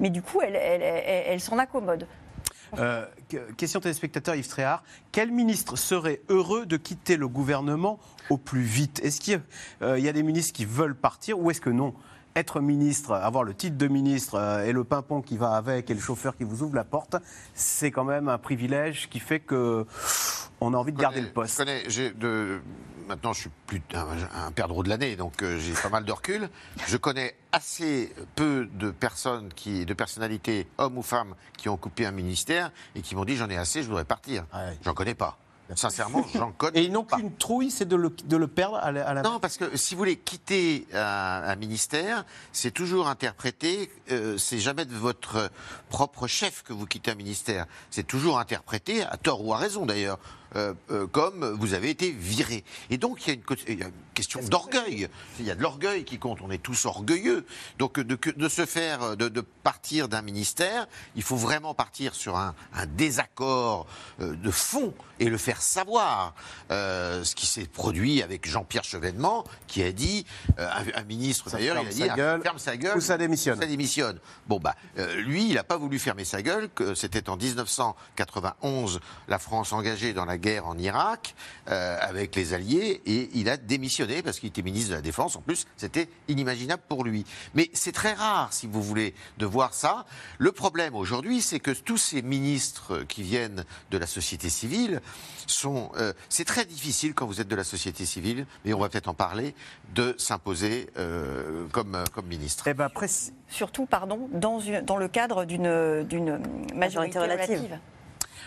mais 0.00 0.10
du 0.10 0.20
coup, 0.20 0.42
elle 0.42 1.40
s'en 1.40 1.58
accommode. 1.58 2.06
Euh, 2.78 3.06
question 3.56 3.80
téléspectateur 3.80 4.34
Yves 4.34 4.48
Tréhard. 4.48 4.82
Quel 5.12 5.30
ministre 5.30 5.76
serait 5.76 6.20
heureux 6.28 6.66
de 6.66 6.76
quitter 6.76 7.16
le 7.16 7.28
gouvernement 7.28 7.98
au 8.30 8.36
plus 8.36 8.62
vite? 8.62 9.00
Est-ce 9.04 9.20
qu'il 9.20 9.40
euh, 9.82 9.98
y, 9.98 10.08
a 10.08 10.12
des 10.12 10.22
ministres 10.22 10.52
qui 10.52 10.64
veulent 10.64 10.96
partir 10.96 11.38
ou 11.38 11.50
est-ce 11.50 11.60
que 11.60 11.70
non? 11.70 11.94
Être 12.36 12.60
ministre, 12.60 13.14
avoir 13.14 13.42
le 13.42 13.54
titre 13.54 13.76
de 13.76 13.88
ministre 13.88 14.34
euh, 14.34 14.66
et 14.66 14.72
le 14.72 14.84
pimpon 14.84 15.22
qui 15.22 15.36
va 15.36 15.52
avec 15.52 15.90
et 15.90 15.94
le 15.94 16.00
chauffeur 16.00 16.36
qui 16.36 16.44
vous 16.44 16.62
ouvre 16.62 16.76
la 16.76 16.84
porte, 16.84 17.16
c'est 17.54 17.90
quand 17.90 18.04
même 18.04 18.28
un 18.28 18.38
privilège 18.38 19.08
qui 19.08 19.18
fait 19.18 19.40
que 19.40 19.86
on 20.60 20.72
a 20.74 20.76
envie 20.76 20.92
de 20.92 20.98
garder 20.98 21.20
le 21.20 21.30
poste. 21.30 21.54
Je 21.58 21.64
connais, 21.64 22.12
de, 22.12 22.60
maintenant 23.08 23.32
je 23.32 23.40
suis 23.40 23.50
plus 23.66 23.82
un, 23.94 24.52
perdreau 24.52 24.82
de 24.82 24.88
l'année, 24.88 25.16
donc 25.16 25.42
euh, 25.42 25.58
j'ai 25.58 25.72
pas 25.72 25.88
mal 25.88 26.04
de 26.04 26.12
recul. 26.12 26.48
Je 26.86 26.96
connais 26.96 27.34
assez 27.52 28.12
peu 28.34 28.68
de 28.74 28.90
personnes, 28.90 29.48
qui, 29.54 29.86
de 29.86 29.94
personnalités, 29.94 30.68
hommes 30.78 30.98
ou 30.98 31.02
femmes, 31.02 31.34
qui 31.56 31.68
ont 31.68 31.76
coupé 31.76 32.04
un 32.06 32.12
ministère 32.12 32.70
et 32.94 33.00
qui 33.00 33.16
m'ont 33.16 33.24
dit 33.24 33.36
j'en 33.36 33.48
ai 33.48 33.56
assez, 33.56 33.82
je 33.82 33.88
voudrais 33.88 34.04
partir. 34.04 34.44
J'en 34.82 34.94
connais 34.94 35.14
pas. 35.14 35.38
Sincèrement, 35.74 36.24
j'en 36.34 36.52
connais. 36.52 36.80
Et 36.80 36.84
ils 36.84 36.92
n'ont 36.92 37.04
qu'une 37.04 37.34
trouille, 37.34 37.70
c'est 37.70 37.86
de 37.86 37.96
le, 37.96 38.10
de 38.10 38.36
le, 38.36 38.46
perdre 38.46 38.76
à 38.76 38.92
la, 38.92 39.22
Non, 39.22 39.40
parce 39.40 39.56
que 39.56 39.76
si 39.76 39.94
vous 39.94 39.98
voulez 39.98 40.16
quitter 40.16 40.86
un, 40.94 41.56
ministère, 41.56 42.24
c'est 42.52 42.70
toujours 42.70 43.08
interprété, 43.08 43.90
euh, 44.10 44.38
c'est 44.38 44.58
jamais 44.58 44.84
de 44.84 44.94
votre 44.94 45.50
propre 45.88 46.26
chef 46.26 46.62
que 46.62 46.72
vous 46.72 46.86
quittez 46.86 47.10
un 47.10 47.16
ministère. 47.16 47.66
C'est 47.90 48.06
toujours 48.06 48.38
interprété, 48.38 49.02
à 49.02 49.16
tort 49.16 49.44
ou 49.44 49.52
à 49.52 49.56
raison 49.56 49.86
d'ailleurs, 49.86 50.18
euh, 50.54 50.74
euh, 50.90 51.06
comme 51.06 51.44
vous 51.58 51.74
avez 51.74 51.90
été 51.90 52.10
viré. 52.10 52.64
Et 52.90 52.98
donc 52.98 53.26
il 53.26 53.28
y 53.28 53.32
a 53.32 53.34
une, 53.34 53.92
question 54.14 54.40
d'orgueil. 54.42 55.08
Il 55.38 55.44
y 55.44 55.50
a 55.50 55.54
de 55.54 55.60
l'orgueil 55.60 56.04
qui 56.04 56.18
compte. 56.18 56.38
On 56.40 56.50
est 56.50 56.62
tous 56.62 56.86
orgueilleux. 56.86 57.44
Donc 57.78 57.98
de, 57.98 58.48
se 58.48 58.64
faire, 58.64 59.16
de, 59.16 59.40
partir 59.40 60.08
d'un 60.08 60.22
ministère, 60.22 60.86
il 61.16 61.22
faut 61.22 61.36
vraiment 61.36 61.74
partir 61.74 62.14
sur 62.14 62.36
un, 62.36 62.54
désaccord 62.96 63.86
euh, 64.20 64.34
de 64.36 64.50
fond 64.50 64.94
et 65.18 65.28
le 65.28 65.36
faire 65.36 65.60
savoir. 65.60 66.34
ce 66.70 67.34
qui 67.34 67.46
s'est 67.46 67.66
produit 67.66 68.22
avec 68.22 68.48
Jean-Pierre 68.48 68.84
Chevènement, 68.84 69.44
qui 69.66 69.82
a 69.82 69.92
dit, 69.92 70.24
un, 70.58 71.02
ministre 71.04 71.50
d'ailleurs, 71.50 71.82
il 71.82 71.88
a 71.88 71.92
dit, 71.92 72.20
ah, 72.20 72.38
ferme 72.42 72.58
sa 72.58 72.76
gueule 72.76 72.96
ou 72.96 73.00
ça 73.00 73.18
démissionne. 73.18 73.60
Ça 73.60 73.66
démissionne. 73.66 74.18
Bon 74.46 74.58
bah, 74.58 74.76
lui, 75.16 75.48
il 75.48 75.54
n'a 75.54 75.64
pas 75.64 75.76
voulu 75.76 75.98
fermer 75.98 76.24
sa 76.24 76.42
gueule. 76.42 76.68
C'était 76.94 77.28
en 77.28 77.36
1991, 77.36 79.00
la 79.28 79.38
France 79.38 79.72
engagée 79.72 80.12
dans 80.12 80.24
la 80.24 80.35
guerre 80.36 80.46
guerre 80.46 80.66
en 80.66 80.78
Irak 80.78 81.34
euh, 81.68 81.98
avec 82.00 82.36
les 82.36 82.54
Alliés 82.54 83.02
et 83.04 83.30
il 83.34 83.48
a 83.48 83.56
démissionné 83.56 84.22
parce 84.22 84.38
qu'il 84.38 84.48
était 84.48 84.62
ministre 84.62 84.90
de 84.90 84.94
la 84.94 85.00
Défense. 85.00 85.34
En 85.34 85.40
plus, 85.40 85.66
c'était 85.76 86.08
inimaginable 86.28 86.82
pour 86.88 87.04
lui. 87.04 87.24
Mais 87.54 87.68
c'est 87.72 87.92
très 87.92 88.12
rare, 88.12 88.52
si 88.52 88.66
vous 88.66 88.82
voulez, 88.82 89.14
de 89.38 89.46
voir 89.46 89.74
ça. 89.74 90.06
Le 90.38 90.52
problème 90.52 90.94
aujourd'hui, 90.94 91.42
c'est 91.42 91.58
que 91.58 91.72
tous 91.72 91.98
ces 91.98 92.22
ministres 92.22 93.04
qui 93.08 93.22
viennent 93.22 93.64
de 93.90 93.98
la 93.98 94.06
société 94.06 94.48
civile 94.48 95.00
sont. 95.46 95.90
Euh, 95.96 96.12
c'est 96.28 96.44
très 96.44 96.64
difficile 96.64 97.14
quand 97.14 97.26
vous 97.26 97.40
êtes 97.40 97.48
de 97.48 97.56
la 97.56 97.64
société 97.64 98.06
civile, 98.06 98.46
mais 98.64 98.72
on 98.72 98.78
va 98.78 98.88
peut-être 98.88 99.08
en 99.08 99.14
parler, 99.14 99.54
de 99.94 100.14
s'imposer 100.18 100.90
euh, 100.96 101.66
comme, 101.72 102.04
comme 102.14 102.26
ministre. 102.26 102.68
Eh 102.68 102.74
ben, 102.74 102.88
Surtout, 103.48 103.86
pardon, 103.86 104.28
dans, 104.32 104.60
dans 104.82 104.96
le 104.96 105.08
cadre 105.08 105.44
d'une 105.44 106.40
majorité 106.74 107.18
relative. 107.18 107.78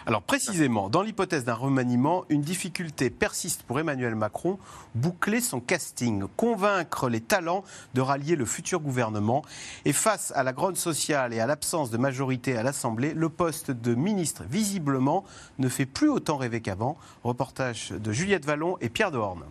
Alors 0.09 0.23
précisément, 0.23 0.89
dans 0.89 1.03
l'hypothèse 1.03 1.45
d'un 1.45 1.53
remaniement, 1.53 2.25
une 2.29 2.41
difficulté 2.41 3.11
persiste 3.11 3.61
pour 3.61 3.79
Emmanuel 3.79 4.15
Macron, 4.15 4.57
boucler 4.95 5.39
son 5.39 5.59
casting, 5.59 6.23
convaincre 6.35 7.09
les 7.09 7.21
talents 7.21 7.63
de 7.93 8.01
rallier 8.01 8.35
le 8.35 8.45
futur 8.45 8.79
gouvernement. 8.79 9.43
Et 9.85 9.93
face 9.93 10.33
à 10.35 10.41
la 10.41 10.51
grogne 10.51 10.73
sociale 10.73 11.31
et 11.31 11.39
à 11.39 11.45
l'absence 11.45 11.91
de 11.91 11.97
majorité 11.99 12.57
à 12.57 12.63
l'Assemblée, 12.63 13.13
le 13.13 13.29
poste 13.29 13.69
de 13.69 13.93
ministre, 13.93 14.41
visiblement, 14.49 15.25
ne 15.59 15.69
fait 15.69 15.85
plus 15.85 16.09
autant 16.09 16.37
rêver 16.37 16.61
qu'avant. 16.61 16.97
Reportage 17.23 17.91
de 17.91 18.11
Juliette 18.11 18.45
Vallon 18.45 18.77
et 18.81 18.89
Pierre 18.89 19.11
Dehorne. 19.11 19.43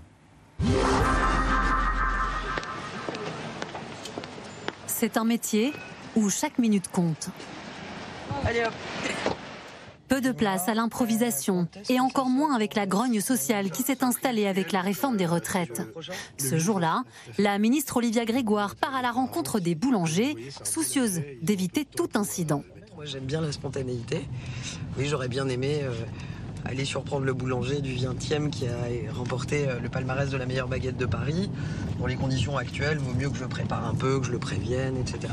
C'est 4.88 5.16
un 5.16 5.24
métier 5.24 5.72
où 6.16 6.28
chaque 6.30 6.58
minute 6.58 6.88
compte. 6.90 7.28
Allez 8.44 8.64
hop 8.64 9.37
peu 10.08 10.20
de 10.20 10.32
place 10.32 10.68
à 10.68 10.74
l'improvisation 10.74 11.68
et 11.88 12.00
encore 12.00 12.28
moins 12.28 12.54
avec 12.54 12.74
la 12.74 12.86
grogne 12.86 13.20
sociale 13.20 13.70
qui 13.70 13.82
s'est 13.82 14.02
installée 14.02 14.46
avec 14.46 14.72
la 14.72 14.80
réforme 14.80 15.16
des 15.16 15.26
retraites. 15.26 15.82
Ce 16.38 16.58
jour-là, 16.58 17.04
la 17.38 17.58
ministre 17.58 17.98
Olivia 17.98 18.24
Grégoire 18.24 18.74
part 18.76 18.94
à 18.94 19.02
la 19.02 19.10
rencontre 19.10 19.60
des 19.60 19.74
boulangers, 19.74 20.36
soucieuse 20.64 21.20
d'éviter 21.42 21.84
tout 21.84 22.08
incident. 22.14 22.64
Moi 22.96 23.04
j'aime 23.04 23.24
bien 23.26 23.40
la 23.40 23.52
spontanéité. 23.52 24.26
Oui, 24.98 25.06
j'aurais 25.06 25.28
bien 25.28 25.48
aimé 25.48 25.82
euh, 25.82 25.92
aller 26.64 26.84
surprendre 26.84 27.24
le 27.24 27.32
boulanger 27.32 27.80
du 27.80 27.94
20e 27.94 28.50
qui 28.50 28.66
a 28.66 29.12
remporté 29.12 29.68
euh, 29.68 29.80
le 29.80 29.88
palmarès 29.88 30.30
de 30.30 30.36
la 30.36 30.46
meilleure 30.46 30.68
baguette 30.68 30.96
de 30.96 31.06
Paris. 31.06 31.50
Dans 31.98 32.06
les 32.06 32.16
conditions 32.16 32.56
actuelles, 32.56 32.98
vaut 32.98 33.14
mieux 33.14 33.30
que 33.30 33.36
je 33.36 33.44
prépare 33.44 33.86
un 33.86 33.94
peu, 33.94 34.20
que 34.20 34.26
je 34.26 34.32
le 34.32 34.38
prévienne, 34.38 34.96
etc. 34.96 35.32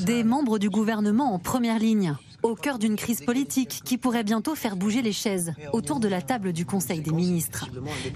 Des 0.00 0.24
membres 0.24 0.58
du 0.58 0.70
gouvernement 0.70 1.34
en 1.34 1.38
première 1.38 1.78
ligne 1.78 2.14
au 2.42 2.54
cœur 2.54 2.78
d'une 2.78 2.96
crise 2.96 3.20
politique 3.20 3.82
qui 3.84 3.98
pourrait 3.98 4.24
bientôt 4.24 4.54
faire 4.54 4.76
bouger 4.76 5.02
les 5.02 5.12
chaises 5.12 5.52
autour 5.72 6.00
de 6.00 6.08
la 6.08 6.22
table 6.22 6.52
du 6.52 6.66
Conseil 6.66 7.00
des 7.00 7.12
ministres. 7.12 7.68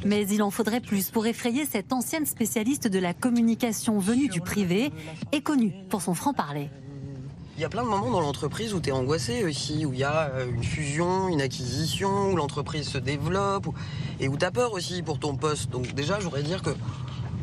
Mais 0.04 0.26
il 0.28 0.42
en 0.42 0.50
faudrait 0.50 0.80
plus 0.80 1.10
pour 1.10 1.26
effrayer 1.26 1.64
cette 1.64 1.92
ancienne 1.92 2.26
spécialiste 2.26 2.88
de 2.88 2.98
la 2.98 3.14
communication 3.14 3.98
venue 3.98 4.28
du 4.28 4.40
privé 4.40 4.90
et 5.32 5.40
connue 5.42 5.72
pour 5.88 6.02
son 6.02 6.14
franc-parler. 6.14 6.70
Il 7.56 7.62
y 7.62 7.64
a 7.64 7.70
plein 7.70 7.84
de 7.84 7.88
moments 7.88 8.10
dans 8.10 8.20
l'entreprise 8.20 8.74
où 8.74 8.80
tu 8.80 8.90
es 8.90 8.92
angoissé 8.92 9.42
aussi, 9.42 9.86
où 9.86 9.94
il 9.94 10.00
y 10.00 10.04
a 10.04 10.28
euh, 10.28 10.46
une 10.54 10.62
fusion, 10.62 11.28
une 11.28 11.40
acquisition, 11.40 12.30
où 12.30 12.36
l'entreprise 12.36 12.86
se 12.86 12.98
développe, 12.98 13.68
et 14.20 14.28
où 14.28 14.36
tu 14.36 14.44
as 14.44 14.50
peur 14.50 14.74
aussi 14.74 15.02
pour 15.02 15.18
ton 15.18 15.36
poste. 15.36 15.70
Donc 15.70 15.94
déjà, 15.94 16.20
j'aurais 16.20 16.42
dire 16.42 16.60
que 16.60 16.70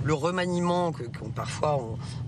le 0.04 0.13
remaniement 0.13 0.91
que, 0.91 1.04
parfois 1.34 1.82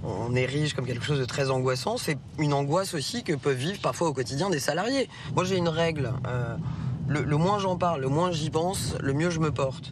on, 0.03 0.35
érige 0.35 0.73
comme 0.73 0.87
quelque 0.87 1.05
chose 1.05 1.19
de 1.19 1.25
très 1.25 1.51
angoissant, 1.51 1.97
c'est 1.97 2.17
une 2.39 2.53
angoisse 2.53 2.95
aussi 2.95 3.23
que 3.23 3.33
peuvent 3.33 3.55
vivre 3.55 3.79
parfois 3.81 4.07
au 4.07 4.13
quotidien 4.13 4.49
des 4.49 4.59
salariés. 4.59 5.07
Moi 5.35 5.43
j'ai 5.43 5.57
une 5.57 5.67
règle, 5.67 6.13
euh, 6.25 6.55
le, 7.07 7.37
moins 7.37 7.59
j'en 7.59 7.77
parle, 7.77 8.01
le 8.01 8.09
moins 8.09 8.31
j'y 8.31 8.49
pense, 8.49 8.95
le 9.01 9.13
mieux 9.13 9.29
je 9.29 9.39
me 9.39 9.51
porte. 9.51 9.91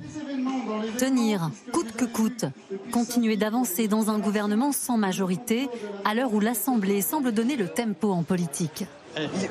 Tenir, 0.97 1.49
coûte 1.71 1.91
que 1.93 2.06
coûte, 2.06 2.45
continuer 2.91 3.38
d'avancer 3.38 3.88
dans 3.88 4.10
un 4.10 4.19
gouvernement 4.19 4.71
sans 4.71 4.97
majorité, 4.97 5.69
à 6.06 6.13
l'heure 6.13 6.34
où 6.34 6.39
l'Assemblée 6.39 7.02
semble 7.02 7.32
donner 7.32 7.56
le 7.56 7.67
tempo 7.67 8.12
en 8.12 8.23
politique. 8.23 8.86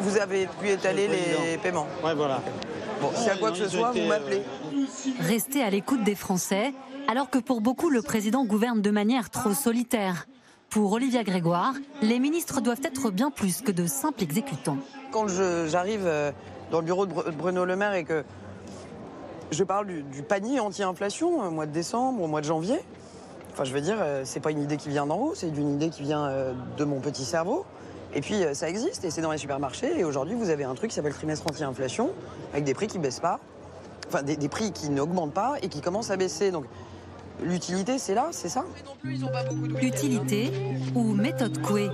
Vous 0.00 0.18
avez 0.18 0.48
pu 0.60 0.70
étaler 0.70 1.08
les 1.08 1.56
paiements 1.58 1.86
Ouais, 2.04 2.14
voilà. 2.14 2.42
Bon, 3.00 3.10
si 3.14 3.28
à 3.28 3.36
quoi 3.36 3.50
que 3.50 3.58
ce 3.58 3.68
soit, 3.68 3.92
vous 3.92 4.06
m'appelez. 4.06 4.42
Rester 5.20 5.62
à 5.62 5.70
l'écoute 5.70 6.02
des 6.04 6.14
Français, 6.14 6.72
alors 7.08 7.30
que 7.30 7.38
pour 7.38 7.60
beaucoup, 7.60 7.90
le 7.90 8.02
président 8.02 8.44
gouverne 8.44 8.82
de 8.82 8.90
manière 8.90 9.30
trop 9.30 9.52
solitaire. 9.52 10.26
Pour 10.70 10.92
Olivia 10.92 11.22
Grégoire, 11.22 11.74
les 12.00 12.18
ministres 12.18 12.60
doivent 12.60 12.80
être 12.82 13.10
bien 13.10 13.30
plus 13.30 13.60
que 13.60 13.70
de 13.70 13.86
simples 13.86 14.22
exécutants. 14.22 14.78
Quand 15.10 15.28
j'arrive 15.28 16.06
euh, 16.06 16.32
dans 16.72 16.80
le 16.80 16.84
bureau 16.84 17.06
de 17.06 17.12
Bruno 17.12 17.64
Le 17.64 17.76
Maire 17.76 17.94
et 17.94 18.02
que 18.02 18.24
je 19.52 19.62
parle 19.62 19.86
du, 19.86 20.22
panier 20.22 20.58
anti-inflation 20.58 21.46
au 21.46 21.50
mois 21.50 21.66
de 21.66 21.72
décembre, 21.72 22.22
au 22.22 22.26
mois 22.26 22.40
de 22.40 22.46
janvier, 22.46 22.80
enfin 23.52 23.64
je 23.64 23.72
veux 23.72 23.82
dire, 23.82 23.98
euh, 24.00 24.22
c'est 24.24 24.40
pas 24.40 24.50
une 24.50 24.62
idée 24.62 24.78
qui 24.78 24.88
vient 24.88 25.06
d'en 25.06 25.18
haut, 25.18 25.32
c'est 25.34 25.48
une 25.48 25.74
idée 25.74 25.90
qui 25.90 26.02
vient 26.02 26.24
euh, 26.24 26.54
de 26.78 26.84
mon 26.84 26.98
petit 27.00 27.24
cerveau. 27.24 27.64
Et 28.14 28.20
puis 28.20 28.42
ça 28.52 28.68
existe 28.68 29.04
et 29.04 29.10
c'est 29.10 29.22
dans 29.22 29.32
les 29.32 29.38
supermarchés. 29.38 29.98
Et 29.98 30.04
aujourd'hui, 30.04 30.34
vous 30.34 30.50
avez 30.50 30.64
un 30.64 30.74
truc 30.74 30.90
qui 30.90 30.96
s'appelle 30.96 31.14
trimestre 31.14 31.46
anti-inflation, 31.48 32.10
avec 32.52 32.64
des 32.64 32.74
prix 32.74 32.86
qui 32.86 32.98
baissent 32.98 33.20
pas, 33.20 33.40
enfin 34.08 34.22
des, 34.22 34.36
prix 34.50 34.70
qui 34.72 34.90
n'augmentent 34.90 35.32
pas 35.32 35.54
et 35.62 35.68
qui 35.68 35.80
commencent 35.80 36.10
à 36.10 36.18
baisser. 36.18 36.50
Donc 36.50 36.66
L'utilité, 37.42 37.98
c'est 37.98 38.14
là, 38.14 38.28
c'est 38.30 38.48
ça 38.48 38.64
Utilité 39.80 40.50
ou 40.94 41.14
méthode 41.14 41.60
Coué 41.62 41.88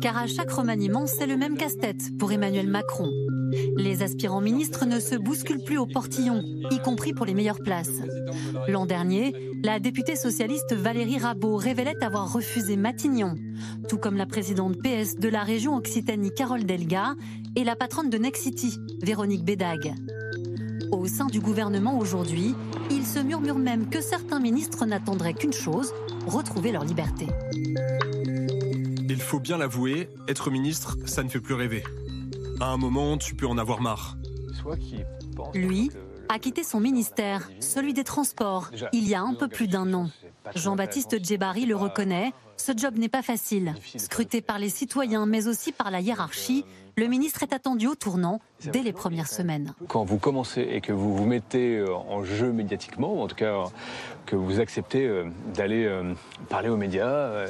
Car 0.00 0.16
à 0.16 0.26
chaque 0.26 0.50
remaniement, 0.50 1.06
c'est 1.06 1.26
le 1.26 1.36
même 1.36 1.56
casse-tête 1.56 2.16
pour 2.18 2.32
Emmanuel 2.32 2.68
Macron. 2.68 3.10
Les 3.76 4.02
aspirants 4.02 4.40
ministres 4.40 4.86
ne 4.86 5.00
se 5.00 5.14
bousculent 5.14 5.64
plus 5.64 5.78
au 5.78 5.86
portillon, 5.86 6.42
y 6.70 6.78
compris 6.80 7.12
pour 7.12 7.26
les 7.26 7.34
meilleures 7.34 7.60
places. 7.60 8.00
L'an 8.68 8.86
dernier, 8.86 9.34
la 9.62 9.78
députée 9.78 10.16
socialiste 10.16 10.74
Valérie 10.74 11.18
Rabault 11.18 11.56
révélait 11.56 12.02
avoir 12.02 12.32
refusé 12.32 12.76
Matignon, 12.76 13.34
tout 13.88 13.98
comme 13.98 14.16
la 14.16 14.26
présidente 14.26 14.76
PS 14.82 15.16
de 15.16 15.28
la 15.28 15.42
région 15.42 15.76
Occitanie 15.76 16.32
Carole 16.34 16.64
Delga 16.64 17.14
et 17.56 17.64
la 17.64 17.76
patronne 17.76 18.10
de 18.10 18.18
Nexity, 18.18 18.78
Véronique 19.02 19.44
Bédag. 19.44 19.94
Au 20.90 21.06
sein 21.06 21.26
du 21.26 21.40
gouvernement 21.40 21.98
aujourd'hui, 21.98 22.54
il 22.90 23.04
se 23.04 23.18
murmure 23.18 23.58
même 23.58 23.88
que 23.88 24.00
certains 24.00 24.40
ministres 24.40 24.84
n'attendraient 24.86 25.34
qu'une 25.34 25.52
chose, 25.52 25.92
retrouver 26.26 26.72
leur 26.72 26.84
liberté. 26.84 27.26
Il 29.08 29.20
faut 29.20 29.40
bien 29.40 29.58
l'avouer, 29.58 30.08
être 30.28 30.50
ministre, 30.50 30.96
ça 31.04 31.22
ne 31.22 31.28
fait 31.28 31.40
plus 31.40 31.54
rêver. 31.54 31.82
À 32.62 32.66
un 32.66 32.76
moment, 32.76 33.18
tu 33.18 33.34
peux 33.34 33.48
en 33.48 33.58
avoir 33.58 33.80
marre. 33.80 34.16
Lui 35.52 35.90
a 36.28 36.38
quitté 36.38 36.62
son 36.62 36.78
ministère, 36.78 37.50
celui 37.58 37.92
des 37.92 38.04
Transports, 38.04 38.70
il 38.92 39.08
y 39.08 39.16
a 39.16 39.20
un 39.20 39.34
peu 39.34 39.48
plus 39.48 39.66
d'un 39.66 39.92
an. 39.94 40.10
Jean-Baptiste 40.54 41.24
Djebari 41.24 41.66
le 41.66 41.74
reconnaît, 41.74 42.32
ce 42.56 42.70
job 42.76 42.96
n'est 42.98 43.08
pas 43.08 43.22
facile, 43.22 43.74
scruté 43.96 44.42
par 44.42 44.60
les 44.60 44.68
citoyens 44.68 45.26
mais 45.26 45.48
aussi 45.48 45.72
par 45.72 45.90
la 45.90 46.00
hiérarchie 46.00 46.64
le 46.96 47.06
ministre 47.06 47.42
est 47.42 47.52
attendu 47.52 47.86
au 47.86 47.94
tournant 47.94 48.40
dès 48.72 48.82
les 48.82 48.92
premières 48.92 49.28
semaines. 49.28 49.74
Quand 49.88 50.04
vous 50.04 50.18
commencez 50.18 50.60
et 50.60 50.80
que 50.80 50.92
vous 50.92 51.16
vous 51.16 51.24
mettez 51.24 51.78
euh, 51.78 51.94
en 51.94 52.22
jeu 52.22 52.52
médiatiquement, 52.52 53.14
ou 53.14 53.20
en 53.20 53.26
tout 53.26 53.34
cas 53.34 53.64
que 54.26 54.36
vous 54.36 54.60
acceptez 54.60 55.06
euh, 55.06 55.24
d'aller 55.54 55.84
euh, 55.84 56.14
parler 56.48 56.68
aux 56.68 56.76
médias 56.76 57.46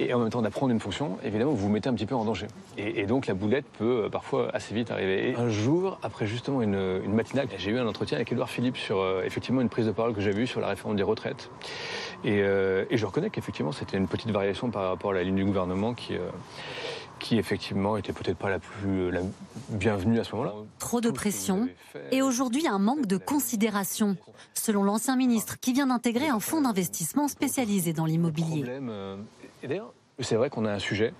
et 0.00 0.12
en 0.12 0.18
même 0.18 0.30
temps 0.30 0.42
d'apprendre 0.42 0.72
une 0.72 0.80
fonction, 0.80 1.18
évidemment 1.22 1.52
vous 1.52 1.66
vous 1.66 1.68
mettez 1.68 1.88
un 1.88 1.94
petit 1.94 2.06
peu 2.06 2.14
en 2.14 2.24
danger. 2.24 2.46
Et, 2.78 3.06
donc 3.06 3.26
la 3.26 3.34
boulette 3.34 3.66
peut 3.78 4.08
parfois 4.10 4.50
assez 4.54 4.74
vite 4.74 4.90
arriver. 4.90 5.30
Et 5.30 5.36
un 5.36 5.48
jour, 5.48 5.98
après 6.02 6.26
justement 6.26 6.62
une, 6.62 7.00
matinale, 7.08 7.48
j'ai 7.58 7.70
eu 7.70 7.78
un 7.78 7.86
entretien 7.86 8.16
avec 8.16 8.32
Édouard 8.32 8.50
Philippe 8.50 8.76
sur 8.76 9.04
effectivement 9.24 9.60
une 9.60 9.68
prise 9.68 9.86
de 9.86 9.92
parole 9.92 10.14
que 10.14 10.20
j'avais 10.20 10.42
eue 10.42 10.46
sur 10.46 10.60
la 10.60 10.68
réforme 10.68 10.96
des 10.96 11.02
retraites. 11.02 11.50
Et, 12.24 12.38
et 12.38 12.96
je 12.96 13.06
reconnais 13.06 13.30
qu'effectivement 13.30 13.72
c'était 13.72 13.96
une 13.96 14.08
petite 14.08 14.30
variation 14.30 14.70
par 14.70 14.88
rapport 14.88 15.12
à 15.12 15.14
la 15.14 15.22
ligne 15.22 15.36
du 15.36 15.44
gouvernement 15.44 15.94
qui 15.94 16.14
qui 17.18 17.38
effectivement 17.38 17.96
était 17.96 18.12
peut-être 18.12 18.36
pas 18.36 18.50
la 18.50 18.58
plus 18.58 19.10
la 19.10 19.20
bienvenue 19.70 20.20
à 20.20 20.24
ce 20.24 20.32
moment-là. 20.32 20.54
Trop 20.78 21.00
de 21.00 21.10
pression 21.10 21.68
et 22.10 22.22
aujourd'hui 22.22 22.66
un 22.66 22.78
manque 22.78 23.06
de 23.06 23.16
considération, 23.16 24.16
selon 24.54 24.82
l'ancien 24.82 25.16
ministre 25.16 25.58
qui 25.58 25.72
vient 25.72 25.86
d'intégrer 25.86 26.28
un 26.28 26.40
fonds 26.40 26.60
d'investissement 26.60 27.28
spécialisé 27.28 27.92
dans 27.92 28.04
l'immobilier. 28.04 28.64
Euh, 28.68 29.16
c'est 30.20 30.36
vrai 30.36 30.50
qu'on 30.50 30.64
a 30.64 30.72
un 30.72 30.78
sujet 30.78 31.12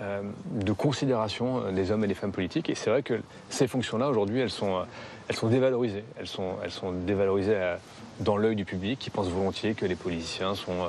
euh, 0.00 0.22
de 0.52 0.72
considération 0.72 1.64
euh, 1.64 1.72
des 1.72 1.90
hommes 1.90 2.04
et 2.04 2.08
des 2.08 2.14
femmes 2.14 2.32
politiques 2.32 2.70
et 2.70 2.74
c'est 2.74 2.90
vrai 2.90 3.02
que 3.02 3.20
ces 3.50 3.66
fonctions-là 3.66 4.08
aujourd'hui 4.08 4.40
elles 4.40 4.50
sont, 4.50 4.84
elles 5.28 5.36
sont 5.36 5.48
dévalorisées. 5.48 6.04
Elles 6.18 6.26
sont, 6.26 6.56
elles 6.62 6.70
sont 6.70 6.92
dévalorisées 6.92 7.76
dans 8.20 8.36
l'œil 8.36 8.56
du 8.56 8.64
public 8.64 8.98
qui 8.98 9.10
pense 9.10 9.28
volontiers 9.28 9.74
que 9.74 9.86
les 9.86 9.96
politiciens 9.96 10.54
sont 10.54 10.88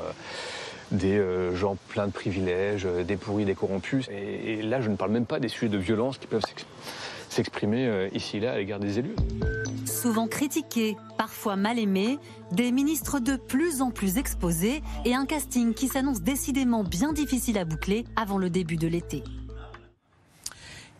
des 0.93 1.17
euh, 1.17 1.55
gens 1.55 1.75
pleins 1.89 2.07
de 2.07 2.11
privilèges, 2.11 2.85
euh, 2.85 3.03
des 3.03 3.17
pourris, 3.17 3.45
des 3.45 3.55
corrompus. 3.55 4.07
Et, 4.09 4.61
là, 4.61 4.79
je 4.79 4.89
ne 4.89 4.95
parle 4.95 5.11
même 5.11 5.25
pas 5.25 5.39
des 5.39 5.49
sujets 5.49 5.69
de 5.69 5.77
violence 5.77 6.17
qui 6.17 6.27
peuvent 6.27 6.43
s'exprimer 7.29 7.87
euh, 7.87 8.07
ici 8.13 8.37
et 8.37 8.39
là 8.39 8.53
à 8.53 8.57
l'égard 8.57 8.79
des 8.79 8.99
élus. 8.99 9.15
Souvent 9.85 10.27
critiqués, 10.27 10.95
parfois 11.17 11.55
mal 11.55 11.79
aimés, 11.79 12.19
des 12.51 12.71
ministres 12.71 13.19
de 13.19 13.35
plus 13.35 13.81
en 13.81 13.89
plus 13.89 14.17
exposés 14.17 14.81
et 15.05 15.15
un 15.15 15.25
casting 15.25 15.73
qui 15.73 15.87
s'annonce 15.87 16.21
décidément 16.21 16.83
bien 16.83 17.11
difficile 17.11 17.57
à 17.57 17.65
boucler 17.65 18.05
avant 18.15 18.37
le 18.37 18.49
début 18.49 18.77
de 18.77 18.87
l'été. 18.87 19.23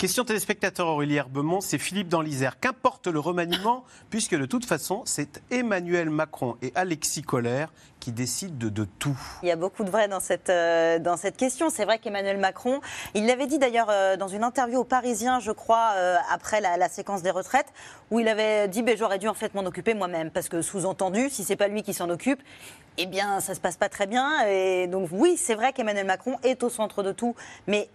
Question 0.04 0.26
téléspectateur 0.26 0.88
Aurélie 0.88 1.16
Herbemont, 1.16 1.62
c'est 1.62 1.78
Philippe 1.78 2.10
dans 2.10 2.20
l'Isère. 2.20 2.60
Qu'importe 2.60 3.08
le 3.08 3.22
remaniement, 3.22 3.86
puisque 4.10 4.36
de 4.36 4.46
toute 4.46 4.66
façon, 4.66 5.02
c'est 5.06 5.42
Emmanuel 5.50 6.10
Macron 6.10 6.58
et 6.62 6.74
Alexis 6.76 7.22
Collère 7.22 7.72
qui 8.02 8.12
décident 8.12 8.68
de, 8.70 8.84
tout. 9.00 9.18
Il 9.44 9.48
y 9.48 9.52
a 9.52 9.56
beaucoup 9.56 9.86
de 9.86 9.90
vrai 9.90 10.10
dans 10.10 10.20
cette, 10.20 10.50
euh, 10.50 11.00
dans 11.00 11.16
cette 11.16 11.38
question. 11.38 11.70
C'est 11.70 11.86
vrai 11.86 12.00
qu'Emmanuel 12.00 12.38
Macron, 12.38 12.82
il 13.14 13.28
l'avait 13.28 13.48
dit 13.48 13.60
d'ailleurs 13.60 13.88
euh, 13.90 14.18
dans 14.18 14.28
une 14.28 14.44
interview 14.44 14.80
au 14.80 14.84
Parisien, 14.84 15.40
je 15.40 15.52
crois, 15.54 15.92
euh, 15.96 16.18
après 16.34 16.60
la, 16.60 16.90
séquence 16.90 17.22
des 17.22 17.32
retraites, 17.32 17.72
où 18.12 18.20
il 18.20 18.28
avait 18.28 18.68
dit 18.68 18.82
ben, 18.82 18.98
j'aurais 18.98 19.20
dû 19.20 19.30
en 19.30 19.34
fait 19.34 19.54
m'en 19.54 19.64
occuper 19.64 19.94
moi-même. 19.94 20.32
Parce 20.32 20.50
que 20.50 20.62
sous-entendu, 20.62 21.30
si 21.30 21.46
c'est 21.46 21.56
pas 21.56 21.70
lui 21.70 21.82
qui 21.82 21.94
s'en 21.94 22.10
occupe, 22.10 22.44
eh 22.98 23.06
bien 23.06 23.40
ça 23.40 23.56
se 23.56 23.62
passe 23.62 23.78
pas 23.78 23.88
très 23.88 24.06
bien. 24.06 24.46
Et 24.48 24.88
donc 24.88 25.08
oui, 25.14 25.38
c'est 25.38 25.56
vrai 25.56 25.72
qu'Emmanuel 25.72 26.06
Macron 26.06 26.36
est 26.44 26.62
au 26.64 26.70
centre 26.70 27.04
de 27.04 27.14
tout. 27.14 27.38
Mais 27.68 27.88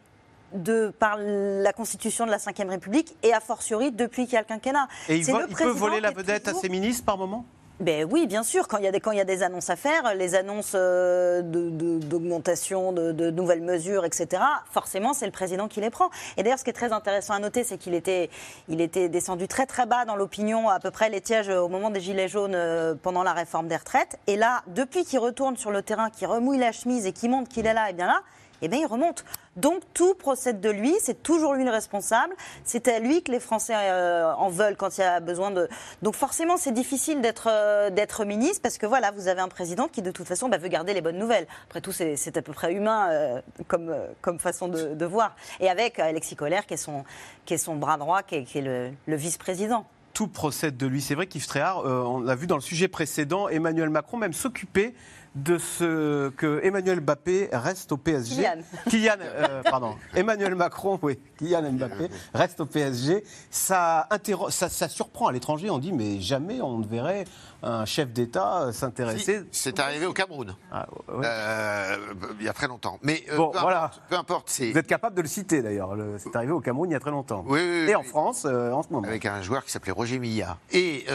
de, 0.53 0.93
par 0.99 1.17
la 1.19 1.73
constitution 1.73 2.27
de 2.27 2.31
la 2.31 2.39
Ve 2.39 2.69
République 2.69 3.17
et 3.23 3.33
a 3.33 3.41
fortiori 3.41 3.93
depuis 3.93 4.25
qu'il 4.25 4.35
y 4.35 4.37
a 4.37 4.41
le 4.41 4.47
quinquennat. 4.47 4.89
Et 5.09 5.17
il, 5.19 5.27
peut 5.27 5.69
voler 5.69 6.01
la 6.01 6.11
vedette 6.11 6.49
à 6.49 6.55
ses 6.55 6.69
ministres 6.69 7.05
par 7.05 7.19
moment? 7.19 7.45
Ben 7.81 8.09
oui, 8.11 8.27
bien 8.27 8.43
sûr. 8.43 8.67
Quand 8.67 8.79
il, 8.79 8.85
y 8.85 8.89
a 8.89 8.91
des, 8.91 8.99
quand 8.99 9.13
il 9.13 9.19
y 9.19 9.21
a 9.21 9.25
des 9.25 9.45
annonces 9.45 9.71
à 9.71 9.77
faire, 9.77 10.13
les 10.17 10.35
annonces 10.35 10.73
euh, 10.75 11.43
d'augmentation, 11.43 12.91
de, 12.93 13.13
de, 13.13 13.31
nouvelles 13.31 13.63
mesures, 13.63 14.05
etc., 14.05 14.43
forcément, 14.69 15.15
c'est 15.15 15.27
le 15.27 15.33
président 15.33 15.69
qui 15.69 15.81
les 15.81 15.91
prend. 15.91 16.11
Et 16.37 16.43
d'ailleurs, 16.43 16.59
ce 16.59 16.65
qui 16.65 16.71
est 16.71 16.75
très 16.75 16.93
intéressant 16.93 17.35
à 17.35 17.39
noter, 17.39 17.63
c'est 17.63 17.79
qu'il 17.79 17.95
était, 17.95 18.31
il 18.69 18.81
était 18.81 19.09
descendu 19.09 19.47
très 19.47 19.67
très 19.67 19.87
bas 19.87 20.05
dans 20.07 20.17
l'opinion, 20.17 20.69
à 20.69 20.81
peu 20.81 20.91
près 20.91 21.09
les 21.09 21.21
tièges 21.21 21.51
au 21.51 21.69
moment 21.69 21.91
des 21.91 22.01
Gilets 22.01 22.27
jaunes 22.27 22.57
euh, 22.57 22.97
pendant 23.01 23.23
la 23.23 23.33
réforme 23.33 23.69
des 23.69 23.77
retraites. 23.77 24.19
Et 24.27 24.35
là, 24.35 24.63
depuis 24.67 25.05
qu'il 25.05 25.21
retourne 25.21 25.57
sur 25.57 25.71
le 25.71 25.83
terrain, 25.83 26.11
qu'il 26.11 26.27
remouille 26.27 26.59
la 26.59 26.73
chemise 26.73 27.07
et 27.07 27.13
qu'il 27.13 27.31
montre 27.31 27.49
qu'il 27.49 27.65
est 27.65 27.75
là, 27.75 27.91
et 27.91 27.93
bien 27.93 28.09
là, 28.09 28.23
eh 28.63 28.69
bien, 28.69 28.81
il 28.81 28.87
remonte. 28.87 29.25
Donc 29.59 29.83
tout 29.93 30.15
procède 30.15 30.61
de 30.61 30.71
lui, 30.71 30.95
c'est 31.01 31.23
toujours 31.23 31.55
lui 31.55 31.65
le 31.65 31.71
responsable, 31.71 32.33
c'est 32.65 32.87
à 32.87 33.01
lui 33.01 33.23
que 33.25 33.33
les 33.33 33.41
Français 33.41 33.75
euh, 33.75 34.33
en 34.35 34.51
veulent 34.51 34.77
quand 34.77 34.99
il 34.99 35.01
y 35.01 35.05
a 35.05 35.19
besoin 35.19 35.51
de... 35.51 35.69
Donc 36.01 36.15
forcément 36.15 36.57
c'est 36.57 36.73
difficile 36.73 37.21
d'être 37.21 37.49
euh, 37.51 38.25
ministre 38.25 38.61
parce 38.63 38.79
que 38.79 38.87
voilà, 38.87 39.11
vous 39.11 39.27
avez 39.27 39.41
un 39.41 39.49
président 39.49 39.89
qui 39.89 40.01
de 40.01 40.13
toute 40.13 40.29
façon 40.29 40.49
bah, 40.49 40.59
veut 40.59 40.69
garder 40.69 40.95
les 40.95 41.01
bonnes 41.01 41.19
nouvelles. 41.19 41.49
Après 41.67 41.81
tout 41.81 41.91
c'est 41.91 42.37
à 42.37 42.43
peu 42.43 42.53
près 42.53 42.73
humain 42.73 43.09
euh, 43.11 43.41
comme, 43.67 44.39
façon 44.39 44.69
de, 44.69 45.05
voir. 45.05 45.35
Et 45.59 45.69
avec 45.69 45.99
Alexis 45.99 46.37
Collère 46.37 46.65
qui 46.65 46.75
est 46.75 46.79
son, 46.79 47.03
qui 47.45 47.55
est 47.55 47.59
son 47.59 47.75
bras 47.75 47.97
droit, 47.97 48.23
qui 48.23 48.37
est, 48.37 48.61
le, 48.61 49.17
vice-président 49.17 49.87
tout 50.15 50.29
procède 50.29 50.77
de 50.77 50.87
lui. 50.89 51.01
C'est 51.01 51.15
vrai 51.15 51.29
qu'Yves 51.29 51.47
Tréhard, 51.47 51.85
on 51.85 52.19
l'a 52.19 52.35
vu 52.35 52.49
dans 52.49 52.57
le 52.57 52.61
sujet 52.61 52.89
précédent, 52.89 53.49
Emmanuel 53.49 53.89
Macron 53.89 54.17
même 54.17 54.33
s'occuper 54.33 54.95
de 55.43 55.59
ce 55.59 56.29
que 56.31 56.61
Emmanuel 56.65 57.01
Mbappé 57.01 57.49
reste 57.53 57.93
au 57.93 57.97
PSG. 57.97 58.47
Kylian. 58.89 59.17
Euh, 59.21 59.63
pardon. 59.63 59.95
Emmanuel 60.15 60.55
Macron, 60.55 60.99
oui, 61.03 61.19
Kylian 61.39 61.73
Mbappé 61.73 62.09
reste 62.35 62.61
au 62.61 62.67
PSG. 62.67 63.25
Ça, 63.51 64.09
ça, 64.51 64.69
ça 64.69 64.89
surprend 64.89 65.29
à 65.29 65.33
l'étranger. 65.33 65.71
On 65.71 65.79
dit, 65.79 65.93
mais 65.93 66.21
jamais 66.21 66.61
on 66.61 66.79
ne 66.79 66.87
verrait 66.87 67.25
un 67.63 67.85
chef 67.85 68.11
d'État 68.11 68.71
s'intéresser. 68.73 69.43
c'est 69.51 69.79
arrivé 69.81 70.07
au 70.07 70.13
Cameroun. 70.13 70.55
Ah, 70.71 70.87
euh, 71.09 71.97
il 72.39 72.47
y 72.47 72.49
a 72.49 72.53
très 72.53 72.69
longtemps. 72.69 72.99
Mais 73.03 73.25
euh, 73.33 73.37
bon, 73.37 73.51
voilà. 73.53 73.91
peu 74.09 74.17
importe. 74.17 74.51
Vous 74.59 74.79
êtes 74.79 74.87
capable 74.87 75.17
de 75.17 75.23
le 75.23 75.29
citer 75.29 75.63
d'ailleurs. 75.63 75.97
C'est 76.19 76.35
arrivé 76.37 76.53
au 76.53 76.61
Cameroun 76.61 76.91
il 76.91 76.93
y 76.93 76.97
a 76.97 77.01
très 77.01 77.11
longtemps. 77.11 77.45
Oui, 77.47 77.61
et 77.61 77.95
en 77.95 78.03
France 78.03 78.45
en 78.45 78.83
ce 78.83 78.89
moment. 78.91 79.07
Avec 79.07 79.27
un 79.27 79.43
joueur 79.43 79.65
qui 79.65 79.71
s'appelait 79.71 79.93
Roger 79.93 80.19
Milla. 80.19 80.59
Et, 80.73 81.07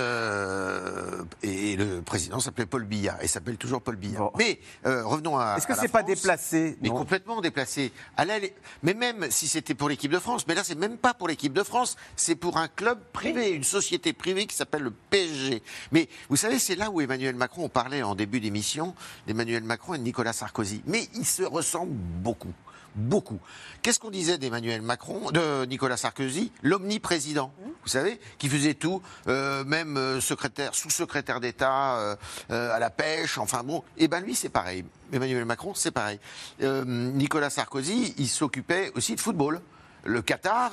et 1.43 1.76
le 1.76 2.01
président 2.01 2.39
s'appelait 2.39 2.65
Paul 2.65 2.84
Biya. 2.86 3.17
Et 3.21 3.28
s'appelle 3.28 3.57
toujours 3.57 3.82
Paul 3.82 3.95
Biya. 3.95 4.12
Mais 4.38 4.59
euh, 4.86 5.05
revenons 5.05 5.38
à. 5.38 5.55
Est-ce 5.57 5.68
que 5.68 5.76
c'est 5.76 5.88
pas 5.88 6.03
déplacé? 6.03 6.78
Mais 6.82 6.89
complètement 6.89 7.41
déplacé. 7.41 7.91
Mais 8.84 8.93
même 8.93 9.30
si 9.30 9.47
c'était 9.47 9.74
pour 9.74 9.89
l'équipe 9.89 10.11
de 10.11 10.20
France, 10.20 10.47
mais 10.47 10.55
là 10.55 10.64
c'est 10.64 10.78
même 10.78 10.97
pas 10.97 11.14
pour 11.14 11.28
l'équipe 11.28 11.53
de 11.53 11.64
France, 11.64 11.95
c'est 12.16 12.36
pour 12.36 12.57
un 12.57 12.68
club 12.68 12.99
privé, 13.14 13.51
une 13.51 13.64
société 13.64 14.14
privée 14.14 14.45
qui 14.45 14.55
s'appelle 14.55 14.84
le 14.84 14.91
PSG. 14.91 15.61
Mais 15.91 16.07
vous 16.30 16.36
savez, 16.36 16.59
c'est 16.59 16.76
là 16.76 16.89
où 16.89 17.01
Emmanuel 17.01 17.36
Macron, 17.36 17.66
on 17.66 17.70
parlait 17.70 18.03
en 18.03 18.16
début 18.16 18.39
d'émission 18.39 18.95
d'Emmanuel 19.28 19.64
Macron 19.64 19.93
et 19.93 19.97
de 19.97 20.03
Nicolas 20.03 20.34
Sarkozy. 20.34 20.82
Mais 20.86 21.07
ils 21.16 21.26
se 21.26 21.43
ressemblent 21.43 21.93
beaucoup 21.93 22.53
beaucoup. 22.95 23.39
Qu'est-ce 23.81 23.99
qu'on 23.99 24.11
disait 24.11 24.37
d'Emmanuel 24.37 24.81
Macron, 24.81 25.31
de 25.31 25.65
Nicolas 25.65 25.97
Sarkozy, 25.97 26.51
l'omniprésident, 26.61 27.51
vous 27.83 27.89
savez, 27.89 28.19
qui 28.37 28.49
faisait 28.49 28.73
tout, 28.73 29.01
euh, 29.27 29.63
même 29.65 29.97
euh, 29.97 30.21
secrétaire, 30.21 30.73
sous-secrétaire 30.73 31.39
d'État 31.39 31.97
euh, 31.97 32.15
à 32.75 32.79
la 32.79 32.89
pêche, 32.89 33.37
enfin 33.37 33.63
bon. 33.63 33.79
Et 33.97 34.05
eh 34.05 34.07
ben 34.07 34.21
lui, 34.21 34.35
c'est 34.35 34.49
pareil. 34.49 34.85
Emmanuel 35.11 35.45
Macron, 35.45 35.73
c'est 35.75 35.91
pareil. 35.91 36.19
Nicolas 36.59 37.49
Sarkozy, 37.49 38.15
il 38.17 38.27
s'occupait 38.27 38.91
aussi 38.95 39.15
de 39.15 39.19
football 39.19 39.61
le 40.05 40.21
Qatar, 40.21 40.71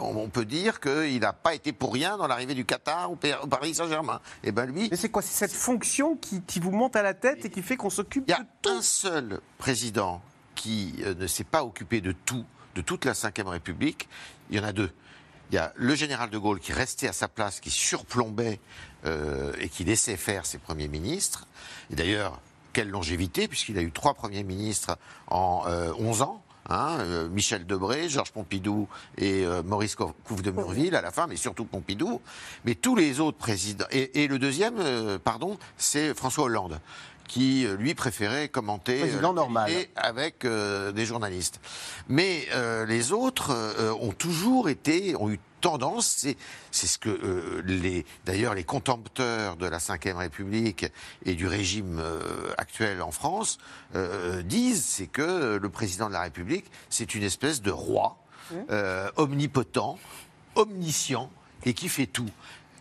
on 0.00 0.28
peut 0.28 0.44
dire 0.44 0.78
qu'il 0.78 1.18
n'a 1.18 1.32
pas 1.32 1.52
été 1.52 1.72
pour 1.72 1.92
rien 1.92 2.16
dans 2.16 2.28
l'arrivée 2.28 2.54
du 2.54 2.64
Qatar 2.64 3.10
au 3.10 3.16
Paris 3.16 3.74
Saint-Germain. 3.74 4.20
Et 4.44 4.48
eh 4.48 4.52
ben 4.52 4.66
lui. 4.66 4.86
Mais 4.88 4.96
c'est 4.96 5.08
quoi? 5.08 5.20
C'est 5.20 5.34
cette 5.34 5.52
fonction 5.52 6.16
qui, 6.16 6.60
vous 6.60 6.70
monte 6.70 6.94
à 6.94 7.02
la 7.02 7.12
tête 7.12 7.44
et 7.44 7.50
qui 7.50 7.62
fait 7.62 7.76
qu'on 7.76 7.90
s'occupe 7.90 8.24
de 8.26 8.32
tout. 8.32 8.40
Il 8.40 8.68
y 8.68 8.70
a 8.70 8.76
un 8.76 8.82
seul 8.82 9.40
président 9.58 10.22
qui 10.58 10.94
euh, 11.04 11.14
ne 11.14 11.26
s'est 11.26 11.44
pas 11.44 11.64
occupé 11.64 12.00
de 12.02 12.12
tout, 12.12 12.44
de 12.74 12.82
toute 12.82 13.04
la 13.04 13.12
Ve 13.12 13.46
République, 13.46 14.08
il 14.50 14.56
y 14.56 14.60
en 14.60 14.64
a 14.64 14.72
deux. 14.72 14.90
Il 15.50 15.54
y 15.54 15.58
a 15.58 15.72
le 15.76 15.94
général 15.94 16.28
de 16.28 16.36
Gaulle 16.36 16.58
qui 16.58 16.72
restait 16.74 17.08
à 17.08 17.14
sa 17.14 17.28
place, 17.28 17.60
qui 17.60 17.70
surplombait 17.70 18.60
euh, 19.06 19.52
et 19.60 19.70
qui 19.70 19.84
laissait 19.84 20.18
faire 20.18 20.44
ses 20.44 20.58
premiers 20.58 20.88
ministres. 20.88 21.46
Et 21.90 21.96
d'ailleurs, 21.96 22.40
quelle 22.74 22.90
longévité, 22.90 23.48
puisqu'il 23.48 23.78
a 23.78 23.82
eu 23.82 23.92
trois 23.92 24.12
premiers 24.12 24.42
ministres 24.42 24.98
en 25.28 25.62
11 25.98 26.20
euh, 26.20 26.24
ans. 26.24 26.42
Hein, 26.70 27.28
Michel 27.30 27.66
Debré, 27.66 28.10
Georges 28.10 28.32
Pompidou 28.32 28.88
et 29.16 29.46
Maurice 29.64 29.96
Couve 29.96 30.42
de 30.42 30.50
Murville 30.50 30.94
à 30.96 31.00
la 31.00 31.10
fin, 31.10 31.26
mais 31.26 31.36
surtout 31.36 31.64
Pompidou. 31.64 32.20
Mais 32.66 32.74
tous 32.74 32.94
les 32.94 33.20
autres 33.20 33.38
présidents. 33.38 33.86
Et 33.90 34.28
le 34.28 34.38
deuxième, 34.38 35.18
pardon, 35.24 35.56
c'est 35.78 36.12
François 36.12 36.44
Hollande 36.44 36.78
qui 37.28 37.66
euh, 37.66 37.76
lui 37.76 37.94
préférait 37.94 38.48
commenter 38.48 39.02
euh, 39.02 39.84
avec 39.94 40.44
euh, 40.44 40.90
des 40.90 41.06
journalistes. 41.06 41.60
Mais 42.08 42.48
les 42.88 43.12
autres 43.12 43.54
ont 44.00 44.12
toujours 44.12 44.68
été, 44.68 45.14
ont 45.16 45.30
eu 45.30 45.38
tendance, 45.60 46.14
c'est, 46.16 46.36
c'est 46.70 46.86
ce 46.86 46.98
que 46.98 47.62
les, 47.64 48.06
d'ailleurs 48.24 48.54
les 48.54 48.64
contempteurs 48.64 49.56
de 49.56 49.66
la 49.66 49.78
Ve 49.78 50.16
République 50.16 50.86
et 51.24 51.34
du 51.34 51.46
régime 51.46 52.02
actuel 52.56 53.02
en 53.02 53.10
France 53.10 53.58
disent, 54.44 54.84
c'est 54.84 55.06
que 55.06 55.58
le 55.60 55.68
président 55.68 56.08
de 56.08 56.14
la 56.14 56.22
République, 56.22 56.64
c'est 56.88 57.14
une 57.14 57.22
espèce 57.22 57.60
de 57.60 57.70
roi 57.70 58.16
omnipotent, 59.16 59.98
omniscient 60.54 61.30
et 61.64 61.74
qui 61.74 61.88
fait 61.88 62.06
tout. 62.06 62.30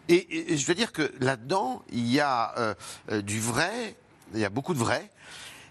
Et, 0.07 0.55
je 0.55 0.65
veux 0.65 0.75
dire 0.75 0.93
que 0.93 1.11
là-dedans, 1.19 1.83
il 1.91 2.09
y 2.09 2.21
a 2.21 2.75
du 3.21 3.41
vrai, 3.41 3.97
il 4.33 4.39
y 4.39 4.45
a 4.45 4.49
beaucoup 4.49 4.73
de 4.73 4.79
vrai. 4.79 5.09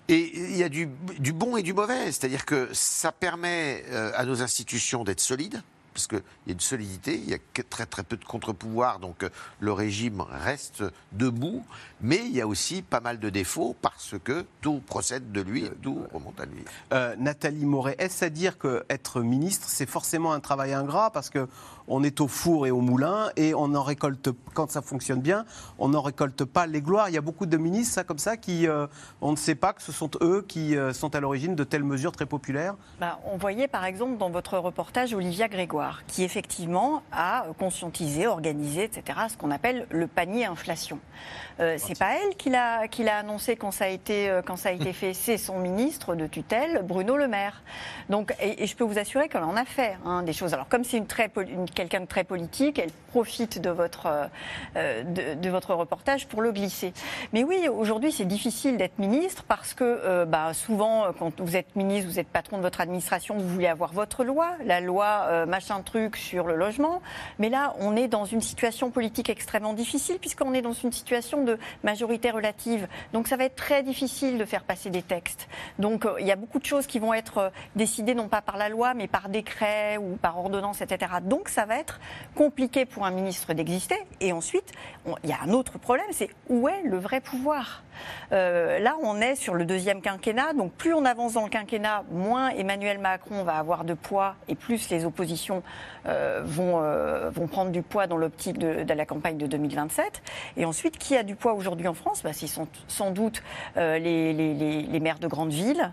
Et 0.09 0.30
il 0.36 0.57
y 0.57 0.62
a 0.62 0.68
du, 0.68 0.88
du 1.18 1.32
bon 1.32 1.57
et 1.57 1.62
du 1.62 1.72
mauvais, 1.72 2.12
c'est-à-dire 2.12 2.44
que 2.44 2.68
ça 2.72 3.11
permet 3.11 3.84
à 4.14 4.24
nos 4.24 4.40
institutions 4.40 5.02
d'être 5.02 5.20
solides, 5.20 5.62
parce 5.96 6.09
qu'il 6.09 6.22
y 6.46 6.50
a 6.50 6.52
une 6.52 6.61
solidité, 6.61 7.14
il 7.14 7.30
y 7.30 7.32
a 7.32 7.38
très 7.70 7.86
très 7.86 8.02
peu 8.02 8.18
de 8.18 8.24
contre-pouvoirs, 8.24 8.98
donc 8.98 9.22
euh, 9.22 9.30
le 9.61 9.72
régime 9.72 10.20
reste 10.20 10.84
debout, 11.12 11.64
mais 12.02 12.18
il 12.18 12.32
y 12.32 12.42
a 12.42 12.46
aussi 12.46 12.82
pas 12.82 13.00
mal 13.00 13.18
de 13.18 13.30
défauts 13.30 13.74
parce 13.80 14.14
que 14.22 14.44
tout 14.61 14.82
procède 14.86 15.32
de 15.32 15.40
lui, 15.40 15.70
tout 15.82 16.04
remonte 16.12 16.38
à 16.38 16.44
lui. 16.44 16.62
Euh, 16.92 17.16
Nathalie 17.16 17.64
Moret, 17.64 17.96
est-ce 17.98 18.26
à 18.26 18.28
dire 18.28 18.59
qu'être 18.59 19.22
ministre, 19.22 19.70
c'est 19.70 19.88
forcément 19.88 20.34
un 20.34 20.40
travail 20.40 20.74
ingrat? 20.74 21.11
Parce 21.11 21.30
que 21.30 21.48
on 21.89 22.03
est 22.03 22.20
au 22.20 22.28
four 22.28 22.66
et 22.66 22.70
au 22.70 22.80
moulin 22.80 23.30
et 23.37 23.55
on 23.55 23.74
en 23.74 23.82
récolte, 23.82 24.30
quand 24.55 24.70
ça 24.70 24.82
fonctionne 24.82 25.20
bien, 25.20 25.45
on 25.78 25.89
n'en 25.89 26.03
récolte 26.03 26.45
pas 26.45 26.66
les 26.66 26.80
gloires. 26.80 27.09
Il 27.09 27.14
y 27.14 27.18
a 27.18 27.22
beaucoup 27.22 27.47
de 27.47 27.57
ministres, 27.57 27.95
ça, 27.95 28.05
comme 28.05 28.18
ça, 28.18 28.37
qui, 28.37 28.66
euh, 28.66 28.87
on 29.20 29.32
ne 29.32 29.37
sait 29.37 29.55
pas 29.55 29.72
que 29.72 29.82
ce 29.82 29.93
sont 29.93 30.11
eux 30.22 30.45
qui 30.47 30.76
euh, 30.76 30.93
sont 30.93 31.14
à 31.14 31.20
l'origine 31.20 31.55
de 31.55 31.64
telles 31.64 31.84
mesures 31.84 32.12
très 32.12 32.26
populaires 32.26 32.74
bah, 33.01 33.20
On 33.24 33.37
voyait 33.37 33.68
par 33.68 33.84
exemple 33.84 34.18
dans 34.18 34.30
votre 34.30 34.59
reportage 34.59 35.14
Olivia 35.14 35.49
Grégoire, 35.49 36.03
qui 36.07 36.22
effectivement 36.24 37.03
a 37.12 37.47
conscientisé, 37.59 38.26
organisé, 38.26 38.84
etc., 38.84 39.18
ce 39.30 39.37
qu'on 39.37 39.51
appelle 39.51 39.87
le 39.91 40.07
panier 40.07 40.47
inflation. 40.47 40.99
Euh, 41.59 41.76
c'est 41.78 41.98
pas 41.98 42.16
elle 42.22 42.36
qui 42.36 42.50
l'a, 42.50 42.86
qui 42.86 43.02
l'a 43.02 43.18
annoncé 43.18 43.57
quand 43.57 43.70
ça 43.70 43.86
a 43.86 43.88
été, 43.88 44.28
euh, 44.28 44.42
quand 44.42 44.57
ça 44.57 44.68
a 44.68 44.72
été 44.72 44.92
fait, 44.92 45.14
c'est 45.14 45.38
son 45.38 45.59
ministre 45.59 46.14
de 46.14 46.26
tutelle, 46.26 46.82
Bruno 46.84 47.16
Le 47.16 47.28
Maire. 47.28 47.62
Donc, 48.11 48.34
et, 48.40 48.66
je 48.66 48.76
peux 48.76 48.84
vous 48.84 48.98
assurer 48.98 49.28
qu'elle 49.28 49.42
en 49.42 49.57
a 49.57 49.64
fait 49.64 49.96
hein, 50.04 50.22
des 50.22 50.32
choses. 50.32 50.52
Alors, 50.52 50.68
comme 50.68 50.84
c'est 50.84 50.98
une 50.98 51.07
très, 51.07 51.30
quelqu'un 51.74 52.00
de 52.00 52.07
très 52.07 52.24
politique, 52.24 52.78
elle 52.78 52.90
profite 53.11 53.61
de 53.61 53.70
votre, 53.70 54.28
euh, 54.76 55.02
de, 55.02 55.48
votre 55.48 55.74
reportage 55.74 56.26
pour 56.26 56.42
le 56.42 56.52
glisser. 56.52 56.92
Mais 57.32 57.42
oui, 57.42 57.68
aujourd'hui, 57.68 58.12
c'est 58.12 58.26
difficile 58.26 58.76
d'être 58.76 58.98
ministre 58.98 59.44
parce 59.48 59.72
que 59.72 60.24
bah, 60.24 60.52
souvent, 60.52 61.07
quand 61.18 61.40
vous 61.40 61.57
êtes 61.57 61.74
ministre, 61.76 62.11
vous 62.11 62.18
êtes 62.18 62.28
patron 62.28 62.59
de 62.59 62.62
votre 62.62 62.80
administration, 62.80 63.36
vous 63.36 63.48
voulez 63.48 63.68
avoir 63.68 63.92
votre 63.92 64.24
loi, 64.24 64.50
la 64.64 64.80
loi 64.80 65.46
machin 65.46 65.80
truc 65.82 66.16
sur 66.16 66.46
le 66.46 66.57
logement. 66.57 67.00
Mais 67.38 67.48
là, 67.48 67.74
on 67.78 67.96
est 67.96 68.09
dans 68.09 68.24
une 68.24 68.40
situation 68.40 68.90
politique 68.90 69.30
extrêmement 69.30 69.72
difficile 69.72 70.18
puisqu'on 70.18 70.52
est 70.52 70.62
dans 70.62 70.72
une 70.72 70.92
situation 70.92 71.45
de 71.47 71.59
majorité 71.82 72.30
relative. 72.30 72.86
Donc 73.14 73.28
ça 73.28 73.36
va 73.36 73.44
être 73.44 73.57
très 73.57 73.82
difficile 73.82 74.36
de 74.36 74.44
faire 74.44 74.64
passer 74.64 74.90
des 74.90 75.03
textes. 75.03 75.49
Donc 75.78 76.05
euh, 76.05 76.16
il 76.20 76.26
y 76.26 76.32
a 76.32 76.36
beaucoup 76.36 76.59
de 76.59 76.66
choses 76.66 76.86
qui 76.86 76.99
vont 76.99 77.14
être 77.14 77.38
euh, 77.38 77.51
décidées 77.74 78.14
non 78.14 78.28
pas 78.28 78.42
par 78.42 78.59
la 78.59 78.68
loi, 78.68 78.92
mais 78.92 79.09
par 79.09 79.30
décret 79.30 79.97
ou 79.97 80.16
par 80.16 80.38
ordonnance, 80.38 80.82
etc. 80.82 81.12
Donc 81.22 81.49
ça 81.49 81.64
va 81.64 81.78
être 81.78 82.01
compliqué 82.34 82.84
pour 82.84 83.07
un 83.07 83.11
ministre 83.11 83.55
d'exister. 83.55 83.97
Et 84.20 84.32
ensuite, 84.32 84.72
il 85.24 85.30
y 85.30 85.32
a 85.32 85.40
un 85.42 85.51
autre 85.51 85.78
problème, 85.78 86.07
c'est 86.11 86.30
où 86.49 86.68
est 86.68 86.82
le 86.82 86.99
vrai 86.99 87.20
pouvoir? 87.20 87.82
Euh, 88.32 88.78
Là, 88.78 88.97
on 89.03 89.20
est 89.20 89.34
sur 89.34 89.55
le 89.55 89.64
deuxième 89.64 90.01
quinquennat. 90.01 90.53
Donc 90.53 90.72
plus 90.72 90.94
on 90.94 91.05
avance 91.05 91.34
dans 91.34 91.44
le 91.44 91.51
quinquennat, 91.51 92.05
moins 92.11 92.51
Emmanuel 92.51 92.99
Macron 92.99 93.44
va 93.44 93.57
avoir 93.57 93.84
de 93.84 93.94
poids 93.94 94.36
et 94.49 94.55
plus 94.55 94.90
les 94.90 95.05
oppositions 95.05 95.62
vont, 96.44 96.80
vont 97.30 97.47
prendre 97.49 97.72
du 97.72 97.82
poids 97.82 98.07
dans 98.07 98.16
l'optique 98.16 98.59
de, 98.59 98.84
de, 98.84 98.94
la 98.94 99.07
campagne 99.07 99.38
de 99.38 99.47
2027. 99.47 100.22
Et 100.57 100.64
ensuite, 100.64 100.99
qui 100.99 101.16
a 101.16 101.22
du 101.22 101.34
poids 101.34 101.55
aujourd'hui 101.55 101.88
en 101.88 101.94
France? 101.94 102.22
Bah, 102.22 102.32
Ce 102.32 102.47
sont 102.47 102.68
sans 102.88 103.11
doute 103.11 103.42
euh, 103.76 103.99
les, 103.99 104.32
les, 104.32 105.01
maires 105.01 105.18
de 105.18 105.28
grandes 105.28 105.53
villes, 105.53 105.92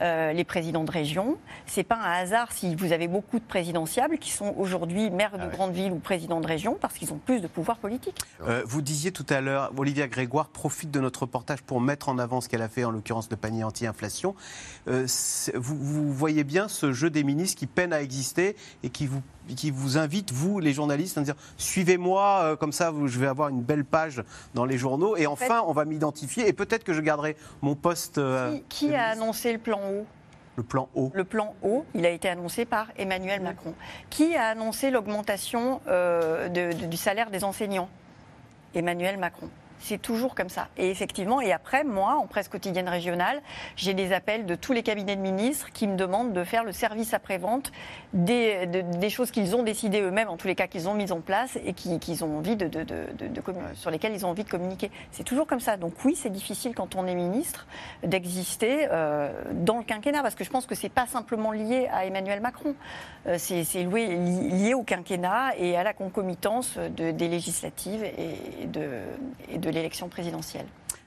euh, 0.00 0.32
les 0.32 0.44
présidents 0.44 0.84
de 0.84 0.90
région. 0.90 1.36
Ce 1.66 1.80
n'est 1.80 1.84
pas 1.84 1.96
un 1.96 2.12
hasard 2.12 2.52
si 2.52 2.74
vous 2.74 2.92
avez 2.92 3.08
beaucoup 3.08 3.38
de 3.38 3.44
présidentiables 3.44 4.18
qui 4.18 4.30
sont 4.30 4.54
aujourd'hui 4.56 5.10
maires 5.10 5.36
de 5.38 5.44
ah 5.44 5.48
grandes 5.48 5.72
villes 5.72 5.92
ou 5.92 5.98
présidents 5.98 6.40
de 6.40 6.46
région 6.46 6.76
parce 6.80 6.94
qu'ils 6.94 7.12
ont 7.12 7.18
plus 7.18 7.40
de 7.40 7.46
pouvoir 7.46 7.78
politique. 7.78 8.20
Euh, 8.46 8.62
vous 8.66 8.82
disiez 8.82 9.12
tout 9.12 9.26
à 9.28 9.40
l'heure, 9.40 9.72
Olivia 9.76 10.06
Grégoire 10.06 10.48
profite 10.48 10.90
de 10.90 11.00
notre 11.00 11.26
reportage 11.44 11.62
pour 11.62 11.80
mettre 11.80 12.08
en 12.08 12.18
avant 12.18 12.40
ce 12.40 12.48
qu'elle 12.48 12.62
a 12.62 12.68
fait, 12.68 12.84
en 12.84 12.90
l'occurrence 12.90 13.28
le 13.30 13.36
panier 13.36 13.64
anti-inflation. 13.64 14.34
Vous, 14.86 15.76
vous 15.76 16.12
voyez 16.12 16.44
bien 16.44 16.68
ce 16.68 16.92
jeu 16.92 17.10
des 17.10 17.24
ministres 17.24 17.58
qui 17.58 17.66
peine 17.66 17.92
à 17.92 18.02
exister 18.02 18.56
et 18.82 18.90
qui 18.90 19.06
vous 19.06 19.22
qui 19.56 19.70
vous 19.70 19.98
invite, 19.98 20.32
vous, 20.32 20.58
les 20.58 20.72
journalistes, 20.72 21.18
à 21.18 21.20
dire 21.20 21.34
suivez-moi, 21.58 22.40
euh, 22.42 22.56
comme 22.56 22.72
ça, 22.72 22.94
je 23.04 23.18
vais 23.18 23.26
avoir 23.26 23.50
une 23.50 23.60
belle 23.60 23.84
page 23.84 24.24
dans 24.54 24.64
les 24.64 24.78
journaux. 24.78 25.18
Et 25.18 25.26
enfin, 25.26 25.62
on 25.66 25.72
va 25.72 25.84
m'identifier 25.84 26.48
et 26.48 26.54
peut-être 26.54 26.82
que 26.82 26.94
je 26.94 27.02
garderai 27.02 27.36
mon 27.60 27.74
poste. 27.74 28.16
Euh, 28.16 28.56
qui, 28.70 28.94
a 28.94 29.08
annoncé 29.08 29.52
le 29.52 29.58
plan 29.58 29.80
haut 29.86 30.06
le 30.56 30.62
plan 30.62 30.88
haut. 30.94 31.10
Le 31.12 31.24
plan 31.24 31.54
haut, 31.62 31.84
il 31.94 32.06
a 32.06 32.10
été 32.10 32.28
annoncé 32.28 32.64
par 32.64 32.86
Emmanuel 32.96 33.42
Macron. 33.42 33.74
Qui 34.08 34.34
a 34.34 34.46
annoncé 34.46 34.90
l'augmentation 34.90 35.82
euh, 35.88 36.48
du 36.72 36.96
salaire 36.96 37.30
des 37.30 37.44
enseignants? 37.44 37.90
Emmanuel 38.74 39.18
Macron. 39.18 39.50
C'est 39.80 40.00
toujours 40.00 40.34
comme 40.34 40.48
ça. 40.48 40.68
Et 40.76 40.90
effectivement, 40.90 41.40
et 41.40 41.52
après, 41.52 41.84
moi, 41.84 42.16
en 42.16 42.26
presse 42.26 42.48
quotidienne 42.48 42.88
régionale, 42.88 43.42
j'ai 43.76 43.94
des 43.94 44.12
appels 44.12 44.46
de 44.46 44.54
tous 44.54 44.72
les 44.72 44.82
cabinets 44.82 45.16
de 45.16 45.20
ministres 45.20 45.70
qui 45.72 45.86
me 45.86 45.96
demandent 45.96 46.32
de 46.32 46.44
faire 46.44 46.64
le 46.64 46.72
service 46.72 47.12
après-vente 47.12 47.72
des, 48.12 48.66
des, 48.66 49.10
choses 49.10 49.30
qu'ils 49.30 49.54
ont 49.56 49.62
décidées 49.62 50.00
eux-mêmes, 50.00 50.28
en 50.28 50.36
tous 50.36 50.46
les 50.46 50.54
cas 50.54 50.66
qu'ils 50.66 50.88
ont 50.88 50.94
mises 50.94 51.12
en 51.12 51.20
place 51.20 51.58
et 51.64 51.72
qu'ils 51.72 52.24
ont 52.24 52.38
envie 52.38 52.56
de, 52.56 52.68
de, 52.68 52.84
sur 53.74 53.90
lesquelles 53.90 54.14
ils 54.14 54.24
ont 54.24 54.30
envie 54.30 54.44
de 54.44 54.50
communiquer. 54.50 54.90
C'est 55.12 55.24
toujours 55.24 55.46
comme 55.46 55.60
ça. 55.60 55.76
Donc 55.76 55.92
oui, 56.04 56.14
c'est 56.16 56.30
difficile 56.30 56.74
quand 56.74 56.94
on 56.94 57.06
est 57.06 57.14
ministre 57.14 57.66
d'exister 58.02 58.88
euh, 58.90 59.30
dans 59.52 59.78
le 59.78 59.84
quinquennat, 59.84 60.22
parce 60.22 60.34
que 60.34 60.44
je 60.44 60.50
pense 60.50 60.66
que 60.66 60.74
c'est 60.74 60.88
pas 60.88 61.06
simplement 61.06 61.52
lié 61.52 61.88
à 61.92 62.06
Emmanuel 62.06 62.40
Macron. 62.40 62.74
Euh, 63.26 63.36
c'est 63.38 63.84
lié, 63.84 64.74
au 64.74 64.82
quinquennat 64.82 65.56
et 65.58 65.76
à 65.76 65.82
la 65.82 65.92
concomitance 65.92 66.78
des 66.78 67.28
législatives 67.28 68.04
et 68.04 68.66
de, 68.66 68.88
et 69.50 69.58
de 69.70 69.74
l'élection 69.74 70.08
présidentielle. 70.08 70.66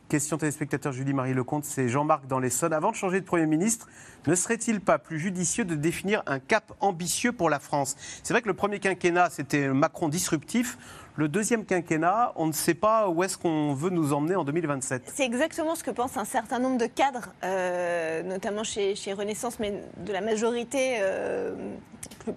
Question 0.10 0.38
téléspectateur 0.38 0.94
Julie-Marie 0.94 1.34
Lecomte, 1.34 1.66
c'est 1.66 1.90
Jean-Marc 1.90 2.28
dans 2.28 2.40
l'Essonne. 2.40 2.72
Avant 2.72 2.92
de 2.92 2.96
changer 2.96 3.20
de 3.20 3.26
Premier 3.26 3.46
ministre, 3.46 3.90
ne 4.26 4.36
serait-il 4.36 4.80
pas 4.80 5.00
plus 5.00 5.20
judicieux 5.20 5.66
de 5.66 5.76
définir 5.76 6.24
un 6.28 6.40
cap 6.40 6.72
ambitieux 6.80 7.34
pour 7.34 7.50
la 7.50 7.60
France? 7.60 7.98
C'est 8.24 8.34
vrai 8.34 8.42
que 8.42 8.48
le 8.48 8.54
premier 8.54 8.80
quinquennat, 8.80 9.30
c'était 9.32 9.68
Macron 9.68 10.08
disruptif. 10.08 10.78
Le 11.18 11.28
deuxième 11.28 11.66
quinquennat, 11.66 12.32
on 12.38 12.46
ne 12.46 12.54
sait 12.54 12.74
pas 12.74 13.10
où 13.10 13.22
est-ce 13.22 13.38
qu'on 13.38 13.74
veut 13.74 13.90
nous 13.90 14.14
emmener 14.14 14.38
en 14.38 14.46
2027. 14.46 15.12
C'est 15.14 15.26
exactement 15.26 15.76
ce 15.76 15.84
que 15.84 15.92
pensent 15.92 16.16
un 16.16 16.26
certain 16.26 16.60
nombre 16.60 16.78
de 16.78 16.86
cadres, 16.86 17.34
euh, 17.44 18.24
notamment 18.24 18.64
chez, 18.64 18.96
Renaissance, 19.12 19.60
mais 19.60 19.74
de 19.98 20.14
la 20.14 20.22
majorité 20.22 21.00
euh, 21.02 21.54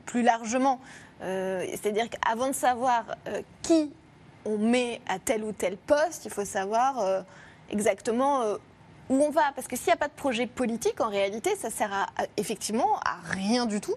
plus, 0.07 0.23
largement. 0.23 0.81
Euh, 1.23 1.65
c'est-à-dire 1.71 2.09
qu'avant 2.11 2.49
de 2.49 2.55
savoir 2.55 3.05
qui 3.63 3.93
on 4.45 4.59
met 4.59 5.01
à 5.09 5.19
tel 5.19 5.45
ou 5.45 5.53
tel 5.53 5.77
poste, 5.77 6.25
il 6.25 6.31
faut 6.31 6.45
savoir 6.45 6.99
euh, 7.01 7.21
exactement 7.71 8.43
euh, 8.43 8.57
où 9.09 9.23
on 9.23 9.31
va. 9.31 9.53
Parce 9.55 9.67
que 9.67 9.77
s'il 9.77 9.87
n'y 9.87 9.93
a 9.93 9.97
pas 9.97 10.09
de 10.09 10.13
projet 10.13 10.47
politique, 10.47 11.01
en 11.01 11.09
réalité, 11.09 11.57
ça 11.57 11.71
sert 11.71 11.93
à, 11.93 12.07
effectivement 12.37 12.99
à 13.05 13.17
rien 13.31 13.67
du 13.67 13.81
tout 13.81 13.97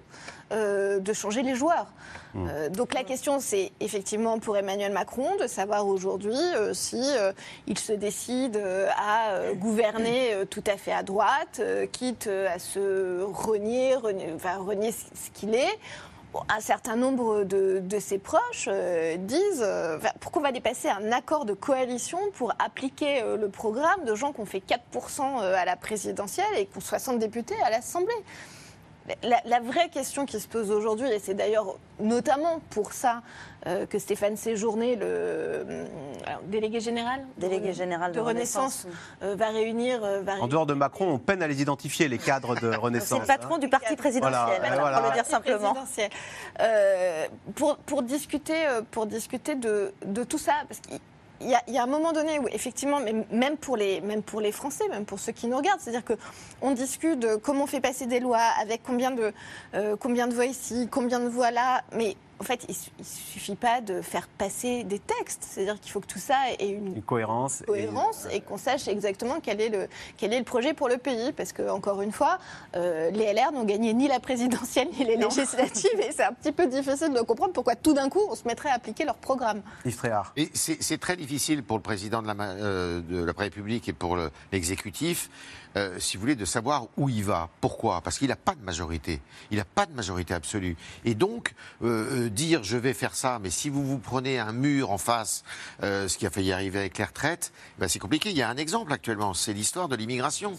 euh, 0.52 1.00
de 1.00 1.14
changer 1.14 1.44
les 1.44 1.56
joueurs. 1.56 1.88
Mmh. 2.36 2.70
donc 2.70 2.96
la 2.96 3.04
question, 3.04 3.40
c'est 3.40 3.72
effectivement 3.80 4.40
pour 4.40 4.58
Emmanuel 4.58 4.92
Macron 4.92 5.36
de 5.40 5.46
savoir 5.46 5.86
aujourd'hui 5.86 6.40
si 6.74 7.00
il 7.68 7.78
se 7.78 7.94
décide 7.94 8.60
à 8.98 9.54
gouverner 9.54 10.34
tout 10.50 10.64
à 10.66 10.76
fait 10.78 10.94
à 10.94 11.04
droite, 11.04 11.62
quitte 11.92 12.28
à 12.28 12.58
se 12.58 13.22
renier, 13.22 13.96
enfin, 14.34 14.58
renier 14.58 14.92
ce 14.92 15.30
qu'il 15.32 15.54
est 15.54 15.78
un 16.50 16.60
certain 16.60 16.96
nombre 16.96 17.44
de, 17.44 17.82
ses 18.00 18.18
proches 18.18 18.68
euh, 18.68 19.18
disent 19.18 19.64
euh, 19.64 19.98
pourquoi 20.20 20.42
on 20.42 20.46
va 20.46 20.52
dépasser 20.52 20.90
un 20.90 21.12
accord 21.12 21.46
de 21.46 21.54
coalition 21.54 22.20
pour 22.34 22.54
appliquer 22.60 23.22
euh, 23.22 23.38
le 23.38 23.50
programme 23.50 24.04
de 24.06 24.16
gens 24.16 24.34
qui 24.34 24.46
fait 24.46 24.64
4% 24.94 25.40
à 25.42 25.66
la 25.66 25.76
présidentielle 25.76 26.46
et 26.58 26.66
qui 26.66 26.78
ont 26.78 26.82
60 26.82 27.20
députés 27.20 27.56
à 27.64 27.70
l'Assemblée? 27.70 28.14
La, 29.22 29.60
vraie 29.60 29.90
question 29.90 30.26
qui 30.26 30.40
se 30.40 30.48
pose 30.48 30.72
aujourd'hui, 30.72 31.10
et 31.12 31.20
c'est 31.20 31.34
d'ailleurs 31.34 31.76
notamment 32.00 32.62
pour 32.70 32.94
ça 32.94 33.22
euh, 33.68 33.86
que 33.86 34.00
Stéphane 34.00 34.38
Séjourné, 34.38 34.96
le 34.96 35.06
euh, 35.06 35.86
délégué 36.46 36.80
général, 36.80 37.26
délégué 37.38 37.74
général 37.74 38.14
de, 38.14 38.22
Renaissance, 38.22 38.88
euh, 39.22 39.36
va, 39.36 39.50
réunir, 39.50 40.02
En 40.40 40.48
dehors 40.48 40.66
de 40.66 40.74
Macron, 40.74 41.10
on 41.10 41.18
peine 41.18 41.44
à 41.44 41.48
les 41.48 41.62
identifier, 41.62 42.08
les 42.08 42.18
cadres 42.18 42.56
de 42.56 42.74
Renaissance. 42.74 43.24
c'est 43.26 43.34
le 43.34 43.40
patron 43.40 43.58
du 43.58 43.68
parti 43.68 43.98
présidentiel, 43.98 44.62
pour 44.62 45.02
le 45.02 45.14
dire 45.14 45.26
simplement. 45.26 45.76
Pour, 47.56 47.76
pour, 47.78 48.04
discuter, 48.04 48.66
pour 48.92 49.06
discuter 49.06 49.56
de, 49.56 49.94
de 50.06 50.24
tout 50.24 50.38
ça, 50.38 50.54
parce 50.70 50.80
qu'il 50.80 51.00
il 51.44 51.74
y, 51.74 51.78
a 51.78 51.84
un 51.84 51.88
moment 51.88 52.14
donné 52.14 52.40
où, 52.40 52.48
effectivement, 52.50 53.00
même 53.32 53.58
pour, 53.58 53.78
les, 53.78 54.02
Français, 54.52 54.88
même 54.90 55.06
pour 55.06 55.20
ceux 55.20 55.32
qui 55.32 55.48
nous 55.48 55.58
regardent, 55.58 55.80
c'est-à-dire 55.80 56.04
qu'on 56.06 56.72
discute 56.72 57.20
de 57.20 57.36
comment 57.36 57.66
on 57.66 57.68
fait 57.68 57.82
passer 57.82 58.06
des 58.06 58.20
lois, 58.20 58.46
avec 58.62 58.82
combien 58.84 59.12
de, 59.12 59.34
euh, 59.76 59.96
combien 60.00 60.28
de 60.28 60.34
voix 60.34 60.46
ici, 60.46 60.88
combien 60.90 61.20
de 61.20 61.28
voix 61.28 61.52
là, 61.52 61.84
mais 61.94 62.16
en 62.44 62.46
fait, 62.46 62.66
il, 62.68 62.76
ne 63.00 63.04
suffit 63.06 63.56
pas 63.56 63.80
de 63.80 64.02
faire 64.02 64.28
passer 64.28 64.84
des 64.84 65.00
textes. 65.00 65.48
C'est-à-dire 65.50 65.80
qu'il 65.80 65.94
faut 65.94 66.02
que 66.02 66.08
tout 66.08 66.20
ça 66.20 66.36
ait 66.60 66.68
une, 66.68 67.02
cohérence, 67.02 67.64
cohérence 67.66 68.28
et, 68.34 68.42
qu'on 68.42 68.58
sache 68.58 68.90
exactement 68.90 69.40
quel 69.42 69.62
est, 69.62 69.70
le, 69.70 69.88
quel 70.18 70.34
est 70.34 70.40
le 70.40 70.44
projet 70.44 70.74
pour 70.74 70.90
le 70.90 70.98
pays. 70.98 71.32
Parce 71.32 71.54
que, 71.54 71.70
encore 71.70 72.02
une 72.02 72.12
fois, 72.12 72.40
euh, 72.76 73.12
les 73.12 73.32
LR 73.32 73.54
n'ont 73.54 73.64
gagné 73.64 73.94
ni 73.94 74.10
la 74.10 74.20
présidentielle 74.20 74.90
ni 75.00 75.06
les 75.06 75.16
législatives 75.16 76.00
et 76.00 76.12
c'est 76.12 76.26
un 76.26 76.34
petit 76.34 76.52
peu 76.52 76.68
difficile 76.68 77.14
de 77.14 77.22
comprendre 77.22 77.54
pourquoi 77.54 77.78
tout 77.78 77.94
d'un 77.94 78.10
coup 78.10 78.22
on 78.30 78.36
se 78.36 78.46
mettrait 78.46 78.70
à 78.70 78.74
appliquer 78.74 79.06
leur 79.06 79.16
programme. 79.16 79.62
Et 80.36 80.50
c'est 80.54 80.98
très 81.00 81.16
difficile 81.16 81.64
pour 81.64 81.78
le 81.78 81.84
président 81.84 82.22
de 82.22 82.28
la, 82.28 82.34
euh, 82.34 83.00
de 83.00 83.24
la 83.24 83.34
République 83.38 83.88
et 83.88 83.94
pour 83.94 84.18
l'exécutif 84.52 85.30
euh, 85.76 86.00
si 86.00 86.18
vous 86.18 86.22
voulez, 86.22 86.36
de 86.36 86.46
savoir 86.46 86.88
où 86.98 87.10
il 87.10 87.24
va. 87.24 87.50
Pourquoi? 87.62 88.02
Parce 88.02 88.18
qu'il 88.18 88.28
n'a 88.28 88.36
pas 88.36 88.56
de 88.56 88.64
majorité. 88.64 89.22
Il 89.52 89.58
n'a 89.58 89.66
pas 89.66 89.86
de 89.86 89.94
majorité 89.94 90.34
absolue. 90.34 90.76
Et 91.06 91.16
donc, 91.16 91.54
euh, 91.82 92.26
euh, 92.26 92.30
dire 92.30 92.64
je 92.64 92.78
vais 92.78 92.94
faire 92.94 93.16
ça, 93.16 93.40
mais 93.42 93.50
si 93.50 93.70
vous 93.70 93.86
vous 93.86 94.00
prenez 94.00 94.40
un 94.40 94.52
mur 94.52 94.92
en 94.92 94.98
face, 94.98 95.44
ce 95.82 96.18
qui 96.18 96.26
a 96.26 96.30
failli 96.30 96.52
arriver 96.52 96.80
avec 96.80 96.98
les 96.98 97.04
retraites, 97.04 97.52
ben 97.80 97.88
c'est 97.88 98.00
compliqué. 98.00 98.30
Il 98.30 98.38
y 98.38 98.42
a 98.42 98.50
un 98.50 98.58
exemple 98.58 98.92
actuellement, 98.94 99.34
c'est 99.34 99.54
l'histoire 99.54 99.88
de 99.88 99.96
l'immigration. 99.96 100.54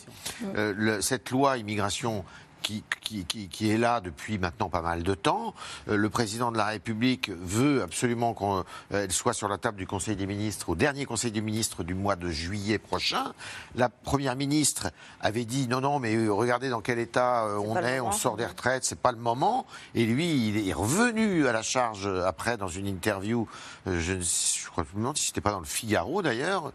cette 1.01 1.31
loi 1.31 1.59
immigration 1.59 2.25
qui, 2.65 3.71
est 3.71 3.77
là 3.77 4.01
depuis 4.01 4.39
maintenant 4.39 4.69
pas 4.69 4.81
mal 4.81 5.03
de 5.03 5.15
temps. 5.15 5.55
Euh, 5.89 5.97
le 5.97 6.11
président 6.11 6.51
de 6.51 6.57
la 6.57 6.67
République 6.67 7.31
veut 7.31 7.83
absolument 7.83 8.35
qu'elle 8.35 9.13
soit 9.13 9.35
sur 9.35 9.49
la 9.49 9.59
table 9.59 9.77
du 9.77 9.87
Conseil 9.87 10.17
des 10.17 10.27
ministres, 10.27 10.71
au 10.71 10.75
dernier 10.75 11.05
Conseil 11.05 11.31
des 11.31 11.41
ministres 11.41 11.85
du 11.85 11.95
mois 11.95 12.17
de 12.17 12.29
juillet 12.31 12.79
prochain. 12.79 13.33
La 13.75 13.89
Première 13.89 14.37
ministre 14.37 14.91
avait 15.21 15.45
dit 15.45 15.69
non, 15.69 15.81
non, 15.81 15.99
mais 15.99 16.15
euh, 16.15 16.33
regardez 16.33 16.71
dans 16.71 16.81
quel 16.81 16.99
état 16.99 17.45
euh, 17.45 17.59
on 17.59 17.77
est, 17.77 18.01
on 18.01 18.13
sort 18.13 18.37
des 18.37 18.47
retraites, 18.47 18.85
c'est 18.85 18.99
pas 18.99 19.13
le 19.13 19.19
moment. 19.19 19.67
Et 19.95 20.07
lui, 20.07 20.49
il 20.49 20.69
est 20.69 20.73
revenu 20.73 21.47
à 21.47 21.53
la 21.53 21.63
charge 21.63 22.07
après 22.07 22.57
dans 22.57 22.69
une 22.69 22.87
interview, 22.87 23.47
je, 23.87 24.21
je 24.21 24.71
crois, 24.71 24.85
je 24.91 24.97
me 24.97 25.01
demande 25.01 25.17
si 25.17 25.27
c'était 25.27 25.41
pas 25.41 25.53
dans 25.53 25.61
le 25.61 25.65
Figaro 25.67 26.23
d'ailleurs, 26.23 26.73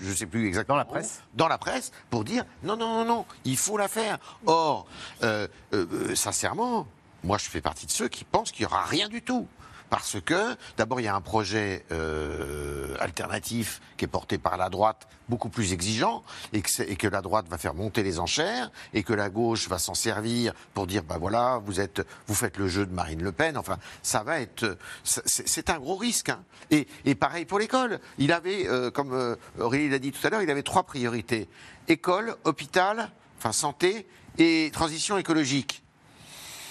je 0.00 0.08
ne 0.08 0.14
sais 0.14 0.26
plus 0.26 0.46
exactement. 0.46 0.76
Dans 0.76 0.78
la 0.78 0.84
presse 0.84 1.22
Dans 1.34 1.48
la 1.48 1.58
presse, 1.58 1.92
pour 2.10 2.24
dire 2.24 2.44
non, 2.62 2.76
non, 2.76 2.98
non, 2.98 3.04
non, 3.04 3.26
il 3.44 3.56
faut 3.56 3.76
la 3.76 3.88
faire. 3.88 4.18
Or, 4.46 4.77
euh, 5.22 5.48
euh, 5.72 6.14
sincèrement, 6.14 6.86
moi 7.24 7.38
je 7.38 7.48
fais 7.48 7.60
partie 7.60 7.86
de 7.86 7.90
ceux 7.90 8.08
qui 8.08 8.24
pensent 8.24 8.52
qu'il 8.52 8.66
n'y 8.66 8.72
aura 8.72 8.84
rien 8.84 9.08
du 9.08 9.22
tout. 9.22 9.46
Parce 9.90 10.20
que, 10.20 10.56
d'abord, 10.76 11.00
il 11.00 11.04
y 11.04 11.08
a 11.08 11.14
un 11.14 11.20
projet 11.22 11.84
euh, 11.92 12.94
alternatif 13.00 13.80
qui 13.96 14.04
est 14.04 14.08
porté 14.08 14.36
par 14.36 14.58
la 14.58 14.68
droite, 14.68 15.08
beaucoup 15.28 15.48
plus 15.48 15.72
exigeant, 15.72 16.22
et 16.52 16.60
que, 16.60 17.06
la 17.06 17.22
droite 17.22 17.46
va 17.48 17.56
faire 17.56 17.74
monter 17.74 18.02
les 18.02 18.18
enchères, 18.18 18.70
et 18.92 19.02
que 19.02 19.14
la 19.14 19.30
gauche 19.30 19.68
va 19.68 19.78
s'en 19.78 19.94
servir 19.94 20.52
pour 20.74 20.86
dire, 20.86 21.04
ben 21.04 21.16
voilà, 21.16 21.60
vous, 21.64 21.80
êtes, 21.80 22.06
vous 22.26 22.34
faites 22.34 22.58
le 22.58 22.68
jeu 22.68 22.84
de 22.84 22.92
Marine 22.92 23.22
Le 23.22 23.32
Pen. 23.32 23.56
Enfin, 23.56 23.78
ça 24.02 24.22
va 24.22 24.40
être... 24.40 24.76
C'est 25.04 25.70
un 25.70 25.78
gros 25.78 25.96
risque. 25.96 26.28
Hein. 26.28 26.44
Et, 26.70 27.14
pareil 27.14 27.46
pour 27.46 27.58
l'école. 27.58 27.98
Il 28.18 28.32
avait, 28.32 28.66
comme 28.92 29.36
Aurélie 29.58 29.88
l'a 29.88 29.98
dit 29.98 30.12
tout 30.12 30.26
à 30.26 30.30
l'heure, 30.30 30.42
il 30.42 30.50
avait 30.50 30.62
trois 30.62 30.82
priorités. 30.82 31.48
École, 31.88 32.36
hôpital, 32.44 33.10
enfin 33.38 33.52
santé, 33.52 34.06
et 34.38 34.70
transition 34.72 35.18
écologique. 35.18 35.82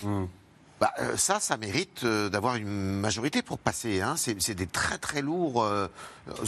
Hmm. 0.04 0.26
Bah, 0.80 0.92
euh, 1.00 1.18
ça, 1.18 1.40
ça 1.40 1.58
mérite 1.58 2.04
euh, 2.04 2.30
d'avoir 2.30 2.56
une 2.56 3.00
majorité 3.00 3.42
pour 3.42 3.58
passer. 3.58 4.02
Hein. 4.02 4.14
C'est 4.16 4.54
des 4.54 4.68
très 4.68 5.00
très 5.00 5.24
lourds 5.24 5.64
euh, 5.64 5.88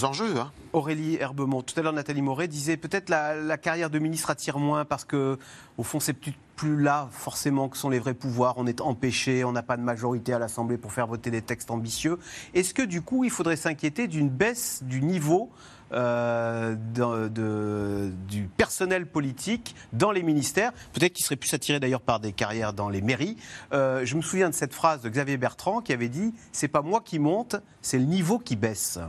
enjeux. 0.03 0.37
Hein. 0.39 0.51
Aurélie 0.71 1.15
Herbemont, 1.15 1.63
tout 1.63 1.73
à 1.79 1.81
l'heure 1.81 1.93
Nathalie 1.93 2.21
Moret 2.21 2.47
disait 2.47 2.77
peut-être 2.77 3.09
la, 3.09 3.33
la 3.33 3.57
carrière 3.57 3.89
de 3.89 3.97
ministre 3.97 4.29
attire 4.29 4.59
moins 4.59 4.85
parce 4.85 5.03
que 5.03 5.39
au 5.77 5.83
fond 5.83 5.99
c'est 5.99 6.13
plus 6.13 6.79
là 6.79 7.07
forcément 7.11 7.69
que 7.69 7.77
sont 7.77 7.89
les 7.89 7.97
vrais 7.97 8.13
pouvoirs. 8.13 8.53
On 8.57 8.67
est 8.67 8.81
empêché, 8.81 9.43
on 9.43 9.51
n'a 9.51 9.63
pas 9.63 9.77
de 9.77 9.81
majorité 9.81 10.33
à 10.33 10.39
l'Assemblée 10.39 10.77
pour 10.77 10.91
faire 10.91 11.07
voter 11.07 11.31
des 11.31 11.41
textes 11.41 11.71
ambitieux. 11.71 12.19
Est-ce 12.53 12.75
que 12.75 12.83
du 12.83 13.01
coup 13.01 13.23
il 13.23 13.31
faudrait 13.31 13.55
s'inquiéter 13.55 14.07
d'une 14.07 14.29
baisse 14.29 14.83
du 14.83 15.01
niveau 15.01 15.49
euh, 15.91 16.75
de, 16.93 18.11
du 18.27 18.43
personnel 18.43 19.05
politique 19.05 19.75
dans 19.93 20.11
les 20.11 20.23
ministères, 20.23 20.71
peut-être 20.93 21.13
qu'ils 21.13 21.25
seraient 21.25 21.35
plus 21.35 21.53
attirés 21.53 21.79
d'ailleurs 21.79 22.01
par 22.01 22.19
des 22.19 22.31
carrières 22.31 22.73
dans 22.73 22.89
les 22.89 23.01
mairies. 23.01 23.37
Euh, 23.73 24.05
je 24.05 24.15
me 24.15 24.21
souviens 24.21 24.49
de 24.49 24.55
cette 24.55 24.73
phrase 24.73 25.01
de 25.01 25.09
Xavier 25.09 25.37
Bertrand 25.37 25.81
qui 25.81 25.93
avait 25.93 26.09
dit 26.09 26.33
C'est 26.51 26.67
pas 26.67 26.81
moi 26.81 27.01
qui 27.03 27.19
monte, 27.19 27.55
c'est 27.81 27.97
le 27.97 28.05
niveau 28.05 28.39
qui 28.39 28.55
baisse. 28.55 28.99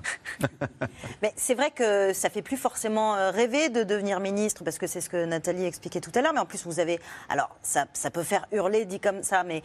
Mais 1.23 1.33
c'est 1.37 1.55
vrai 1.55 1.71
que 1.71 2.13
ça 2.13 2.31
fait 2.31 2.43
plus 2.43 2.57
forcément 2.57 3.15
euh, 3.15 3.31
rêver 3.31 3.69
de 3.69 3.83
devenir 3.83 4.21
ministre, 4.21 4.65
parce 4.65 4.79
que 4.79 4.87
c'est 4.87 5.01
ce 5.01 5.11
que 5.11 5.25
Nathalie 5.25 5.65
expliquait 5.65 6.01
tout 6.01 6.13
à 6.15 6.23
l'heure, 6.23 6.33
mais 6.33 6.41
en 6.41 6.47
plus 6.47 6.65
vous 6.65 6.81
avez. 6.81 6.99
Alors 7.29 7.51
ça, 7.63 7.87
ça 7.93 8.11
peut 8.11 8.23
faire 8.23 8.47
hurler 8.53 8.85
dit 8.85 9.01
comme 9.01 9.23
ça, 9.23 9.45
mais 9.45 9.63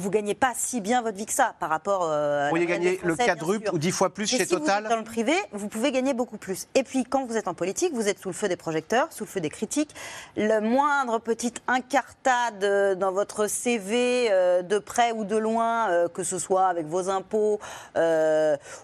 vous 0.00 0.10
gagnez 0.10 0.34
pas 0.34 0.52
si 0.56 0.80
bien 0.80 1.02
votre 1.02 1.16
vie 1.16 1.26
que 1.26 1.32
ça 1.32 1.54
par 1.60 1.70
rapport. 1.70 2.08
Euh, 2.10 2.44
vous 2.44 2.48
pourriez 2.50 2.66
gagner 2.66 3.00
le 3.04 3.14
quadruple 3.14 3.70
ou 3.72 3.78
dix 3.78 3.92
fois 3.92 4.12
plus 4.12 4.26
chez 4.26 4.46
Total. 4.46 4.82
Vous 4.82 4.86
êtes 4.86 4.90
dans 4.90 4.98
le 4.98 5.04
privé, 5.04 5.34
vous 5.52 5.68
pouvez 5.68 5.92
gagner 5.92 6.14
beaucoup 6.14 6.38
plus. 6.38 6.66
Et 6.74 6.82
puis 6.82 7.04
quand 7.04 7.26
vous 7.26 7.36
êtes 7.36 7.48
en 7.48 7.54
politique, 7.54 7.92
vous 7.94 8.08
êtes 8.08 8.18
sous 8.18 8.28
le 8.28 8.34
feu 8.34 8.48
des 8.48 8.56
projecteurs, 8.56 9.08
sous 9.12 9.24
le 9.24 9.28
feu 9.28 9.40
des 9.40 9.50
critiques. 9.50 9.94
Le 10.36 10.60
moindre 10.60 11.18
petite 11.18 11.62
incartade 11.68 12.64
euh, 12.64 12.94
dans 12.94 13.12
votre 13.12 13.46
CV, 13.46 14.28
euh, 14.30 14.62
de 14.62 14.78
près 14.78 15.12
ou 15.12 15.24
de 15.24 15.36
loin, 15.36 15.90
euh, 15.90 16.08
que 16.08 16.24
ce 16.24 16.38
soit 16.38 16.66
avec 16.66 16.86
vos 16.86 17.08
impôts 17.08 17.60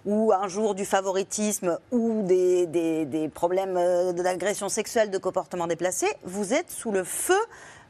ou 0.05 0.33
un 0.33 0.49
jour 0.49 0.75
du 0.75 0.85
favoritisme 0.85 1.79
ou 1.91 2.23
des, 2.23 2.67
des, 2.67 3.05
des 3.07 3.29
problèmes 3.29 3.79
d'agression 4.13 4.69
sexuelle, 4.69 5.11
de 5.11 5.19
comportement 5.19 5.67
déplacé, 5.67 6.07
vous 6.25 6.53
êtes 6.53 6.71
sous 6.71 6.91
le 6.91 7.05
feu 7.05 7.39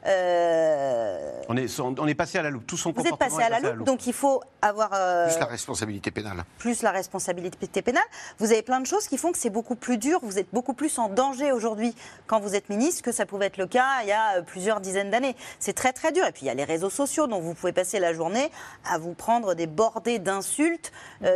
euh, 0.07 1.41
on, 1.49 1.57
est, 1.57 1.79
on 1.79 2.07
est 2.07 2.15
passé 2.15 2.37
à 2.37 2.41
la 2.41 2.49
loupe. 2.49 2.65
Tout 2.65 2.77
son 2.77 2.93
Vous 2.93 3.05
êtes 3.05 3.17
passé 3.17 3.41
à 3.41 3.49
la, 3.49 3.59
loupe, 3.59 3.85
donc 3.85 4.07
il 4.07 4.13
faut 4.13 4.41
avoir. 4.61 4.91
Euh, 4.93 5.27
plus 5.27 5.39
la 5.39 5.45
responsabilité 5.45 6.11
pénale. 6.11 6.45
Plus 6.57 6.81
la 6.81 6.91
responsabilité 6.91 7.81
pénale. 7.81 8.03
Vous 8.39 8.51
avez 8.51 8.61
plein 8.61 8.79
de 8.79 8.85
choses 8.85 9.07
qui 9.07 9.17
font 9.17 9.31
que 9.31 9.37
c'est 9.37 9.49
beaucoup 9.49 9.75
plus 9.75 9.97
dur. 9.97 10.19
Vous 10.23 10.39
êtes 10.39 10.47
beaucoup 10.53 10.73
plus 10.73 10.97
en 10.97 11.09
danger 11.09 11.51
aujourd'hui 11.51 11.93
quand 12.25 12.39
vous 12.39 12.55
êtes 12.55 12.69
ministre 12.69 13.03
que 13.03 13.11
ça 13.11 13.25
pouvait 13.25 13.47
être 13.47 13.57
le 13.57 13.67
cas 13.67 14.01
il 14.03 14.09
y 14.09 14.13
a 14.13 14.37
euh, 14.37 14.41
plusieurs 14.43 14.79
dizaines 14.79 15.11
d'années. 15.11 15.35
C'est 15.59 15.73
très 15.73 15.91
très 15.91 16.11
dur. 16.11 16.25
Et 16.25 16.31
puis 16.31 16.43
il 16.43 16.47
y 16.47 16.51
a 16.51 16.53
les 16.53 16.63
réseaux 16.63 16.89
sociaux, 16.89 17.27
dont 17.27 17.39
vous 17.39 17.53
pouvez 17.53 17.73
passer 17.73 17.99
la 17.99 18.13
journée 18.13 18.49
à 18.89 18.97
vous 18.97 19.13
prendre 19.13 19.55
des 19.55 19.67
bordées 19.67 20.19
d'insultes 20.19 20.91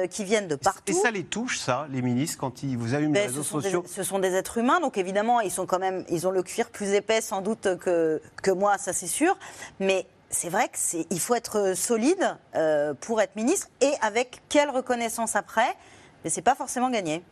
qui 0.09 0.23
viennent 0.23 0.47
de 0.47 0.55
partout. 0.55 0.91
Et 0.91 0.93
ça 0.93 1.11
les 1.11 1.23
touche, 1.23 1.59
ça, 1.59 1.87
les 1.91 2.01
ministres, 2.01 2.37
quand 2.39 2.63
ils 2.63 2.77
vous 2.77 2.93
allument 2.93 3.13
les 3.13 3.21
ben, 3.21 3.27
réseaux 3.27 3.43
sociaux 3.43 3.83
Ce 3.87 4.03
sont 4.03 4.19
des 4.19 4.33
êtres 4.33 4.57
humains, 4.57 4.79
donc 4.79 4.97
évidemment, 4.97 5.41
ils 5.41 5.51
sont 5.51 5.65
quand 5.65 5.79
même, 5.79 6.05
ils 6.09 6.27
ont 6.27 6.31
le 6.31 6.43
cuir 6.43 6.69
plus 6.69 6.93
épais 6.93 7.21
sans 7.21 7.41
doute 7.41 7.77
que, 7.79 8.21
que 8.41 8.51
moi, 8.61 8.77
ça 8.77 8.93
c'est 8.93 9.07
sûr. 9.07 9.35
Mais 9.79 10.05
c'est 10.29 10.49
vrai 10.49 10.69
qu'il 10.69 11.19
faut 11.19 11.35
être 11.35 11.73
solide 11.75 12.37
euh, 12.55 12.93
pour 12.93 13.19
être 13.19 13.35
ministre 13.35 13.67
et 13.81 13.91
avec 14.01 14.41
quelle 14.49 14.69
reconnaissance 14.69 15.35
après, 15.35 15.75
mais 16.23 16.29
c'est 16.29 16.43
pas 16.43 16.55
forcément 16.55 16.89
gagné. 16.89 17.23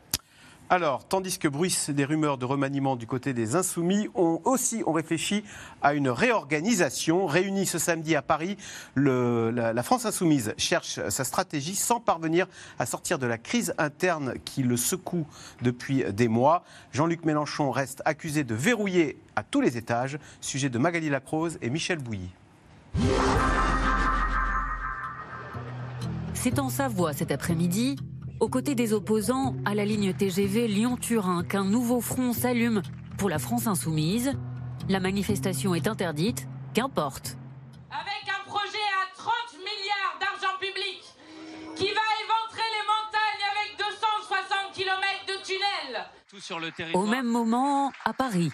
Alors, 0.72 1.04
tandis 1.04 1.40
que 1.40 1.48
bruissent 1.48 1.90
des 1.90 2.06
rumeurs 2.06 2.38
de 2.38 2.46
remaniement 2.46 2.96
du 2.96 3.08
côté 3.08 3.34
des 3.34 3.56
Insoumis, 3.56 4.08
on 4.14 4.40
aussi 4.46 4.84
on 4.86 4.92
réfléchit 4.92 5.44
à 5.82 5.96
une 5.96 6.10
réorganisation. 6.10 7.26
Réunie 7.26 7.66
ce 7.66 7.80
samedi 7.80 8.16
à 8.16 8.22
Paris, 8.22 8.56
la, 8.96 9.82
France 9.82 10.06
Insoumise 10.06 10.54
cherche 10.58 11.00
sa 11.10 11.24
stratégie 11.24 11.74
sans 11.74 12.00
parvenir 12.00 12.46
à 12.78 12.86
sortir 12.86 13.18
de 13.18 13.26
la 13.26 13.40
crise 13.40 13.74
interne 13.80 14.36
qui 14.46 14.62
le 14.62 14.78
secoue 14.78 15.26
depuis 15.64 16.04
des 16.14 16.28
mois. 16.28 16.64
Jean-Luc 16.92 17.26
Mélenchon 17.26 17.72
reste 17.72 18.04
accusé 18.06 18.44
de 18.44 18.54
verrouiller 18.54 19.18
à 19.36 19.42
tous 19.42 19.62
les 19.62 19.76
étages. 19.76 20.20
Sujet 20.40 20.70
de 20.70 20.78
Magali 20.78 21.10
Lacrose 21.10 21.58
et 21.64 21.72
Michel 21.72 21.98
Bouilly. 21.98 22.30
C'est 26.36 26.60
en 26.60 26.70
Savoie 26.70 27.14
cet 27.14 27.32
après-midi 27.32 27.98
aux 28.40 28.48
côtés 28.48 28.76
des 28.76 28.94
opposants 28.94 29.56
à 29.66 29.76
la 29.76 29.86
ligne 29.86 30.14
TGV 30.14 30.68
Lyon-Turin 30.68 31.44
qu'un 31.44 31.66
nouveau 31.66 32.02
front 32.02 32.34
s'allume 32.34 32.82
pour 33.18 33.30
la 33.30 33.40
France 33.40 33.68
insoumise. 33.68 34.34
La 34.88 35.00
manifestation 35.00 35.76
est 35.76 35.88
interdite, 35.88 36.48
qu'importe. 36.74 37.38
Avec 37.92 38.30
un 38.30 38.50
projet 38.50 38.78
à 39.04 39.16
30 39.16 39.34
milliards 39.60 40.18
d'argent 40.20 40.58
public 40.60 41.04
qui 41.76 41.86
va 41.86 42.08
éventrer 42.24 42.68
les 42.76 42.86
montagnes 42.88 43.46
avec 43.52 43.78
260 43.78 44.74
km 44.74 45.26
de 45.28 45.46
tunnels. 45.46 46.06
Tout 46.30 46.40
sur 46.40 46.60
le 46.60 46.72
territoire. 46.72 47.04
Au 47.04 47.08
même 47.08 47.28
moment, 47.28 47.92
à 48.06 48.14
Paris. 48.14 48.52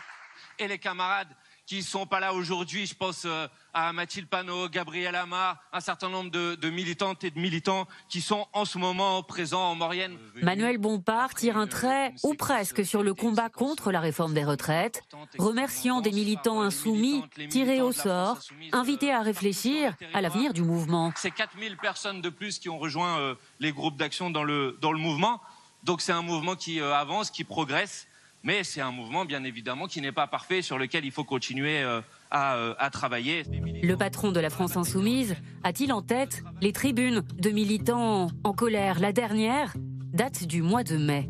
Et 0.58 0.68
les 0.68 0.80
camarades 0.80 1.28
qui 1.66 1.78
ne 1.78 1.82
sont 1.82 2.06
pas 2.06 2.20
là 2.20 2.34
aujourd'hui. 2.34 2.86
Je 2.86 2.96
pense 2.96 3.24
euh, 3.26 3.48
à 3.74 3.92
Mathilde 3.94 4.28
Panot, 4.28 4.70
Gabriel 4.70 5.16
Amar, 5.16 5.58
un 5.74 5.80
certain 5.80 6.10
nombre 6.10 6.30
de, 6.30 6.70
militantes 6.70 7.24
et 7.24 7.32
de 7.32 7.40
militants 7.40 7.88
qui 8.10 8.22
sont 8.22 8.48
en 8.54 8.66
ce 8.66 8.78
moment 8.78 9.24
présents 9.24 9.72
en 9.72 9.76
Maurienne. 9.76 10.18
Manuel 10.42 10.78
Bompard 10.78 11.34
tire 11.34 11.58
un 11.58 11.68
trait, 11.68 12.14
ou 12.24 12.36
presque, 12.36 12.86
sur 12.86 13.04
le 13.04 13.14
combat 13.14 13.50
contre 13.50 13.92
la 13.92 14.00
réforme 14.00 14.34
des 14.34 14.44
retraites, 14.44 15.02
remerciant 15.38 16.02
des 16.02 16.12
militants 16.12 16.62
insoumis 16.62 17.24
tirés 17.50 17.82
au 17.82 17.92
sort, 17.92 18.40
invités 18.72 19.12
à 19.12 19.22
réfléchir 19.22 19.96
à 20.14 20.22
l'avenir 20.22 20.54
du 20.54 20.62
mouvement. 20.62 21.12
C'est 21.16 21.32
4000 21.32 21.78
personnes 21.78 22.22
de 22.22 22.30
plus 22.30 22.60
qui 22.60 22.70
ont 22.70 22.78
rejoint 22.78 23.20
euh, 23.20 23.36
les 23.60 23.72
groupes 23.72 23.98
d'action 23.98 24.30
dans 24.30 24.44
le, 24.44 24.78
dans 24.82 24.92
le 24.92 25.00
mouvement. 25.00 25.42
Donc 25.84 26.02
c'est 26.02 26.12
un 26.12 26.22
mouvement 26.22 26.56
qui 26.56 26.80
euh, 26.80 26.94
avance, 26.94 27.32
qui 27.32 27.44
progresse 27.44 28.08
mais 28.46 28.64
c'est 28.64 28.80
un 28.80 28.92
mouvement, 28.92 29.26
bien 29.26 29.44
évidemment, 29.44 29.88
qui 29.88 30.00
n'est 30.00 30.12
pas 30.12 30.28
parfait, 30.28 30.62
sur 30.62 30.78
lequel 30.78 31.04
il 31.04 31.12
faut 31.12 31.24
continuer 31.24 31.82
euh, 31.82 32.02
à, 32.30 32.90
travailler. 32.92 33.44
Le 33.82 33.96
patron 33.96 34.32
de 34.32 34.40
la 34.40 34.52
France 34.52 34.78
insoumise 34.78 35.36
a-t-il 35.64 35.92
en 35.92 36.04
tête 36.04 36.44
les 36.62 36.72
tribunes 36.72 37.24
de 37.38 37.50
militants 37.50 38.30
en 38.44 38.54
colère? 38.54 39.00
La 39.00 39.12
dernière 39.12 39.74
date 40.14 40.46
du 40.46 40.62
mois 40.62 40.84
de 40.84 40.96
mai. 40.96 41.30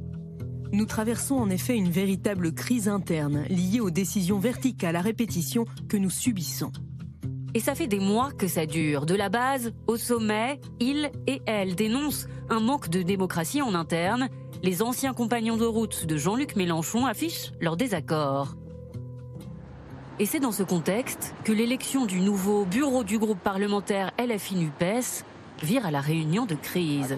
Nous 0.74 0.86
traversons 0.86 1.36
en 1.36 1.49
effet 1.49 1.78
une 1.78 1.89
véritable 1.89 2.53
crise 2.53 2.89
interne 2.89 3.45
liée 3.49 3.80
aux 3.80 3.91
décisions 3.91 4.39
verticales 4.39 4.97
à 4.97 5.01
répétition 5.01 5.66
que 5.88 5.95
nous 5.95 6.09
subissons. 6.09 6.72
Et 7.55 7.61
ça 7.61 7.74
fait 7.74 7.88
des 7.88 8.01
mois 8.01 8.34
que 8.34 8.47
ça 8.49 8.66
dure. 8.66 9.05
De 9.05 9.16
la 9.16 9.30
base 9.30 9.72
au 9.88 9.95
sommet, 9.95 10.59
il 10.82 11.09
et 11.26 11.41
elle 11.45 11.76
dénoncent 11.76 12.28
un 12.49 12.59
manque 12.59 12.89
de 12.89 13.01
démocratie 13.01 13.61
en 13.61 13.74
interne. 13.74 14.28
Les 14.64 14.82
anciens 14.82 15.14
compagnons 15.14 15.58
de 15.58 15.66
route 15.66 16.06
de 16.06 16.18
Jean-Luc 16.18 16.56
Mélenchon 16.56 17.06
affichent 17.06 17.51
leur 17.60 17.78
désaccord. 17.78 18.56
Et 20.18 20.26
c'est 20.26 20.39
dans 20.39 20.51
ce 20.51 20.64
contexte 20.64 21.36
que 21.43 21.51
l'élection 21.51 22.06
du 22.06 22.22
nouveau 22.22 22.66
bureau 22.66 23.03
du 23.03 23.20
groupe 23.20 23.39
parlementaire 23.39 24.12
LFI-NUPES 24.18 25.26
vire 25.62 25.86
à 25.86 25.91
la 25.91 25.99
réunion 25.99 26.45
de 26.45 26.56
crise. 26.56 27.18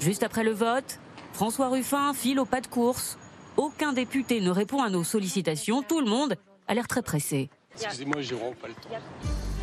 Juste 0.00 0.22
après 0.22 0.44
le 0.44 0.52
vote, 0.52 0.98
François 1.32 1.68
Ruffin 1.68 2.12
file 2.14 2.40
au 2.40 2.44
pas 2.46 2.60
de 2.60 2.66
course. 2.66 3.18
Aucun 3.56 3.92
député 3.92 4.40
ne 4.40 4.50
répond 4.50 4.82
à 4.82 4.88
nos 4.88 5.04
sollicitations. 5.04 5.82
Tout 5.82 6.00
le 6.00 6.08
monde 6.08 6.36
a 6.68 6.74
l'air 6.74 6.88
très 6.88 7.02
pressé. 7.02 7.50
Excusez-moi, 7.74 8.22
j'ai 8.22 8.34
vraiment 8.34 8.54
pas 8.60 8.68
le 8.68 8.74
temps. 8.74 8.88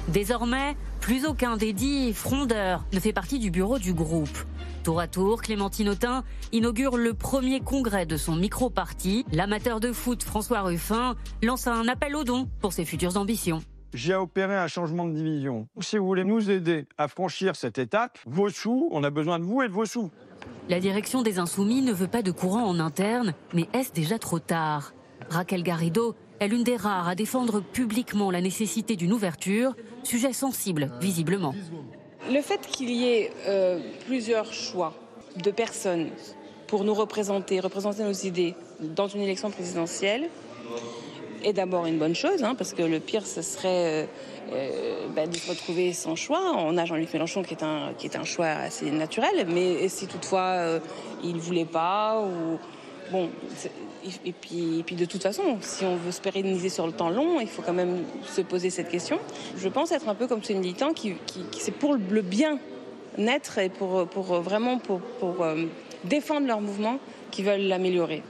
Désormais, 0.09 0.77
plus 1.01 1.25
aucun 1.25 1.57
des 1.57 1.73
dix 1.73 2.13
frondeurs 2.13 2.85
ne 2.93 2.99
fait 2.99 3.13
partie 3.13 3.39
du 3.39 3.49
bureau 3.49 3.79
du 3.79 3.93
groupe. 3.93 4.37
Tour 4.85 4.99
à 4.99 5.07
tour, 5.07 5.41
Clémentine 5.41 5.89
Autain 5.89 6.23
inaugure 6.51 6.95
le 6.95 7.15
premier 7.15 7.59
congrès 7.59 8.05
de 8.05 8.17
son 8.17 8.35
micro-parti. 8.35 9.25
L'amateur 9.31 9.79
de 9.79 9.91
foot 9.91 10.21
François 10.21 10.61
Ruffin 10.61 11.15
lance 11.41 11.65
un 11.65 11.87
appel 11.87 12.15
aux 12.15 12.23
dons 12.23 12.47
pour 12.61 12.71
ses 12.71 12.85
futures 12.85 13.17
ambitions. 13.17 13.63
J'ai 13.95 14.13
opéré 14.13 14.55
un 14.55 14.67
changement 14.67 15.05
de 15.05 15.13
division. 15.15 15.67
Si 15.81 15.97
vous 15.97 16.05
voulez 16.05 16.23
nous 16.23 16.51
aider 16.51 16.85
à 16.99 17.07
franchir 17.07 17.55
cette 17.55 17.79
étape, 17.79 18.19
vos 18.27 18.49
sous, 18.49 18.87
on 18.91 19.03
a 19.03 19.09
besoin 19.09 19.39
de 19.39 19.43
vous 19.43 19.63
et 19.63 19.67
de 19.67 19.73
vos 19.73 19.87
sous. 19.87 20.11
La 20.69 20.79
direction 20.79 21.23
des 21.23 21.39
Insoumis 21.39 21.81
ne 21.81 21.91
veut 21.91 22.05
pas 22.05 22.21
de 22.21 22.29
courant 22.29 22.65
en 22.65 22.79
interne, 22.79 23.33
mais 23.55 23.67
est-ce 23.73 23.91
déjà 23.91 24.19
trop 24.19 24.37
tard? 24.37 24.93
Raquel 25.31 25.63
Garrido 25.63 26.13
est 26.39 26.47
l'une 26.47 26.63
des 26.63 26.77
rares 26.77 27.07
à 27.07 27.15
défendre 27.15 27.59
publiquement 27.59 28.29
la 28.29 28.41
nécessité 28.41 28.95
d'une 28.95 29.13
ouverture, 29.13 29.75
sujet 30.03 30.31
sensible, 30.31 30.91
visiblement. 31.01 31.55
Le 32.31 32.41
fait 32.41 32.59
qu'il 32.67 32.89
y 32.89 33.07
ait 33.07 33.31
euh, 33.47 33.79
plusieurs 34.05 34.51
choix 34.51 34.93
de 35.43 35.51
personnes 35.51 36.09
pour 36.67 36.83
nous 36.83 36.93
représenter, 36.93 37.59
représenter 37.59 38.03
nos 38.03 38.13
idées 38.13 38.55
dans 38.79 39.07
une 39.07 39.21
élection 39.21 39.51
présidentielle, 39.51 40.29
est 41.43 41.53
d'abord 41.53 41.85
une 41.85 41.99
bonne 41.99 42.15
chose, 42.15 42.43
hein, 42.43 42.55
parce 42.55 42.73
que 42.73 42.81
le 42.81 42.99
pire, 42.99 43.27
ce 43.27 43.43
serait 43.43 43.67
euh, 43.67 44.05
euh, 44.53 45.07
bah, 45.15 45.27
de 45.27 45.35
se 45.35 45.49
retrouver 45.49 45.93
sans 45.93 46.15
choix. 46.15 46.55
On 46.57 46.77
a 46.77 46.85
Jean-Luc 46.85 47.13
Mélenchon 47.13 47.43
qui 47.43 47.53
est, 47.53 47.63
un, 47.63 47.93
qui 47.97 48.07
est 48.07 48.15
un 48.15 48.23
choix 48.23 48.47
assez 48.47 48.89
naturel, 48.89 49.45
mais 49.47 49.87
si 49.89 50.07
toutefois 50.07 50.79
il 51.23 51.35
ne 51.35 51.39
voulait 51.39 51.65
pas, 51.65 52.21
ou. 52.21 52.57
Bon, 53.11 53.29
et 54.25 54.33
puis, 54.33 54.95
de 54.95 55.05
toute 55.05 55.23
façon, 55.23 55.57
si 55.61 55.85
on 55.85 55.95
veut 55.95 56.11
se 56.11 56.21
pérenniser 56.21 56.69
sur 56.69 56.85
le 56.85 56.93
temps 56.93 57.09
long, 57.09 57.39
il 57.39 57.47
faut 57.47 57.61
quand 57.61 57.73
même 57.73 58.03
se 58.23 58.41
poser 58.41 58.69
cette 58.69 58.89
question. 58.89 59.19
Je 59.57 59.67
pense 59.67 59.91
être 59.91 60.09
un 60.09 60.15
peu 60.15 60.27
comme 60.27 60.43
ces 60.43 60.53
militants 60.53 60.93
qui, 60.93 61.13
qui, 61.25 61.43
c'est 61.59 61.71
pour 61.71 61.95
le 61.95 62.21
bien 62.21 62.59
naître 63.17 63.57
et 63.57 63.69
pour, 63.69 64.05
vraiment 64.41 64.77
pour 64.77 65.45
défendre 66.03 66.47
leur 66.47 66.61
mouvement 66.61 66.99
qui 67.31 67.43
veulent 67.43 67.67
l'améliorer. 67.67 68.23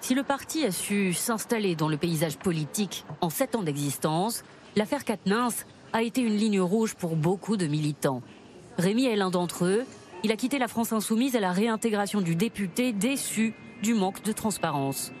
Si 0.00 0.14
le 0.14 0.22
parti 0.22 0.64
a 0.64 0.70
su 0.70 1.12
s'installer 1.14 1.74
dans 1.74 1.88
le 1.88 1.96
paysage 1.96 2.36
politique 2.36 3.04
en 3.20 3.30
sept 3.30 3.56
ans 3.56 3.62
d'existence, 3.62 4.44
l'affaire 4.76 5.04
Katnins 5.04 5.48
a 5.92 6.02
été 6.02 6.20
une 6.20 6.36
ligne 6.36 6.60
rouge 6.60 6.94
pour 6.94 7.16
beaucoup 7.16 7.56
de 7.56 7.66
militants. 7.66 8.22
Rémi 8.78 9.06
est 9.06 9.16
l'un 9.16 9.30
d'entre 9.30 9.64
eux. 9.64 9.84
Il 10.22 10.32
a 10.32 10.36
quitté 10.36 10.58
la 10.58 10.68
France 10.68 10.92
insoumise 10.92 11.34
à 11.34 11.40
la 11.40 11.50
réintégration 11.50 12.20
du 12.20 12.36
député 12.36 12.92
déçu 12.92 13.54
du 13.86 13.94
manque 13.94 14.20
de 14.24 14.32
transparence. 14.32 15.12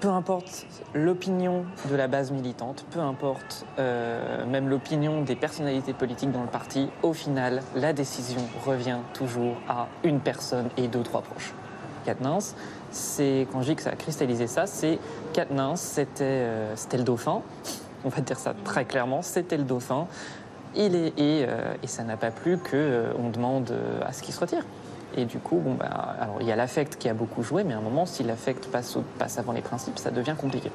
Peu 0.00 0.08
importe 0.08 0.66
l'opinion 0.92 1.64
de 1.88 1.94
la 1.94 2.08
base 2.08 2.32
militante, 2.32 2.84
peu 2.90 2.98
importe 2.98 3.64
euh, 3.78 4.44
même 4.44 4.68
l'opinion 4.68 5.22
des 5.22 5.36
personnalités 5.36 5.92
politiques 5.92 6.32
dans 6.32 6.42
le 6.42 6.48
parti, 6.48 6.88
au 7.04 7.12
final, 7.12 7.62
la 7.76 7.92
décision 7.92 8.40
revient 8.66 8.98
toujours 9.14 9.54
à 9.68 9.86
une 10.02 10.18
personne 10.18 10.68
et 10.76 10.88
deux, 10.88 11.04
trois 11.04 11.22
proches. 11.22 11.52
Katnins, 12.04 12.40
c'est 12.90 13.46
quand 13.52 13.62
je 13.62 13.68
dis 13.68 13.76
que 13.76 13.82
ça 13.82 13.90
a 13.90 13.94
cristallisé 13.96 14.48
ça, 14.48 14.66
c'est 14.66 14.98
Katnins, 15.32 15.76
c'était 15.76 16.24
euh, 16.24 16.74
le 16.92 17.04
dauphin. 17.04 17.40
On 18.04 18.08
va 18.08 18.20
dire 18.20 18.40
ça 18.40 18.52
très 18.64 18.84
clairement, 18.84 19.22
c'était 19.22 19.58
le 19.58 19.62
dauphin. 19.62 20.08
Il 20.74 20.96
est, 20.96 21.12
et, 21.18 21.46
euh, 21.46 21.72
et 21.84 21.86
ça 21.86 22.02
n'a 22.02 22.16
pas 22.16 22.32
plu 22.32 22.58
qu'on 22.58 23.14
on 23.16 23.30
demande 23.30 23.72
à 24.04 24.12
ce 24.12 24.24
qu'il 24.24 24.34
se 24.34 24.40
retire. 24.40 24.64
Et 25.16 25.24
du 25.24 25.38
coup, 25.38 25.58
bon, 25.58 25.74
bah, 25.74 25.86
alors, 26.18 26.38
il 26.40 26.46
y 26.46 26.52
a 26.52 26.56
l'affect 26.56 26.96
qui 26.96 27.08
a 27.08 27.14
beaucoup 27.14 27.42
joué, 27.42 27.64
mais 27.64 27.74
à 27.74 27.78
un 27.78 27.82
moment, 27.82 28.06
si 28.06 28.22
l'affect 28.22 28.66
passe, 28.66 28.96
passe 29.18 29.38
avant 29.38 29.52
les 29.52 29.60
principes, 29.60 29.98
ça 29.98 30.10
devient 30.10 30.36
compliqué. 30.38 30.70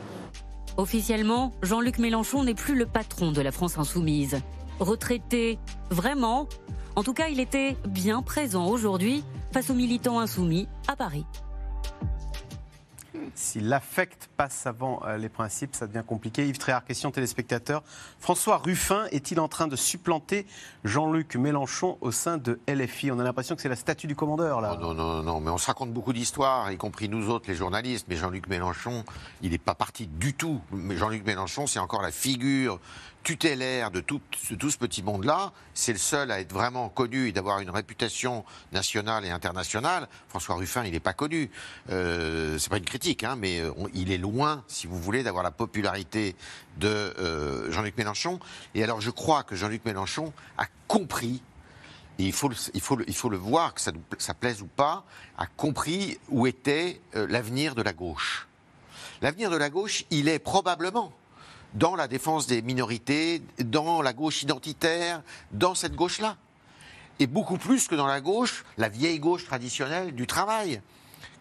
Officiellement, 0.77 1.51
Jean-Luc 1.63 1.97
Mélenchon 1.97 2.43
n'est 2.43 2.53
plus 2.53 2.75
le 2.75 2.85
patron 2.85 3.31
de 3.31 3.41
la 3.41 3.51
France 3.51 3.77
insoumise. 3.79 4.39
Retraité, 4.79 5.57
vraiment? 5.89 6.47
En 6.95 7.03
tout 7.03 7.13
cas, 7.13 7.27
il 7.29 7.39
était 7.39 7.75
bien 7.87 8.21
présent 8.21 8.67
aujourd'hui 8.67 9.23
face 9.51 9.69
aux 9.71 9.73
militants 9.73 10.19
insoumis 10.19 10.67
à 10.87 10.95
Paris. 10.95 11.25
Si 13.35 13.59
l'affect 13.59 14.29
passe 14.37 14.65
avant 14.65 15.01
euh, 15.05 15.17
les 15.17 15.29
principes, 15.29 15.75
ça 15.75 15.87
devient 15.87 16.03
compliqué. 16.05 16.47
Yves 16.47 16.57
Tréhard, 16.57 16.85
question 16.85 17.11
téléspectateur. 17.11 17.83
François 18.19 18.57
Ruffin 18.57 19.05
est-il 19.11 19.39
en 19.39 19.47
train 19.47 19.67
de 19.67 19.75
supplanter 19.75 20.45
Jean-Luc 20.83 21.35
Mélenchon 21.35 21.97
au 22.01 22.11
sein 22.11 22.37
de 22.37 22.59
LFI 22.67 23.11
On 23.11 23.19
a 23.19 23.23
l'impression 23.23 23.55
que 23.55 23.61
c'est 23.61 23.69
la 23.69 23.75
statue 23.75 24.07
du 24.07 24.15
commandeur, 24.15 24.61
là. 24.61 24.77
Non, 24.79 24.93
non, 24.93 25.15
non, 25.15 25.23
non, 25.23 25.39
mais 25.39 25.51
on 25.51 25.57
se 25.57 25.67
raconte 25.67 25.91
beaucoup 25.91 26.13
d'histoires, 26.13 26.71
y 26.71 26.77
compris 26.77 27.09
nous 27.09 27.29
autres, 27.29 27.45
les 27.47 27.55
journalistes. 27.55 28.07
Mais 28.09 28.15
Jean-Luc 28.15 28.47
Mélenchon, 28.47 29.03
il 29.41 29.51
n'est 29.51 29.57
pas 29.57 29.75
parti 29.75 30.07
du 30.07 30.33
tout. 30.33 30.61
Mais 30.71 30.97
Jean-Luc 30.97 31.25
Mélenchon, 31.25 31.67
c'est 31.67 31.79
encore 31.79 32.01
la 32.01 32.11
figure 32.11 32.79
tutélaire 33.27 33.91
de 33.91 33.99
tout, 33.99 34.21
tout 34.57 34.71
ce 34.71 34.77
petit 34.77 35.03
monde-là. 35.03 35.51
C'est 35.73 35.91
le 35.91 35.99
seul 35.99 36.31
à 36.31 36.39
être 36.39 36.53
vraiment 36.53 36.87
connu 36.87 37.27
et 37.27 37.33
d'avoir 37.33 37.59
une 37.59 37.69
réputation 37.69 38.45
nationale 38.71 39.25
et 39.25 39.31
internationale. 39.31 40.07
François 40.29 40.55
Ruffin, 40.55 40.85
il 40.85 40.93
n'est 40.93 41.01
pas 41.01 41.11
connu. 41.11 41.51
Euh, 41.89 42.57
c'est 42.57 42.69
pas 42.69 42.77
une 42.77 42.85
critique, 42.85 43.25
hein, 43.25 43.35
mais 43.37 43.59
euh, 43.59 43.73
il 43.93 44.13
est 44.13 44.17
loin, 44.17 44.63
si 44.69 44.87
vous 44.87 44.97
voulez, 44.97 45.23
d'avoir 45.23 45.43
la 45.43 45.51
popularité 45.51 46.37
de 46.77 46.87
euh, 46.87 47.69
Jean-Luc 47.69 47.97
Mélenchon. 47.97 48.39
Et 48.75 48.81
alors, 48.81 49.01
je 49.01 49.09
crois 49.09 49.43
que 49.43 49.57
Jean-Luc 49.57 49.83
Mélenchon 49.83 50.31
a 50.57 50.67
compris 50.87 51.41
et 52.19 52.23
il 52.23 52.31
faut, 52.31 52.49
il, 52.73 52.79
faut 52.79 52.97
il 53.05 53.13
faut 53.13 53.29
le 53.29 53.37
voir, 53.37 53.73
que 53.73 53.81
ça, 53.81 53.91
ça 54.19 54.33
plaise 54.33 54.61
ou 54.61 54.67
pas, 54.67 55.03
a 55.37 55.47
compris 55.47 56.17
où 56.29 56.47
était 56.47 57.01
euh, 57.17 57.27
l'avenir 57.29 57.75
de 57.75 57.81
la 57.81 57.91
gauche. 57.91 58.47
L'avenir 59.21 59.49
de 59.49 59.57
la 59.57 59.69
gauche, 59.69 60.05
il 60.11 60.29
est 60.29 60.39
probablement 60.39 61.11
dans 61.73 61.95
la 61.95 62.07
défense 62.07 62.47
des 62.47 62.61
minorités, 62.61 63.41
dans 63.59 64.01
la 64.01 64.13
gauche 64.13 64.43
identitaire, 64.43 65.21
dans 65.51 65.75
cette 65.75 65.95
gauche-là. 65.95 66.37
Et 67.19 67.27
beaucoup 67.27 67.57
plus 67.57 67.87
que 67.87 67.95
dans 67.95 68.07
la 68.07 68.21
gauche, 68.21 68.63
la 68.77 68.89
vieille 68.89 69.19
gauche 69.19 69.45
traditionnelle 69.45 70.13
du 70.13 70.27
travail 70.27 70.81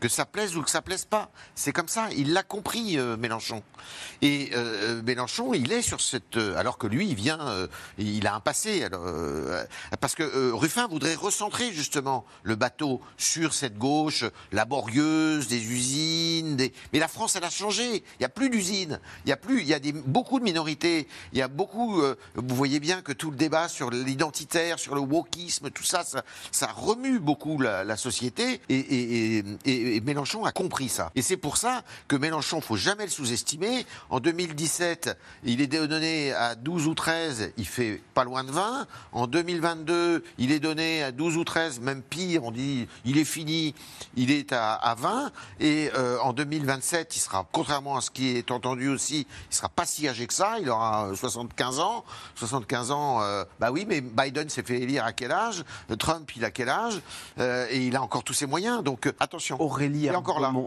que 0.01 0.09
ça 0.09 0.27
plaise 0.27 0.57
ou 0.57 0.63
que 0.63 0.71
ça 0.71 0.83
plaise 0.83 1.05
pas. 1.05 1.31
C'est 1.55 1.73
comme 1.73 1.89
ça. 1.89 2.09
Il 2.17 2.33
l'a 2.33 2.43
compris, 2.43 2.99
euh, 2.99 3.17
Mélenchon. 3.17 3.63
Et 4.23 4.51
euh, 4.55 5.03
Mélenchon, 5.03 5.55
il 5.55 5.73
est 5.73 5.83
sur 5.83 6.01
cette. 6.01 6.37
Euh, 6.37 6.57
alors 6.57 6.79
que 6.79 6.87
lui, 6.87 7.09
il 7.09 7.15
vient, 7.15 7.69
il 7.99 8.27
a 8.27 8.35
un 8.35 8.41
passé. 8.41 8.85
Alors, 8.85 9.05
parce 10.01 10.15
que 10.15 10.53
Ruffin 10.53 10.87
voudrait 10.89 11.15
recentrer 11.15 11.73
justement 11.73 12.25
le 12.43 12.57
bateau 12.57 13.01
sur 13.17 13.55
cette 13.55 13.79
gauche 13.79 14.25
laborieuse 14.53 15.49
des 15.49 15.63
usines. 15.63 16.57
Des... 16.57 16.73
Mais 16.93 16.99
la 16.99 17.09
France, 17.09 17.37
elle 17.37 17.45
a 17.45 17.51
changé. 17.51 17.97
Il 17.97 18.21
n'y 18.21 18.27
a 18.27 18.31
plus 18.31 18.51
d'usines. 18.51 19.01
Il 19.25 19.29
y 19.29 19.33
a 19.33 19.37
plus. 19.37 19.61
Il 19.61 19.69
y 19.69 19.75
a 19.75 19.81
beaucoup 20.07 20.39
de 20.39 20.45
minorités. 20.45 21.09
Il 21.33 21.39
y 21.39 21.43
a 21.43 21.49
beaucoup. 21.49 22.03
vous 22.35 22.57
voyez 22.57 22.81
bien 22.81 23.03
que 23.03 23.13
tout 23.13 23.31
le 23.31 23.37
débat 23.37 23.69
sur 23.69 23.91
l'identitaire, 23.91 24.79
sur 24.79 24.95
le 24.95 25.01
wokisme, 25.01 25.71
tout 25.71 25.85
ça, 25.85 26.05
ça, 26.05 26.67
remue 26.67 27.19
beaucoup 27.19 27.61
la, 27.61 27.97
société. 27.97 28.61
et, 28.69 29.39
et 29.39 29.45
et 29.65 29.86
Mélenchon 30.05 30.45
a 30.45 30.53
compris 30.53 30.89
ça. 30.89 31.11
Et 31.15 31.23
c'est 31.23 31.37
pour 31.37 31.57
ça 31.57 31.83
que 32.09 32.17
Mélenchon, 32.17 32.61
faut 32.61 32.77
jamais 32.77 33.05
le 33.05 33.11
sous-estimer. 33.11 33.87
En 34.11 34.21
2017, 34.21 35.17
il 35.45 35.61
est 35.61 35.67
donné 35.67 36.33
à 36.33 36.55
12 36.55 36.87
ou 36.87 36.95
13, 36.95 37.53
il 37.57 37.67
fait 37.67 38.03
pas 38.15 38.25
loin 38.25 38.45
de 38.45 38.51
20. 38.51 38.87
En 39.13 39.27
2022, 39.27 40.25
il 40.39 40.53
est 40.53 40.61
donné 40.61 41.03
à 41.03 41.13
12 41.13 41.37
ou 41.37 41.45
13, 41.45 41.81
même 41.81 42.03
pire, 42.03 42.45
on 42.45 42.51
dit 42.51 42.89
il 43.05 43.19
est 43.19 43.25
fini, 43.25 43.75
il 44.17 44.31
est 44.31 44.53
à, 44.53 44.95
20. 44.99 45.31
Et 45.61 45.91
euh, 45.97 46.19
en 46.21 46.33
2027, 46.33 47.17
il 47.17 47.21
sera, 47.21 47.47
contrairement 47.53 47.97
à 47.97 48.01
ce 48.01 48.11
qui 48.11 48.37
est 48.37 48.51
entendu 48.51 48.89
aussi, 48.89 49.27
il 49.51 49.55
sera 49.55 49.69
pas 49.69 49.87
si 49.87 50.09
âgé 50.09 50.27
que 50.27 50.35
ça, 50.35 50.59
il 50.61 50.69
aura 50.69 51.11
75 51.15 51.81
ans. 51.81 52.05
75 52.35 52.91
ans, 52.91 53.23
euh, 53.23 53.45
bah 53.61 53.71
oui, 53.71 53.87
mais 53.89 54.01
Biden 54.01 54.49
s'est 54.49 54.63
fait 54.63 54.81
élire 54.81 55.05
à 55.05 55.13
quel 55.13 55.33
âge? 55.33 55.65
Trump, 55.99 56.31
il 56.37 56.45
a 56.45 56.51
quel 56.51 56.69
âge? 56.69 57.01
Euh, 57.39 57.67
Et 57.71 57.87
il 57.87 57.97
a 57.97 58.03
encore 58.03 58.25
tous 58.25 58.33
ses 58.33 58.47
moyens. 58.47 58.83
Donc 58.83 59.13
attention 59.21 59.57
Aurélie 59.77 60.09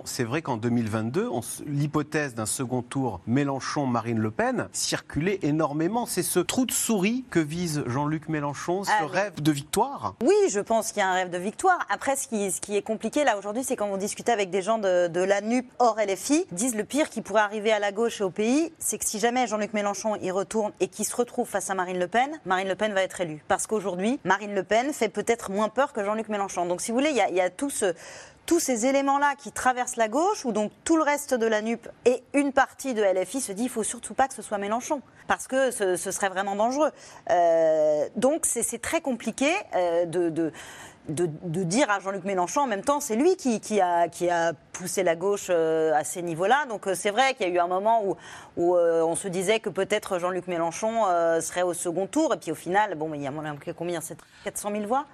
c'est 0.05 0.23
vrai 0.23 0.43
qu'en 0.43 0.57
2022, 0.57 1.29
l'hypothèse 1.65 2.35
d'un 2.35 2.45
second 2.45 2.83
tour 2.83 3.21
Mélenchon-Marine 3.25 4.19
Le 4.19 4.29
Pen 4.29 4.69
circulait 4.71 5.39
énormément. 5.41 6.05
C'est 6.05 6.21
ce 6.21 6.39
trou 6.39 6.67
de 6.67 6.71
souris 6.71 7.25
que 7.31 7.39
vise 7.39 7.83
Jean-Luc 7.87 8.29
Mélenchon, 8.29 8.83
ce 8.83 8.91
ah, 8.91 9.07
rêve 9.07 9.41
de 9.41 9.51
victoire? 9.51 10.13
Oui, 10.23 10.35
je 10.49 10.59
pense 10.59 10.91
qu'il 10.91 10.99
y 10.99 11.03
a 11.03 11.09
un 11.09 11.13
rêve 11.13 11.31
de 11.31 11.39
victoire. 11.39 11.79
Après, 11.89 12.15
ce 12.15 12.27
qui, 12.27 12.51
ce 12.51 12.61
qui 12.61 12.77
est 12.77 12.83
compliqué 12.83 13.23
là 13.23 13.39
aujourd'hui, 13.39 13.63
c'est 13.63 13.75
quand 13.75 13.87
vous 13.87 13.97
discutez 13.97 14.31
avec 14.31 14.51
des 14.51 14.61
gens 14.61 14.77
de, 14.77 15.07
de 15.07 15.21
la 15.21 15.41
NUP 15.41 15.65
hors 15.79 15.97
LFI, 15.97 16.45
disent 16.51 16.75
le 16.75 16.83
pire 16.83 17.09
qui 17.09 17.21
pourrait 17.21 17.41
arriver 17.41 17.71
à 17.71 17.79
la 17.79 17.91
gauche 17.91 18.21
et 18.21 18.23
au 18.23 18.29
pays, 18.29 18.71
c'est 18.77 18.99
que 18.99 19.05
si 19.05 19.17
jamais 19.17 19.47
Jean-Luc 19.47 19.73
Mélenchon 19.73 20.17
y 20.17 20.29
retourne 20.29 20.71
et 20.81 20.87
qu'il 20.87 21.05
se 21.05 21.15
retrouve 21.15 21.47
face 21.47 21.71
à 21.71 21.73
Marine 21.73 21.97
Le 21.97 22.07
Pen, 22.07 22.29
Marine 22.45 22.67
Le 22.67 22.75
Pen 22.75 22.93
va 22.93 23.01
être 23.01 23.19
élue. 23.21 23.43
Parce 23.47 23.65
qu'aujourd'hui, 23.65 24.19
Marine 24.23 24.53
Le 24.53 24.63
Pen 24.63 24.93
fait 24.93 25.09
peut-être 25.09 25.49
moins 25.49 25.69
peur 25.69 25.93
que 25.93 26.03
Jean-Luc 26.03 26.29
Mélenchon. 26.29 26.67
Donc 26.67 26.81
si 26.81 26.91
vous 26.91 26.97
voulez, 26.97 27.09
il 27.09 27.15
y 27.15 27.39
y 27.39 27.41
a 27.41 27.49
tout 27.49 27.69
ce 27.69 27.95
tous 28.49 28.59
ces 28.59 28.87
éléments-là 28.87 29.35
qui 29.37 29.51
traversent 29.51 29.95
la 29.95 30.07
gauche, 30.07 30.43
où 30.43 30.51
donc 30.51 30.71
tout 30.83 30.97
le 30.97 31.03
reste 31.03 31.35
de 31.35 31.45
la 31.45 31.61
NUP 31.61 31.87
et 32.05 32.23
une 32.33 32.51
partie 32.51 32.95
de 32.95 33.03
LFI 33.03 33.41
se 33.41 33.51
dit 33.51 33.65
il 33.65 33.69
faut 33.69 33.83
surtout 33.83 34.15
pas 34.15 34.27
que 34.27 34.33
ce 34.33 34.41
soit 34.41 34.57
Mélenchon, 34.57 35.03
parce 35.27 35.47
que 35.47 35.69
ce, 35.69 35.95
serait 35.95 36.29
vraiment 36.29 36.55
dangereux. 36.55 36.89
Euh, 37.29 38.07
donc 38.15 38.47
c'est 38.47 38.81
très 38.81 39.01
compliqué 39.01 39.51
euh, 39.75 40.05
de, 40.07 40.51
dire 41.07 41.91
à 41.91 41.99
Jean-Luc 41.99 42.23
Mélenchon 42.23 42.61
en 42.61 42.65
même 42.65 42.81
temps, 42.81 42.99
c'est 42.99 43.15
lui 43.15 43.35
qui, 43.35 43.79
a, 43.81 44.53
poussé 44.73 45.03
la 45.03 45.15
gauche 45.15 45.49
euh, 45.51 45.93
à 45.93 46.03
ces 46.03 46.23
niveaux-là. 46.23 46.65
Donc 46.69 46.89
c'est 46.95 47.11
vrai 47.11 47.35
qu'il 47.35 47.47
y 47.47 47.51
a 47.51 47.53
eu 47.53 47.59
un 47.59 47.67
moment 47.67 48.03
où, 48.03 48.15
où 48.57 48.75
on 48.75 49.15
se 49.15 49.27
disait 49.27 49.59
que 49.59 49.69
peut-être 49.69 50.17
Jean-Luc 50.17 50.47
Mélenchon 50.47 51.03
serait 51.39 51.61
au 51.61 51.75
second 51.75 52.07
tour. 52.07 52.33
Et 52.33 52.37
puis 52.37 52.51
au 52.51 52.55
final, 52.55 52.95
bon, 52.95 53.13
il 53.13 53.21
y 53.21 53.27
a 53.27 53.33
combien? 53.77 53.99
400 54.43 54.71
000 54.71 54.87
voix? 54.87 55.05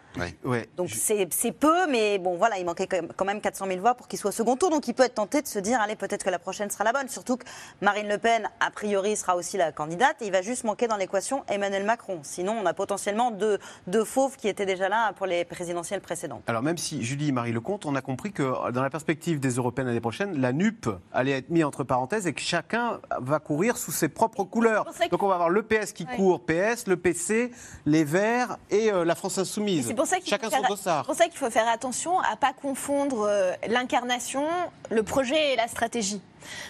Donc 0.76 0.89
c'est 0.89 1.51
peu, 1.51 1.88
mais 1.88 2.18
bon, 2.18 2.36
voilà, 2.36 2.57
il 2.57 2.66
manquait 2.66 2.88
quand 2.88 3.26
même 3.26 3.41
400 3.41 3.68
000 3.68 3.80
voix 3.80 3.95
pour 3.95 4.07
qu'il 4.07 4.20
soit 4.20 4.30
au 4.30 4.34
second 4.34 4.55
tour. 4.55 4.70
Donc 4.70 4.88
il 4.88 4.93
peut 4.93 5.03
être 5.03 5.16
tenté 5.16 5.41
de 5.41 5.47
se 5.47 5.59
dire, 5.59 5.80
allez, 5.82 5.95
peut-être 5.95 6.24
que 6.24 6.30
la 6.30 6.39
prochaine 6.39 6.70
sera 6.70 6.84
la 6.84 6.93
bonne. 6.93 7.09
Surtout 7.09 7.38
que 7.38 7.45
Marine 7.82 8.07
Le 8.07 8.18
Pen, 8.18 8.49
a 8.59 8.72
priori, 8.72 9.16
sera 9.16 9.36
aussi 9.36 9.57
la 9.57 9.72
candidate. 9.72 10.22
Et 10.22 10.26
il 10.26 10.32
va 10.32 10.41
juste 10.41 10.63
manquer 10.63 10.88
dans 10.88 10.97
l'équation 10.97 11.43
Emmanuel 11.47 11.84
Macron. 11.86 12.20
Sinon, 12.24 12.55
on 12.61 12.66
a 12.66 12.74
potentiellement 12.74 13.32
deux, 13.32 13.59
deux 13.88 14.03
fauves 14.03 14.38
qui 14.38 14.47
étaient 14.47 14.66
déjà 14.66 14.89
là 14.89 15.13
pour 15.13 15.26
les 15.26 15.45
présidentielles 15.45 16.01
précédentes. 16.01 16.43
Alors 16.47 16.61
même 16.61 16.78
si 16.78 17.03
Julie 17.03 17.30
et 17.30 17.32
Marie 17.32 17.51
Lecomte, 17.51 17.86
on 17.86 17.95
a 17.95 18.01
compris 18.01 18.32
que 18.32 18.72
dans 18.72 18.82
la 18.82 18.89
perspective 18.89 19.39
des 19.39 19.51
européennes 19.51 19.88
l'année 19.88 19.99
prochaine, 19.99 20.39
la 20.39 20.53
NUP 20.53 20.89
allait 21.13 21.32
être 21.32 21.49
mise 21.49 21.63
entre 21.63 21.84
parenthèses 21.84 22.28
et 22.28 22.34
que 22.34 22.41
chacun 22.41 22.99
va 23.20 23.39
courir 23.39 23.78
sous 23.78 23.91
ses 23.91 24.09
propres 24.09 24.43
couleurs. 24.43 24.86
Donc 25.11 25.24
on 25.24 25.28
va 25.28 25.36
avoir 25.36 25.49
le 25.49 25.63
PS 25.63 25.93
qui 25.93 26.05
court 26.05 26.45
PS, 26.45 26.88
le 26.88 26.97
PC, 26.97 27.51
les 27.86 28.03
Verts 28.03 28.57
et 28.70 28.91
euh, 28.91 29.05
la 29.05 29.16
France 29.16 29.38
Insoumise. 29.38 29.93
Chacun 30.26 30.49
son 30.49 30.76
c'est 30.76 31.03
pour 31.06 31.16
ça 31.16 31.26
qu'il 31.26 31.38
faut 31.38 31.49
faire 31.49 31.68
attention 31.68 32.20
à 32.20 32.32
ne 32.32 32.36
pas 32.36 32.53
confondre 32.53 33.28
euh, 33.28 33.53
l'incarnation, 33.68 34.45
le 34.89 35.03
projet 35.03 35.53
et 35.53 35.56
la 35.56 35.68
stratégie. 35.68 36.22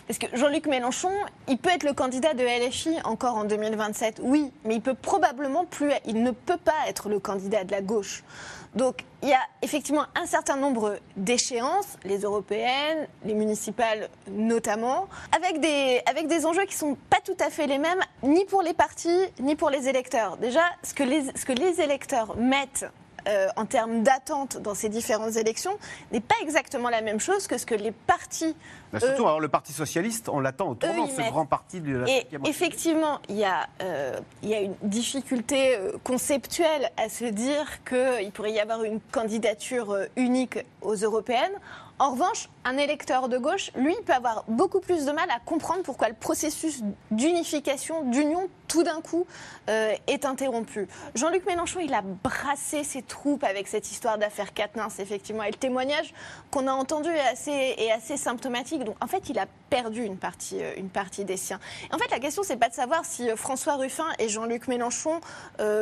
Parce 0.07 0.17
que 0.19 0.27
Jean-Luc 0.33 0.67
Mélenchon, 0.67 1.11
il 1.47 1.57
peut 1.57 1.69
être 1.69 1.83
le 1.83 1.93
candidat 1.93 2.33
de 2.33 2.43
LFI 2.43 2.97
encore 3.03 3.36
en 3.36 3.43
2027, 3.43 4.21
oui, 4.23 4.51
mais 4.63 4.75
il 4.75 4.81
peut 4.81 4.93
probablement 4.93 5.65
plus, 5.65 5.91
il 6.05 6.23
ne 6.23 6.31
peut 6.31 6.57
pas 6.57 6.88
être 6.88 7.09
le 7.09 7.19
candidat 7.19 7.63
de 7.63 7.71
la 7.71 7.81
gauche. 7.81 8.23
Donc 8.75 9.05
il 9.23 9.29
y 9.29 9.33
a 9.33 9.39
effectivement 9.61 10.05
un 10.15 10.25
certain 10.25 10.57
nombre 10.57 10.97
d'échéances, 11.15 11.97
les 12.03 12.19
européennes, 12.19 13.07
les 13.23 13.33
municipales 13.33 14.09
notamment, 14.29 15.07
avec 15.36 15.61
des, 15.61 16.01
avec 16.05 16.27
des 16.27 16.45
enjeux 16.45 16.65
qui 16.65 16.75
ne 16.75 16.79
sont 16.79 16.97
pas 17.09 17.19
tout 17.23 17.38
à 17.39 17.49
fait 17.49 17.67
les 17.67 17.77
mêmes, 17.77 18.01
ni 18.21 18.43
pour 18.45 18.61
les 18.61 18.73
partis, 18.73 19.21
ni 19.39 19.55
pour 19.55 19.69
les 19.69 19.88
électeurs. 19.88 20.36
Déjà, 20.38 20.63
ce 20.83 20.93
que 20.93 21.03
les, 21.03 21.23
ce 21.36 21.45
que 21.45 21.53
les 21.53 21.79
électeurs 21.79 22.36
mettent 22.36 22.86
euh, 23.28 23.47
en 23.55 23.65
termes 23.65 24.03
d'attente 24.03 24.57
dans 24.57 24.76
ces 24.76 24.89
différentes 24.89 25.36
élections 25.36 25.78
n'est 26.11 26.19
pas 26.19 26.36
exactement 26.41 26.89
la 26.89 27.01
même 27.01 27.19
chose 27.19 27.47
que 27.47 27.57
ce 27.57 27.65
que 27.65 27.76
les 27.76 27.91
partis. 27.91 28.55
Bah, 28.93 28.99
surtout, 28.99 29.23
alors, 29.23 29.39
le 29.39 29.47
Parti 29.47 29.73
socialiste, 29.73 30.30
on 30.30 30.39
l'attend 30.39 30.69
au 30.69 30.76
tournant, 30.76 31.07
ce 31.07 31.21
grand 31.30 31.45
parti 31.45 31.82
de 31.82 31.97
la. 31.97 32.09
Et 32.09 32.28
effectivement, 32.45 33.19
il 33.30 33.38
y, 33.38 33.43
a, 33.43 33.67
euh, 33.82 34.19
il 34.43 34.49
y 34.49 34.53
a 34.53 34.61
une 34.61 34.76
difficulté 34.84 35.76
euh, 35.76 35.93
conceptuelle 36.03 36.91
à 36.97 37.09
se 37.09 37.26
dire 37.26 37.84
qu'il 37.84 38.32
pourrait 38.32 38.53
y 38.53 38.59
avoir 38.59 38.84
une 38.84 38.99
candidature 39.11 39.97
unique 40.15 40.59
aux 40.82 40.95
européennes. 40.95 41.59
En 41.97 42.11
revanche, 42.11 42.49
un 42.65 42.75
électeur 42.77 43.29
de 43.29 43.37
gauche, 43.37 43.71
lui, 43.75 43.95
peut 44.05 44.11
avoir 44.11 44.43
beaucoup 44.47 44.81
plus 44.81 45.05
de 45.05 45.11
mal 45.11 45.29
à 45.29 45.39
comprendre 45.39 45.83
pourquoi 45.83 46.09
le 46.09 46.15
processus 46.15 46.81
d'unification, 47.11 48.03
d'union, 48.09 48.49
tout 48.67 48.83
d'un 48.83 48.99
coup, 49.01 49.25
euh, 49.69 49.93
est 50.07 50.25
interrompu. 50.25 50.87
Jean-Luc 51.13 51.45
Mélenchon, 51.45 51.79
il 51.79 51.93
a 51.93 52.01
brassé 52.01 52.83
ses 52.83 53.01
troupes 53.03 53.43
avec 53.43 53.67
cette 53.67 53.89
histoire 53.91 54.17
d'affaire 54.17 54.53
Quatennens, 54.53 54.99
effectivement. 54.99 55.43
Et 55.43 55.51
le 55.51 55.57
témoignage 55.57 56.13
qu'on 56.51 56.67
a 56.67 56.73
entendu 56.73 57.09
est 57.09 57.91
assez, 57.91 58.17
symptomatique. 58.17 58.83
Donc, 58.83 58.95
en 58.99 59.07
fait, 59.07 59.29
il 59.29 59.37
a 59.37 59.45
perdu 59.69 60.03
une 60.03 60.17
partie, 60.17 60.61
euh, 60.61 60.73
une 60.77 60.89
partie 60.89 61.23
des 61.23 61.37
siens. 61.37 61.59
en 61.93 61.97
fait, 61.97 62.09
la 62.09 62.19
question, 62.19 62.41
c'est 62.43 62.57
pas 62.57 62.69
de 62.69 62.73
savoir 62.73 63.05
si 63.05 63.29
euh, 63.29 63.35
François 63.35 63.75
Ruffin 63.75 64.07
et 64.19 64.27
Jean-Luc 64.27 64.67
Mélenchon 64.67 65.21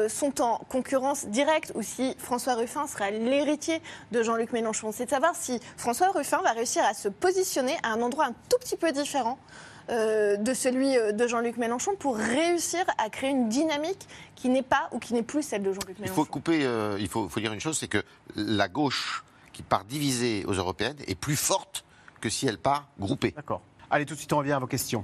sont 0.09 0.41
en 0.41 0.57
concurrence 0.69 1.25
directe 1.25 1.71
ou 1.75 1.81
si 1.81 2.15
François 2.19 2.55
Ruffin 2.55 2.87
sera 2.87 3.09
l'héritier 3.09 3.81
de 4.11 4.21
Jean-Luc 4.21 4.51
Mélenchon. 4.51 4.91
C'est 4.91 5.05
de 5.05 5.09
savoir 5.09 5.35
si 5.35 5.59
François 5.77 6.02
Ruffin 6.11 6.41
va 6.41 6.51
réussir 6.51 6.83
à 6.83 6.93
se 6.93 7.07
positionner 7.07 7.77
à 7.83 7.89
un 7.89 8.01
endroit 8.01 8.25
un 8.25 8.33
tout 8.49 8.57
petit 8.59 8.77
peu 8.77 8.91
différent 8.91 9.37
euh, 9.89 10.37
de 10.37 10.53
celui 10.53 10.97
euh, 10.97 11.11
de 11.11 11.27
Jean-Luc 11.27 11.57
Mélenchon 11.57 11.95
pour 11.97 12.15
réussir 12.15 12.85
à 12.97 13.09
créer 13.09 13.31
une 13.31 13.49
dynamique 13.49 14.07
qui 14.35 14.49
n'est 14.49 14.63
pas 14.63 14.87
ou 14.91 14.99
qui 14.99 15.13
n'est 15.13 15.23
plus 15.23 15.43
celle 15.43 15.61
de 15.61 15.73
Jean-Luc 15.73 15.99
Mélenchon. 15.99 16.13
Il 16.13 16.15
faut 16.15 16.25
couper, 16.25 16.65
euh, 16.65 16.97
il 16.99 17.07
faut, 17.07 17.27
faut, 17.27 17.39
dire 17.39 17.51
une 17.51 17.59
chose, 17.59 17.77
c'est 17.77 17.87
que 17.87 18.03
la 18.35 18.67
gauche 18.69 19.23
qui 19.51 19.61
part 19.61 19.83
divisée 19.83 20.45
aux 20.45 20.53
européennes 20.53 20.97
est 21.07 21.15
plus 21.15 21.35
forte 21.35 21.83
que 22.21 22.29
si 22.29 22.47
elle 22.47 22.57
part 22.57 22.87
groupée. 22.97 23.31
D'accord. 23.31 23.61
Allez, 23.91 24.05
tout 24.05 24.13
de 24.13 24.19
suite, 24.19 24.31
on 24.33 24.37
revient 24.37 24.53
à 24.53 24.59
vos 24.59 24.67
questions. 24.67 25.03